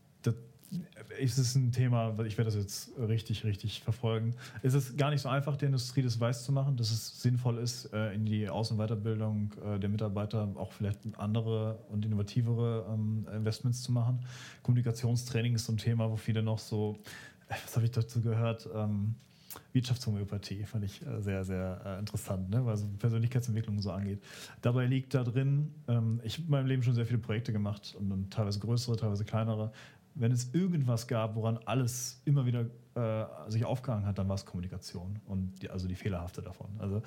das, 0.74 1.20
ist 1.20 1.38
es 1.38 1.56
ein 1.56 1.72
Thema, 1.72 2.18
ich 2.26 2.38
werde 2.38 2.52
das 2.52 2.56
jetzt 2.56 2.92
richtig, 2.98 3.44
richtig 3.44 3.82
verfolgen. 3.82 4.36
Es 4.62 4.74
ist 4.74 4.98
gar 4.98 5.10
nicht 5.10 5.22
so 5.22 5.30
einfach, 5.30 5.56
der 5.56 5.68
Industrie 5.68 6.02
das 6.02 6.20
weiß 6.20 6.44
zu 6.44 6.52
machen, 6.52 6.78
dass 6.78 6.92
es 6.92 7.22
sinnvoll 7.22 7.58
ist, 7.58 7.94
äh, 7.94 8.14
in 8.14 8.26
die 8.26 8.50
Aus- 8.50 8.72
und 8.72 8.78
Weiterbildung 8.78 9.52
äh, 9.64 9.80
der 9.80 9.90
Mitarbeiter 9.90 10.50
auch 10.56 10.72
vielleicht 10.72 11.00
andere 11.18 11.80
und 11.90 12.06
innovativere 12.06 12.86
ähm, 12.92 13.28
Investments 13.34 13.84
zu 13.84 13.92
machen. 13.92 14.26
Kommunikationstraining 14.64 15.56
ist 15.56 15.66
so 15.66 15.74
ein 15.74 15.78
Thema, 15.78 16.10
wo 16.10 16.16
viele 16.16 16.42
noch 16.44 16.60
so, 16.60 17.00
äh, 17.50 17.56
was 17.64 17.76
habe 17.76 17.86
ich 17.86 17.92
dazu 17.92 18.22
gehört? 18.22 18.68
Ähm, 18.74 19.16
Wirtschaftshomöopathie 19.72 20.64
fand 20.64 20.86
ich 20.86 21.02
sehr, 21.20 21.44
sehr 21.44 21.98
interessant, 22.00 22.50
ne? 22.50 22.66
was 22.66 22.86
Persönlichkeitsentwicklung 22.98 23.80
so 23.82 23.92
angeht. 23.92 24.20
Dabei 24.62 24.86
liegt 24.86 25.14
da 25.14 25.24
drin, 25.24 25.74
ähm, 25.88 26.20
ich 26.24 26.36
habe 26.36 26.46
in 26.46 26.52
meinem 26.52 26.68
Leben 26.68 26.84
schon 26.84 26.96
sehr 26.96 27.06
viele 27.06 27.20
Projekte 27.20 27.54
gemacht 27.54 27.96
und 28.00 28.32
teilweise 28.32 28.60
größere, 28.60 28.98
teilweise 28.98 29.26
kleinere, 29.26 29.72
wenn 30.16 30.32
es 30.32 30.54
irgendwas 30.54 31.08
gab, 31.08 31.36
woran 31.36 31.58
alles 31.66 32.22
immer 32.26 32.46
wieder 32.46 32.66
äh, 32.96 33.26
sich 33.48 33.66
aufgehangen 33.66 34.06
hat, 34.06 34.20
dann 34.20 34.28
war 34.28 34.36
es 34.36 34.46
Kommunikation 34.46 35.20
und 35.26 35.62
die, 35.62 35.70
also 35.70 35.88
die 35.88 35.96
fehlerhafte 35.96 36.42
davon. 36.42 36.68
Also 36.78 37.02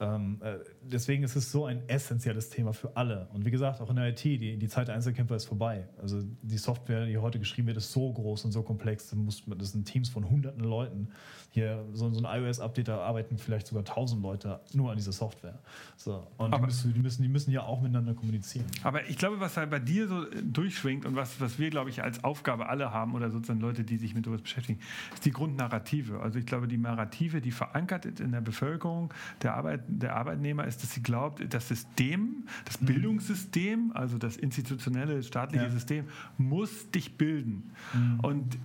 ähm, 0.00 0.40
äh, 0.42 0.58
deswegen 0.82 1.24
ist 1.24 1.34
es 1.34 1.50
so 1.50 1.66
ein 1.66 1.88
essentielles 1.88 2.50
Thema 2.50 2.72
für 2.72 2.96
alle. 2.96 3.28
Und 3.32 3.44
wie 3.44 3.50
gesagt, 3.50 3.80
auch 3.80 3.90
in 3.90 3.96
der 3.96 4.08
IT, 4.08 4.22
die, 4.24 4.56
die 4.56 4.68
Zeit 4.68 4.88
der 4.88 4.94
Einzelkämpfer 4.94 5.34
ist 5.34 5.46
vorbei. 5.46 5.88
Also 6.00 6.22
die 6.42 6.58
Software, 6.58 7.06
die 7.06 7.18
heute 7.18 7.38
geschrieben 7.38 7.66
wird, 7.66 7.76
ist 7.76 7.90
so 7.90 8.12
groß 8.12 8.44
und 8.44 8.52
so 8.52 8.62
komplex. 8.62 9.10
Da 9.10 9.16
muss, 9.16 9.42
das 9.46 9.72
sind 9.72 9.84
Teams 9.86 10.08
von 10.08 10.28
hunderten 10.28 10.62
Leuten. 10.62 11.08
Hier 11.54 11.84
so, 11.92 12.10
so 12.10 12.24
ein 12.24 12.42
iOS-Update, 12.42 12.88
da 12.88 13.00
arbeiten 13.00 13.36
vielleicht 13.36 13.66
sogar 13.66 13.84
tausend 13.84 14.22
Leute 14.22 14.60
nur 14.72 14.90
an 14.90 14.96
dieser 14.96 15.12
Software. 15.12 15.58
So. 15.98 16.26
Und 16.38 16.54
die 16.54 16.60
müssen, 16.60 16.94
die, 16.94 17.00
müssen, 17.00 17.22
die 17.22 17.28
müssen 17.28 17.50
ja 17.50 17.62
auch 17.62 17.82
miteinander 17.82 18.14
kommunizieren. 18.14 18.64
Aber 18.82 19.06
ich 19.06 19.18
glaube, 19.18 19.38
was 19.38 19.58
halt 19.58 19.68
bei 19.68 19.78
dir 19.78 20.08
so 20.08 20.24
durchschwingt 20.42 21.04
und 21.04 21.14
was, 21.14 21.42
was 21.42 21.58
wir, 21.58 21.68
glaube 21.68 21.90
ich, 21.90 22.02
als 22.02 22.24
Aufgabe 22.24 22.70
alle 22.70 22.90
haben 22.90 23.14
oder 23.14 23.30
sozusagen 23.30 23.60
Leute, 23.60 23.84
die 23.84 23.98
sich 23.98 24.14
mit 24.14 24.24
sowas 24.24 24.40
beschäftigen, 24.40 24.80
ist 25.12 25.26
die 25.26 25.30
Grundnarrative. 25.30 26.20
Also 26.20 26.38
ich 26.38 26.46
glaube, 26.46 26.68
die 26.68 26.78
Narrative, 26.78 27.42
die 27.42 27.50
verankert 27.50 28.06
ist 28.06 28.20
in 28.20 28.32
der 28.32 28.40
Bevölkerung 28.40 29.12
der, 29.42 29.54
Arbeit, 29.54 29.82
der 29.88 30.16
Arbeitneimer, 30.16 30.66
ist, 30.66 30.82
dass 30.82 30.92
sie 30.92 31.02
glaubt, 31.02 31.42
das 31.52 31.68
System, 31.68 32.46
das 32.64 32.80
mhm. 32.80 32.86
Bildungssystem, 32.86 33.92
also 33.92 34.16
das 34.16 34.38
institutionelle 34.38 35.22
staatliche 35.22 35.64
ja. 35.64 35.70
System, 35.70 36.06
muss 36.38 36.90
dich 36.90 37.18
bilden. 37.18 37.72
Mhm. 37.92 38.20
Und 38.20 38.58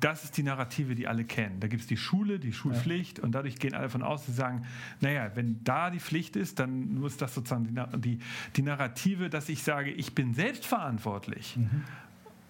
das 0.00 0.24
ist 0.24 0.36
die 0.36 0.42
Narrative, 0.42 0.94
die 0.94 1.08
alle 1.08 1.24
kennen. 1.24 1.58
Da 1.60 1.66
gibt 1.66 1.82
es 1.82 1.88
die 1.88 1.96
Schule, 1.96 2.38
die 2.38 2.52
Schulpflicht 2.52 3.18
ja. 3.18 3.24
und 3.24 3.32
dadurch 3.32 3.58
gehen 3.58 3.72
alle 3.72 3.84
davon 3.84 4.02
aus, 4.02 4.26
sie 4.26 4.32
sagen, 4.32 4.66
naja, 5.00 5.30
wenn 5.34 5.64
da 5.64 5.90
die 5.90 6.00
Pflicht 6.00 6.36
ist, 6.36 6.58
dann 6.58 6.94
muss 6.94 7.16
das 7.16 7.34
sozusagen 7.34 7.64
die, 7.64 8.00
die, 8.00 8.18
die 8.56 8.62
Narrative, 8.62 9.30
dass 9.30 9.48
ich 9.48 9.62
sage, 9.62 9.90
ich 9.90 10.14
bin 10.14 10.34
selbstverantwortlich 10.34 11.56
mhm. 11.56 11.84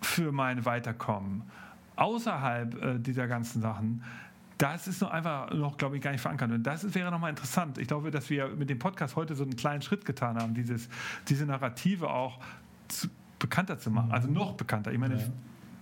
für 0.00 0.32
mein 0.32 0.64
Weiterkommen 0.64 1.42
außerhalb 1.94 2.82
äh, 2.82 2.98
dieser 2.98 3.28
ganzen 3.28 3.62
Sachen. 3.62 4.02
Das 4.58 4.88
ist 4.88 5.00
noch 5.00 5.10
einfach 5.10 5.52
noch, 5.52 5.78
glaube 5.78 5.96
ich, 5.96 6.02
gar 6.02 6.10
nicht 6.10 6.20
verankert. 6.20 6.50
Und 6.50 6.64
das 6.64 6.94
wäre 6.94 7.10
nochmal 7.10 7.30
interessant. 7.30 7.78
Ich 7.78 7.86
glaube, 7.86 8.10
dass 8.10 8.28
wir 8.28 8.48
mit 8.48 8.68
dem 8.70 8.78
Podcast 8.78 9.14
heute 9.16 9.34
so 9.34 9.44
einen 9.44 9.56
kleinen 9.56 9.82
Schritt 9.82 10.04
getan 10.04 10.36
haben, 10.36 10.54
dieses, 10.54 10.88
diese 11.28 11.46
Narrative 11.46 12.10
auch 12.10 12.40
zu, 12.88 13.08
bekannter 13.38 13.78
zu 13.78 13.90
machen. 13.90 14.10
Also 14.10 14.28
noch 14.28 14.54
bekannter. 14.54 14.92
Ich 14.92 14.98
meine, 14.98 15.14
ja 15.14 15.26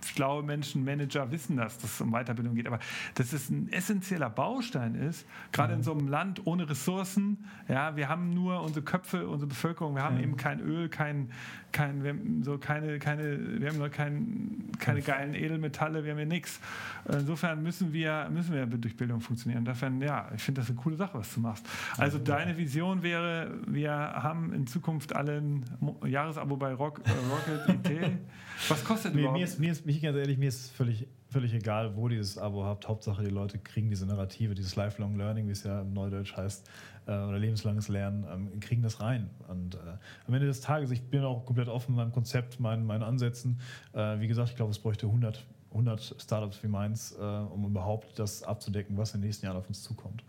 schlaue 0.05 0.43
Menschen, 0.43 0.83
Manager 0.83 1.31
wissen 1.31 1.57
das, 1.57 1.77
dass 1.77 1.93
es 1.93 2.01
um 2.01 2.11
Weiterbildung 2.11 2.55
geht. 2.55 2.67
Aber 2.67 2.79
dass 3.15 3.33
es 3.33 3.49
ein 3.49 3.71
essentieller 3.71 4.29
Baustein 4.29 4.95
ist, 4.95 5.25
gerade 5.51 5.73
mhm. 5.73 5.79
in 5.79 5.83
so 5.83 5.91
einem 5.93 6.07
Land 6.07 6.45
ohne 6.45 6.69
Ressourcen. 6.69 7.45
Ja, 7.67 7.95
wir 7.95 8.09
haben 8.09 8.33
nur 8.33 8.61
unsere 8.61 8.83
Köpfe, 8.83 9.27
unsere 9.27 9.47
Bevölkerung. 9.47 9.95
Wir 9.95 10.03
haben 10.03 10.17
mhm. 10.17 10.23
eben 10.23 10.37
kein 10.37 10.59
Öl, 10.59 10.89
kein, 10.89 11.29
kein, 11.71 12.03
wir 12.03 12.11
haben 12.11 12.43
so 12.43 12.57
keine, 12.57 12.99
keine, 12.99 13.59
wir 13.59 13.69
haben 13.69 13.77
noch 13.77 13.91
kein, 13.91 14.71
keine 14.79 15.01
geilen 15.01 15.33
Edelmetalle, 15.33 16.03
wir 16.03 16.11
haben 16.11 16.19
ja 16.19 16.25
nichts. 16.25 16.59
Insofern 17.07 17.61
müssen 17.63 17.93
wir, 17.93 18.29
müssen 18.31 18.53
wir 18.53 18.65
durch 18.65 18.95
Bildung 18.95 19.21
funktionieren. 19.21 19.65
Insofern, 19.65 20.01
ja, 20.01 20.29
ich 20.35 20.41
finde 20.41 20.61
das 20.61 20.69
eine 20.69 20.79
coole 20.79 20.95
Sache, 20.95 21.17
was 21.17 21.33
du 21.33 21.39
machst. 21.39 21.65
Also 21.97 22.17
ja, 22.17 22.23
deine 22.23 22.57
Vision 22.57 23.03
wäre, 23.03 23.59
wir 23.67 23.91
haben 23.91 24.53
in 24.53 24.67
Zukunft 24.67 25.15
alle 25.15 25.37
ein 25.37 25.65
Jahresabo 26.05 26.57
bei 26.57 26.73
Rock, 26.73 27.01
äh, 27.05 27.11
Rocket 27.31 27.85
IT. 27.85 28.11
Was 28.67 28.83
kostet 28.83 29.13
mir, 29.15 29.21
überhaupt? 29.21 29.39
Mir 29.39 29.43
ist, 29.45 29.59
mir 29.59 29.71
ist, 29.71 29.85
mich 29.89 30.03
ganz 30.03 30.15
ehrlich, 30.17 30.37
mir 30.37 30.49
ist 30.49 30.71
völlig, 30.71 31.07
völlig 31.29 31.51
egal, 31.51 31.95
wo 31.95 32.07
dieses 32.07 32.37
Abo 32.37 32.63
habt. 32.63 32.87
Hauptsache, 32.87 33.23
die 33.23 33.31
Leute 33.31 33.57
kriegen 33.57 33.89
diese 33.89 34.05
Narrative, 34.05 34.53
dieses 34.53 34.75
Lifelong 34.75 35.17
Learning, 35.17 35.47
wie 35.47 35.51
es 35.51 35.63
ja 35.63 35.81
im 35.81 35.93
Neudeutsch 35.93 36.37
heißt, 36.37 36.69
äh, 37.07 37.11
oder 37.11 37.39
lebenslanges 37.39 37.87
Lernen, 37.87 38.23
ähm, 38.31 38.59
kriegen 38.59 38.83
das 38.83 39.01
rein. 39.01 39.31
Und 39.47 39.75
äh, 39.75 39.79
am 40.27 40.33
Ende 40.35 40.45
des 40.45 40.61
Tages, 40.61 40.91
ich 40.91 41.01
bin 41.01 41.23
auch 41.23 41.43
komplett 41.43 41.69
offen 41.69 41.93
in 41.93 41.95
meinem 41.95 42.11
Konzept, 42.11 42.59
meinen, 42.59 42.85
meinen 42.85 43.01
Ansätzen. 43.01 43.59
Äh, 43.93 44.19
wie 44.19 44.27
gesagt, 44.27 44.51
ich 44.51 44.55
glaube, 44.55 44.71
es 44.71 44.79
bräuchte 44.79 45.07
100 45.07 45.43
100 45.71 46.15
Startups 46.17 46.63
wie 46.63 46.67
meins, 46.67 47.11
äh, 47.11 47.23
um 47.23 47.63
überhaupt 47.65 48.17
das 48.17 48.41
abzudecken, 48.41 48.97
was 48.97 49.13
in 49.13 49.21
den 49.21 49.27
nächsten 49.27 49.45
Jahren 49.45 49.57
auf 49.57 49.67
uns 49.67 49.83
zukommt. 49.83 50.23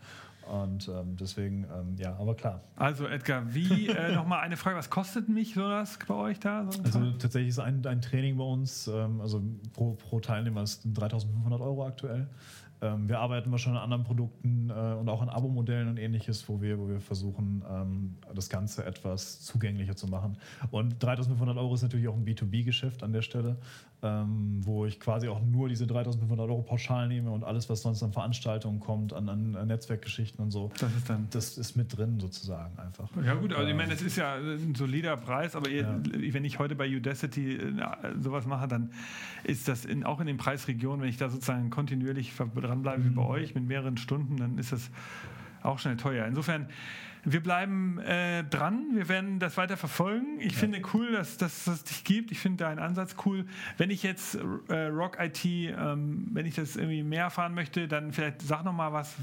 Und 0.51 0.89
ähm, 0.89 1.15
deswegen, 1.15 1.63
ähm, 1.63 1.95
ja, 1.97 2.13
aber 2.17 2.35
klar. 2.35 2.61
Also 2.75 3.07
Edgar, 3.07 3.53
wie, 3.53 3.87
äh, 3.87 4.11
nochmal 4.15 4.41
eine 4.41 4.57
Frage, 4.57 4.75
was 4.77 4.89
kostet 4.89 5.29
mich 5.29 5.53
so 5.53 5.61
das 5.61 5.97
bei 6.05 6.13
euch 6.13 6.41
da? 6.41 6.69
So 6.69 6.83
also 6.83 7.11
tatsächlich 7.11 7.51
ist 7.51 7.59
ein, 7.59 7.85
ein 7.85 8.01
Training 8.01 8.35
bei 8.35 8.43
uns, 8.43 8.87
ähm, 8.87 9.21
also 9.21 9.41
pro, 9.71 9.93
pro 9.93 10.19
Teilnehmer 10.19 10.63
ist 10.63 10.81
3500 10.83 11.61
Euro 11.61 11.85
aktuell. 11.85 12.27
Ähm, 12.81 13.07
wir 13.07 13.19
arbeiten 13.19 13.55
schon 13.59 13.77
an 13.77 13.83
anderen 13.83 14.03
Produkten 14.03 14.69
äh, 14.69 14.73
und 14.73 15.07
auch 15.07 15.21
an 15.21 15.29
Abo-Modellen 15.29 15.87
und 15.87 15.97
ähnliches, 15.97 16.49
wo 16.49 16.61
wir, 16.61 16.79
wo 16.79 16.89
wir 16.89 16.99
versuchen, 16.99 17.63
ähm, 17.69 18.17
das 18.33 18.49
Ganze 18.49 18.83
etwas 18.85 19.41
zugänglicher 19.41 19.95
zu 19.95 20.07
machen. 20.07 20.37
Und 20.71 21.01
3500 21.01 21.55
Euro 21.57 21.75
ist 21.75 21.83
natürlich 21.83 22.07
auch 22.07 22.15
ein 22.15 22.25
B2B-Geschäft 22.25 23.03
an 23.03 23.13
der 23.13 23.21
Stelle, 23.21 23.57
ähm, 24.03 24.59
wo 24.61 24.85
ich 24.85 24.99
quasi 24.99 25.27
auch 25.27 25.41
nur 25.41 25.69
diese 25.69 25.85
3500 25.85 26.49
Euro 26.49 26.63
pauschal 26.63 27.07
nehme 27.07 27.29
und 27.29 27.43
alles, 27.43 27.69
was 27.69 27.81
sonst 27.81 28.01
an 28.01 28.11
Veranstaltungen 28.11 28.79
kommt, 28.79 29.13
an, 29.13 29.29
an 29.29 29.67
Netzwerkgeschichten 29.67 30.43
und 30.43 30.51
so. 30.51 30.71
Das 30.79 30.95
ist 30.95 31.09
dann. 31.09 31.27
Das 31.31 31.57
ist 31.57 31.75
mit 31.75 31.95
drin 31.95 32.19
sozusagen 32.19 32.77
einfach. 32.79 33.09
Ja, 33.23 33.35
gut, 33.35 33.53
also 33.53 33.67
ich 33.67 33.75
meine, 33.75 33.93
es 33.93 34.01
ist 34.01 34.17
ja 34.17 34.35
ein 34.35 34.73
solider 34.75 35.17
Preis, 35.17 35.55
aber 35.55 35.69
ihr, 35.69 35.81
ja. 35.81 36.33
wenn 36.33 36.45
ich 36.45 36.57
heute 36.57 36.75
bei 36.75 36.87
Udacity 36.89 37.57
äh, 37.57 37.71
sowas 38.19 38.47
mache, 38.47 38.67
dann 38.67 38.91
ist 39.43 39.67
das 39.67 39.85
in, 39.85 40.03
auch 40.03 40.19
in 40.19 40.27
den 40.27 40.37
Preisregionen, 40.37 41.01
wenn 41.01 41.09
ich 41.09 41.17
da 41.17 41.29
sozusagen 41.29 41.69
kontinuierlich 41.69 42.33
dranbleibe 42.35 43.03
mhm. 43.03 43.05
wie 43.05 43.15
bei 43.15 43.23
mhm. 43.23 43.29
euch 43.29 43.55
mit 43.55 43.67
mehreren 43.67 43.97
Stunden, 43.97 44.37
dann 44.37 44.57
ist 44.57 44.71
das 44.71 44.89
auch 45.61 45.77
schnell 45.77 45.97
teuer. 45.97 46.25
Insofern 46.25 46.67
wir 47.23 47.43
bleiben 47.43 47.99
äh, 47.99 48.43
dran, 48.43 48.87
wir 48.93 49.07
werden 49.07 49.39
das 49.39 49.57
weiter 49.57 49.77
verfolgen. 49.77 50.39
Ich 50.39 50.53
ja. 50.53 50.59
finde 50.59 50.81
cool, 50.93 51.11
dass, 51.11 51.37
dass 51.37 51.67
es 51.67 51.83
dich 51.83 52.03
gibt. 52.03 52.31
Ich 52.31 52.39
finde 52.39 52.63
deinen 52.63 52.79
Ansatz 52.79 53.15
cool. 53.25 53.45
Wenn 53.77 53.91
ich 53.91 54.01
jetzt 54.01 54.39
äh, 54.69 54.85
Rock 54.85 55.17
IT, 55.19 55.45
ähm, 55.45 56.29
wenn 56.31 56.45
ich 56.45 56.55
das 56.55 56.75
irgendwie 56.75 57.03
mehr 57.03 57.23
erfahren 57.23 57.53
möchte, 57.53 57.87
dann 57.87 58.11
vielleicht 58.11 58.41
sag 58.41 58.63
noch 58.65 58.73
mal 58.73 58.91
was. 58.91 59.15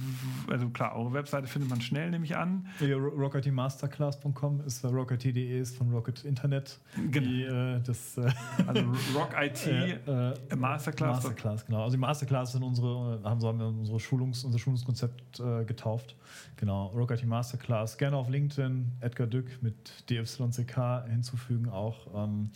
Also 0.48 0.68
klar, 0.68 0.94
eure 0.96 1.12
Webseite 1.12 1.48
findet 1.48 1.70
man 1.70 1.80
schnell, 1.80 2.10
nehme 2.10 2.24
ich 2.24 2.36
an. 2.36 2.68
Ja, 2.80 2.96
rockitmasterclass.com 2.96 4.60
ist 4.64 4.84
äh, 4.84 4.86
rockit.de 4.88 5.60
ist 5.60 5.76
von 5.76 5.92
Rocket 5.92 6.24
Internet. 6.24 6.78
Genau. 6.94 7.26
Die, 7.26 7.42
äh, 7.42 7.80
das, 7.80 8.16
äh, 8.16 8.30
also 8.66 8.82
Rock 9.14 9.34
IT 9.40 9.66
äh, 9.66 10.56
Masterclass. 10.56 11.16
Masterclass, 11.16 11.66
genau. 11.66 11.82
Also 11.82 11.96
die 11.96 12.00
Masterclass 12.00 12.52
sind 12.52 12.62
unsere, 12.62 13.20
haben, 13.24 13.40
so 13.40 13.48
haben 13.48 13.58
wir 13.58 13.66
unsere 13.66 13.98
Schulungs, 13.98 14.44
unser 14.44 14.58
Schulungskonzept 14.58 15.42
getauft. 15.66 16.14
Genau, 16.56 16.86
Rock 16.88 17.12
IT 17.12 17.24
Masterclass 17.24 17.87
Podcast 17.88 17.98
gerne 17.98 18.16
auf 18.18 18.28
LinkedIn, 18.28 18.92
Edgar 19.00 19.26
Dück 19.26 19.62
mit 19.62 20.10
DYCK 20.10 21.06
hinzufügen, 21.08 21.70
auch 21.70 22.06
ähm, 22.14 22.50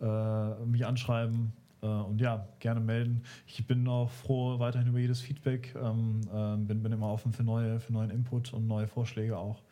äh, 0.00 0.64
mich 0.64 0.84
anschreiben 0.84 1.52
äh, 1.82 1.86
und 1.86 2.20
ja, 2.20 2.48
gerne 2.58 2.80
melden. 2.80 3.22
Ich 3.46 3.64
bin 3.64 3.86
auch 3.86 4.10
froh 4.10 4.58
weiterhin 4.58 4.88
über 4.88 4.98
jedes 4.98 5.20
Feedback, 5.20 5.72
ähm, 5.80 6.22
äh, 6.34 6.56
bin, 6.56 6.82
bin 6.82 6.90
immer 6.90 7.12
offen 7.12 7.32
für, 7.32 7.44
neue, 7.44 7.78
für 7.78 7.92
neuen 7.92 8.10
Input 8.10 8.52
und 8.52 8.66
neue 8.66 8.88
Vorschläge 8.88 9.38
auch. 9.38 9.62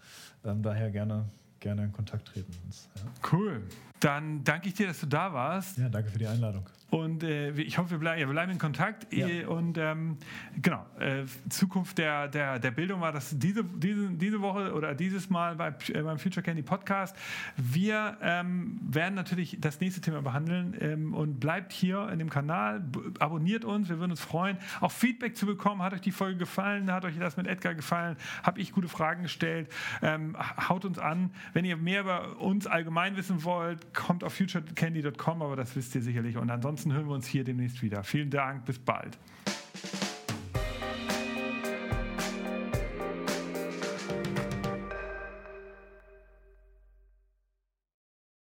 Ähm, 0.44 0.62
daher 0.62 0.90
gerne, 0.92 1.24
gerne 1.58 1.86
in 1.86 1.92
Kontakt 1.92 2.28
treten. 2.28 2.52
Ja. 2.94 3.02
Cool. 3.32 3.62
Dann 4.00 4.42
danke 4.44 4.68
ich 4.68 4.74
dir, 4.74 4.86
dass 4.86 5.00
du 5.00 5.06
da 5.06 5.32
warst. 5.32 5.78
Ja, 5.78 5.88
danke 5.88 6.10
für 6.10 6.18
die 6.18 6.26
Einladung. 6.26 6.64
Und 6.90 7.22
äh, 7.22 7.52
ich 7.52 7.78
hoffe, 7.78 7.92
wir 7.92 7.98
bleiben, 7.98 8.20
ja, 8.20 8.26
wir 8.26 8.32
bleiben 8.32 8.50
in 8.50 8.58
Kontakt. 8.58 9.12
Ja. 9.12 9.46
Und 9.48 9.78
ähm, 9.78 10.16
genau, 10.60 10.84
äh, 10.98 11.24
Zukunft 11.48 11.98
der, 11.98 12.28
der, 12.28 12.58
der 12.58 12.70
Bildung 12.72 13.00
war 13.00 13.12
das 13.12 13.38
diese, 13.38 13.62
diese, 13.62 14.10
diese 14.10 14.40
Woche 14.40 14.74
oder 14.74 14.94
dieses 14.94 15.30
Mal 15.30 15.54
bei, 15.54 15.68
äh, 15.68 16.02
beim 16.02 16.18
Future 16.18 16.42
Candy 16.42 16.62
Podcast. 16.62 17.16
Wir 17.56 18.18
ähm, 18.22 18.80
werden 18.82 19.14
natürlich 19.14 19.58
das 19.60 19.80
nächste 19.80 20.00
Thema 20.00 20.20
behandeln 20.20 20.76
ähm, 20.80 21.14
und 21.14 21.38
bleibt 21.38 21.72
hier 21.72 22.08
in 22.08 22.18
dem 22.18 22.28
Kanal, 22.28 22.82
abonniert 23.20 23.64
uns, 23.64 23.88
wir 23.88 23.98
würden 24.00 24.10
uns 24.10 24.20
freuen, 24.20 24.58
auch 24.80 24.90
Feedback 24.90 25.36
zu 25.36 25.46
bekommen. 25.46 25.82
Hat 25.82 25.92
euch 25.92 26.00
die 26.00 26.12
Folge 26.12 26.38
gefallen? 26.38 26.90
Hat 26.90 27.04
euch 27.04 27.18
das 27.18 27.36
mit 27.36 27.46
Edgar 27.46 27.74
gefallen? 27.74 28.16
Habe 28.42 28.60
ich 28.60 28.72
gute 28.72 28.88
Fragen 28.88 29.22
gestellt? 29.22 29.70
Ähm, 30.02 30.36
haut 30.68 30.84
uns 30.84 30.98
an. 30.98 31.30
Wenn 31.52 31.64
ihr 31.64 31.76
mehr 31.76 32.00
über 32.00 32.40
uns 32.40 32.66
allgemein 32.66 33.16
wissen 33.16 33.44
wollt, 33.44 33.89
kommt 33.92 34.24
auf 34.24 34.34
futurecandy.com, 34.34 35.42
aber 35.42 35.56
das 35.56 35.74
wisst 35.76 35.94
ihr 35.94 36.02
sicherlich. 36.02 36.36
Und 36.36 36.50
ansonsten 36.50 36.92
hören 36.92 37.06
wir 37.06 37.14
uns 37.14 37.26
hier 37.26 37.44
demnächst 37.44 37.82
wieder. 37.82 38.02
Vielen 38.04 38.30
Dank, 38.30 38.64
bis 38.64 38.78
bald. 38.78 39.18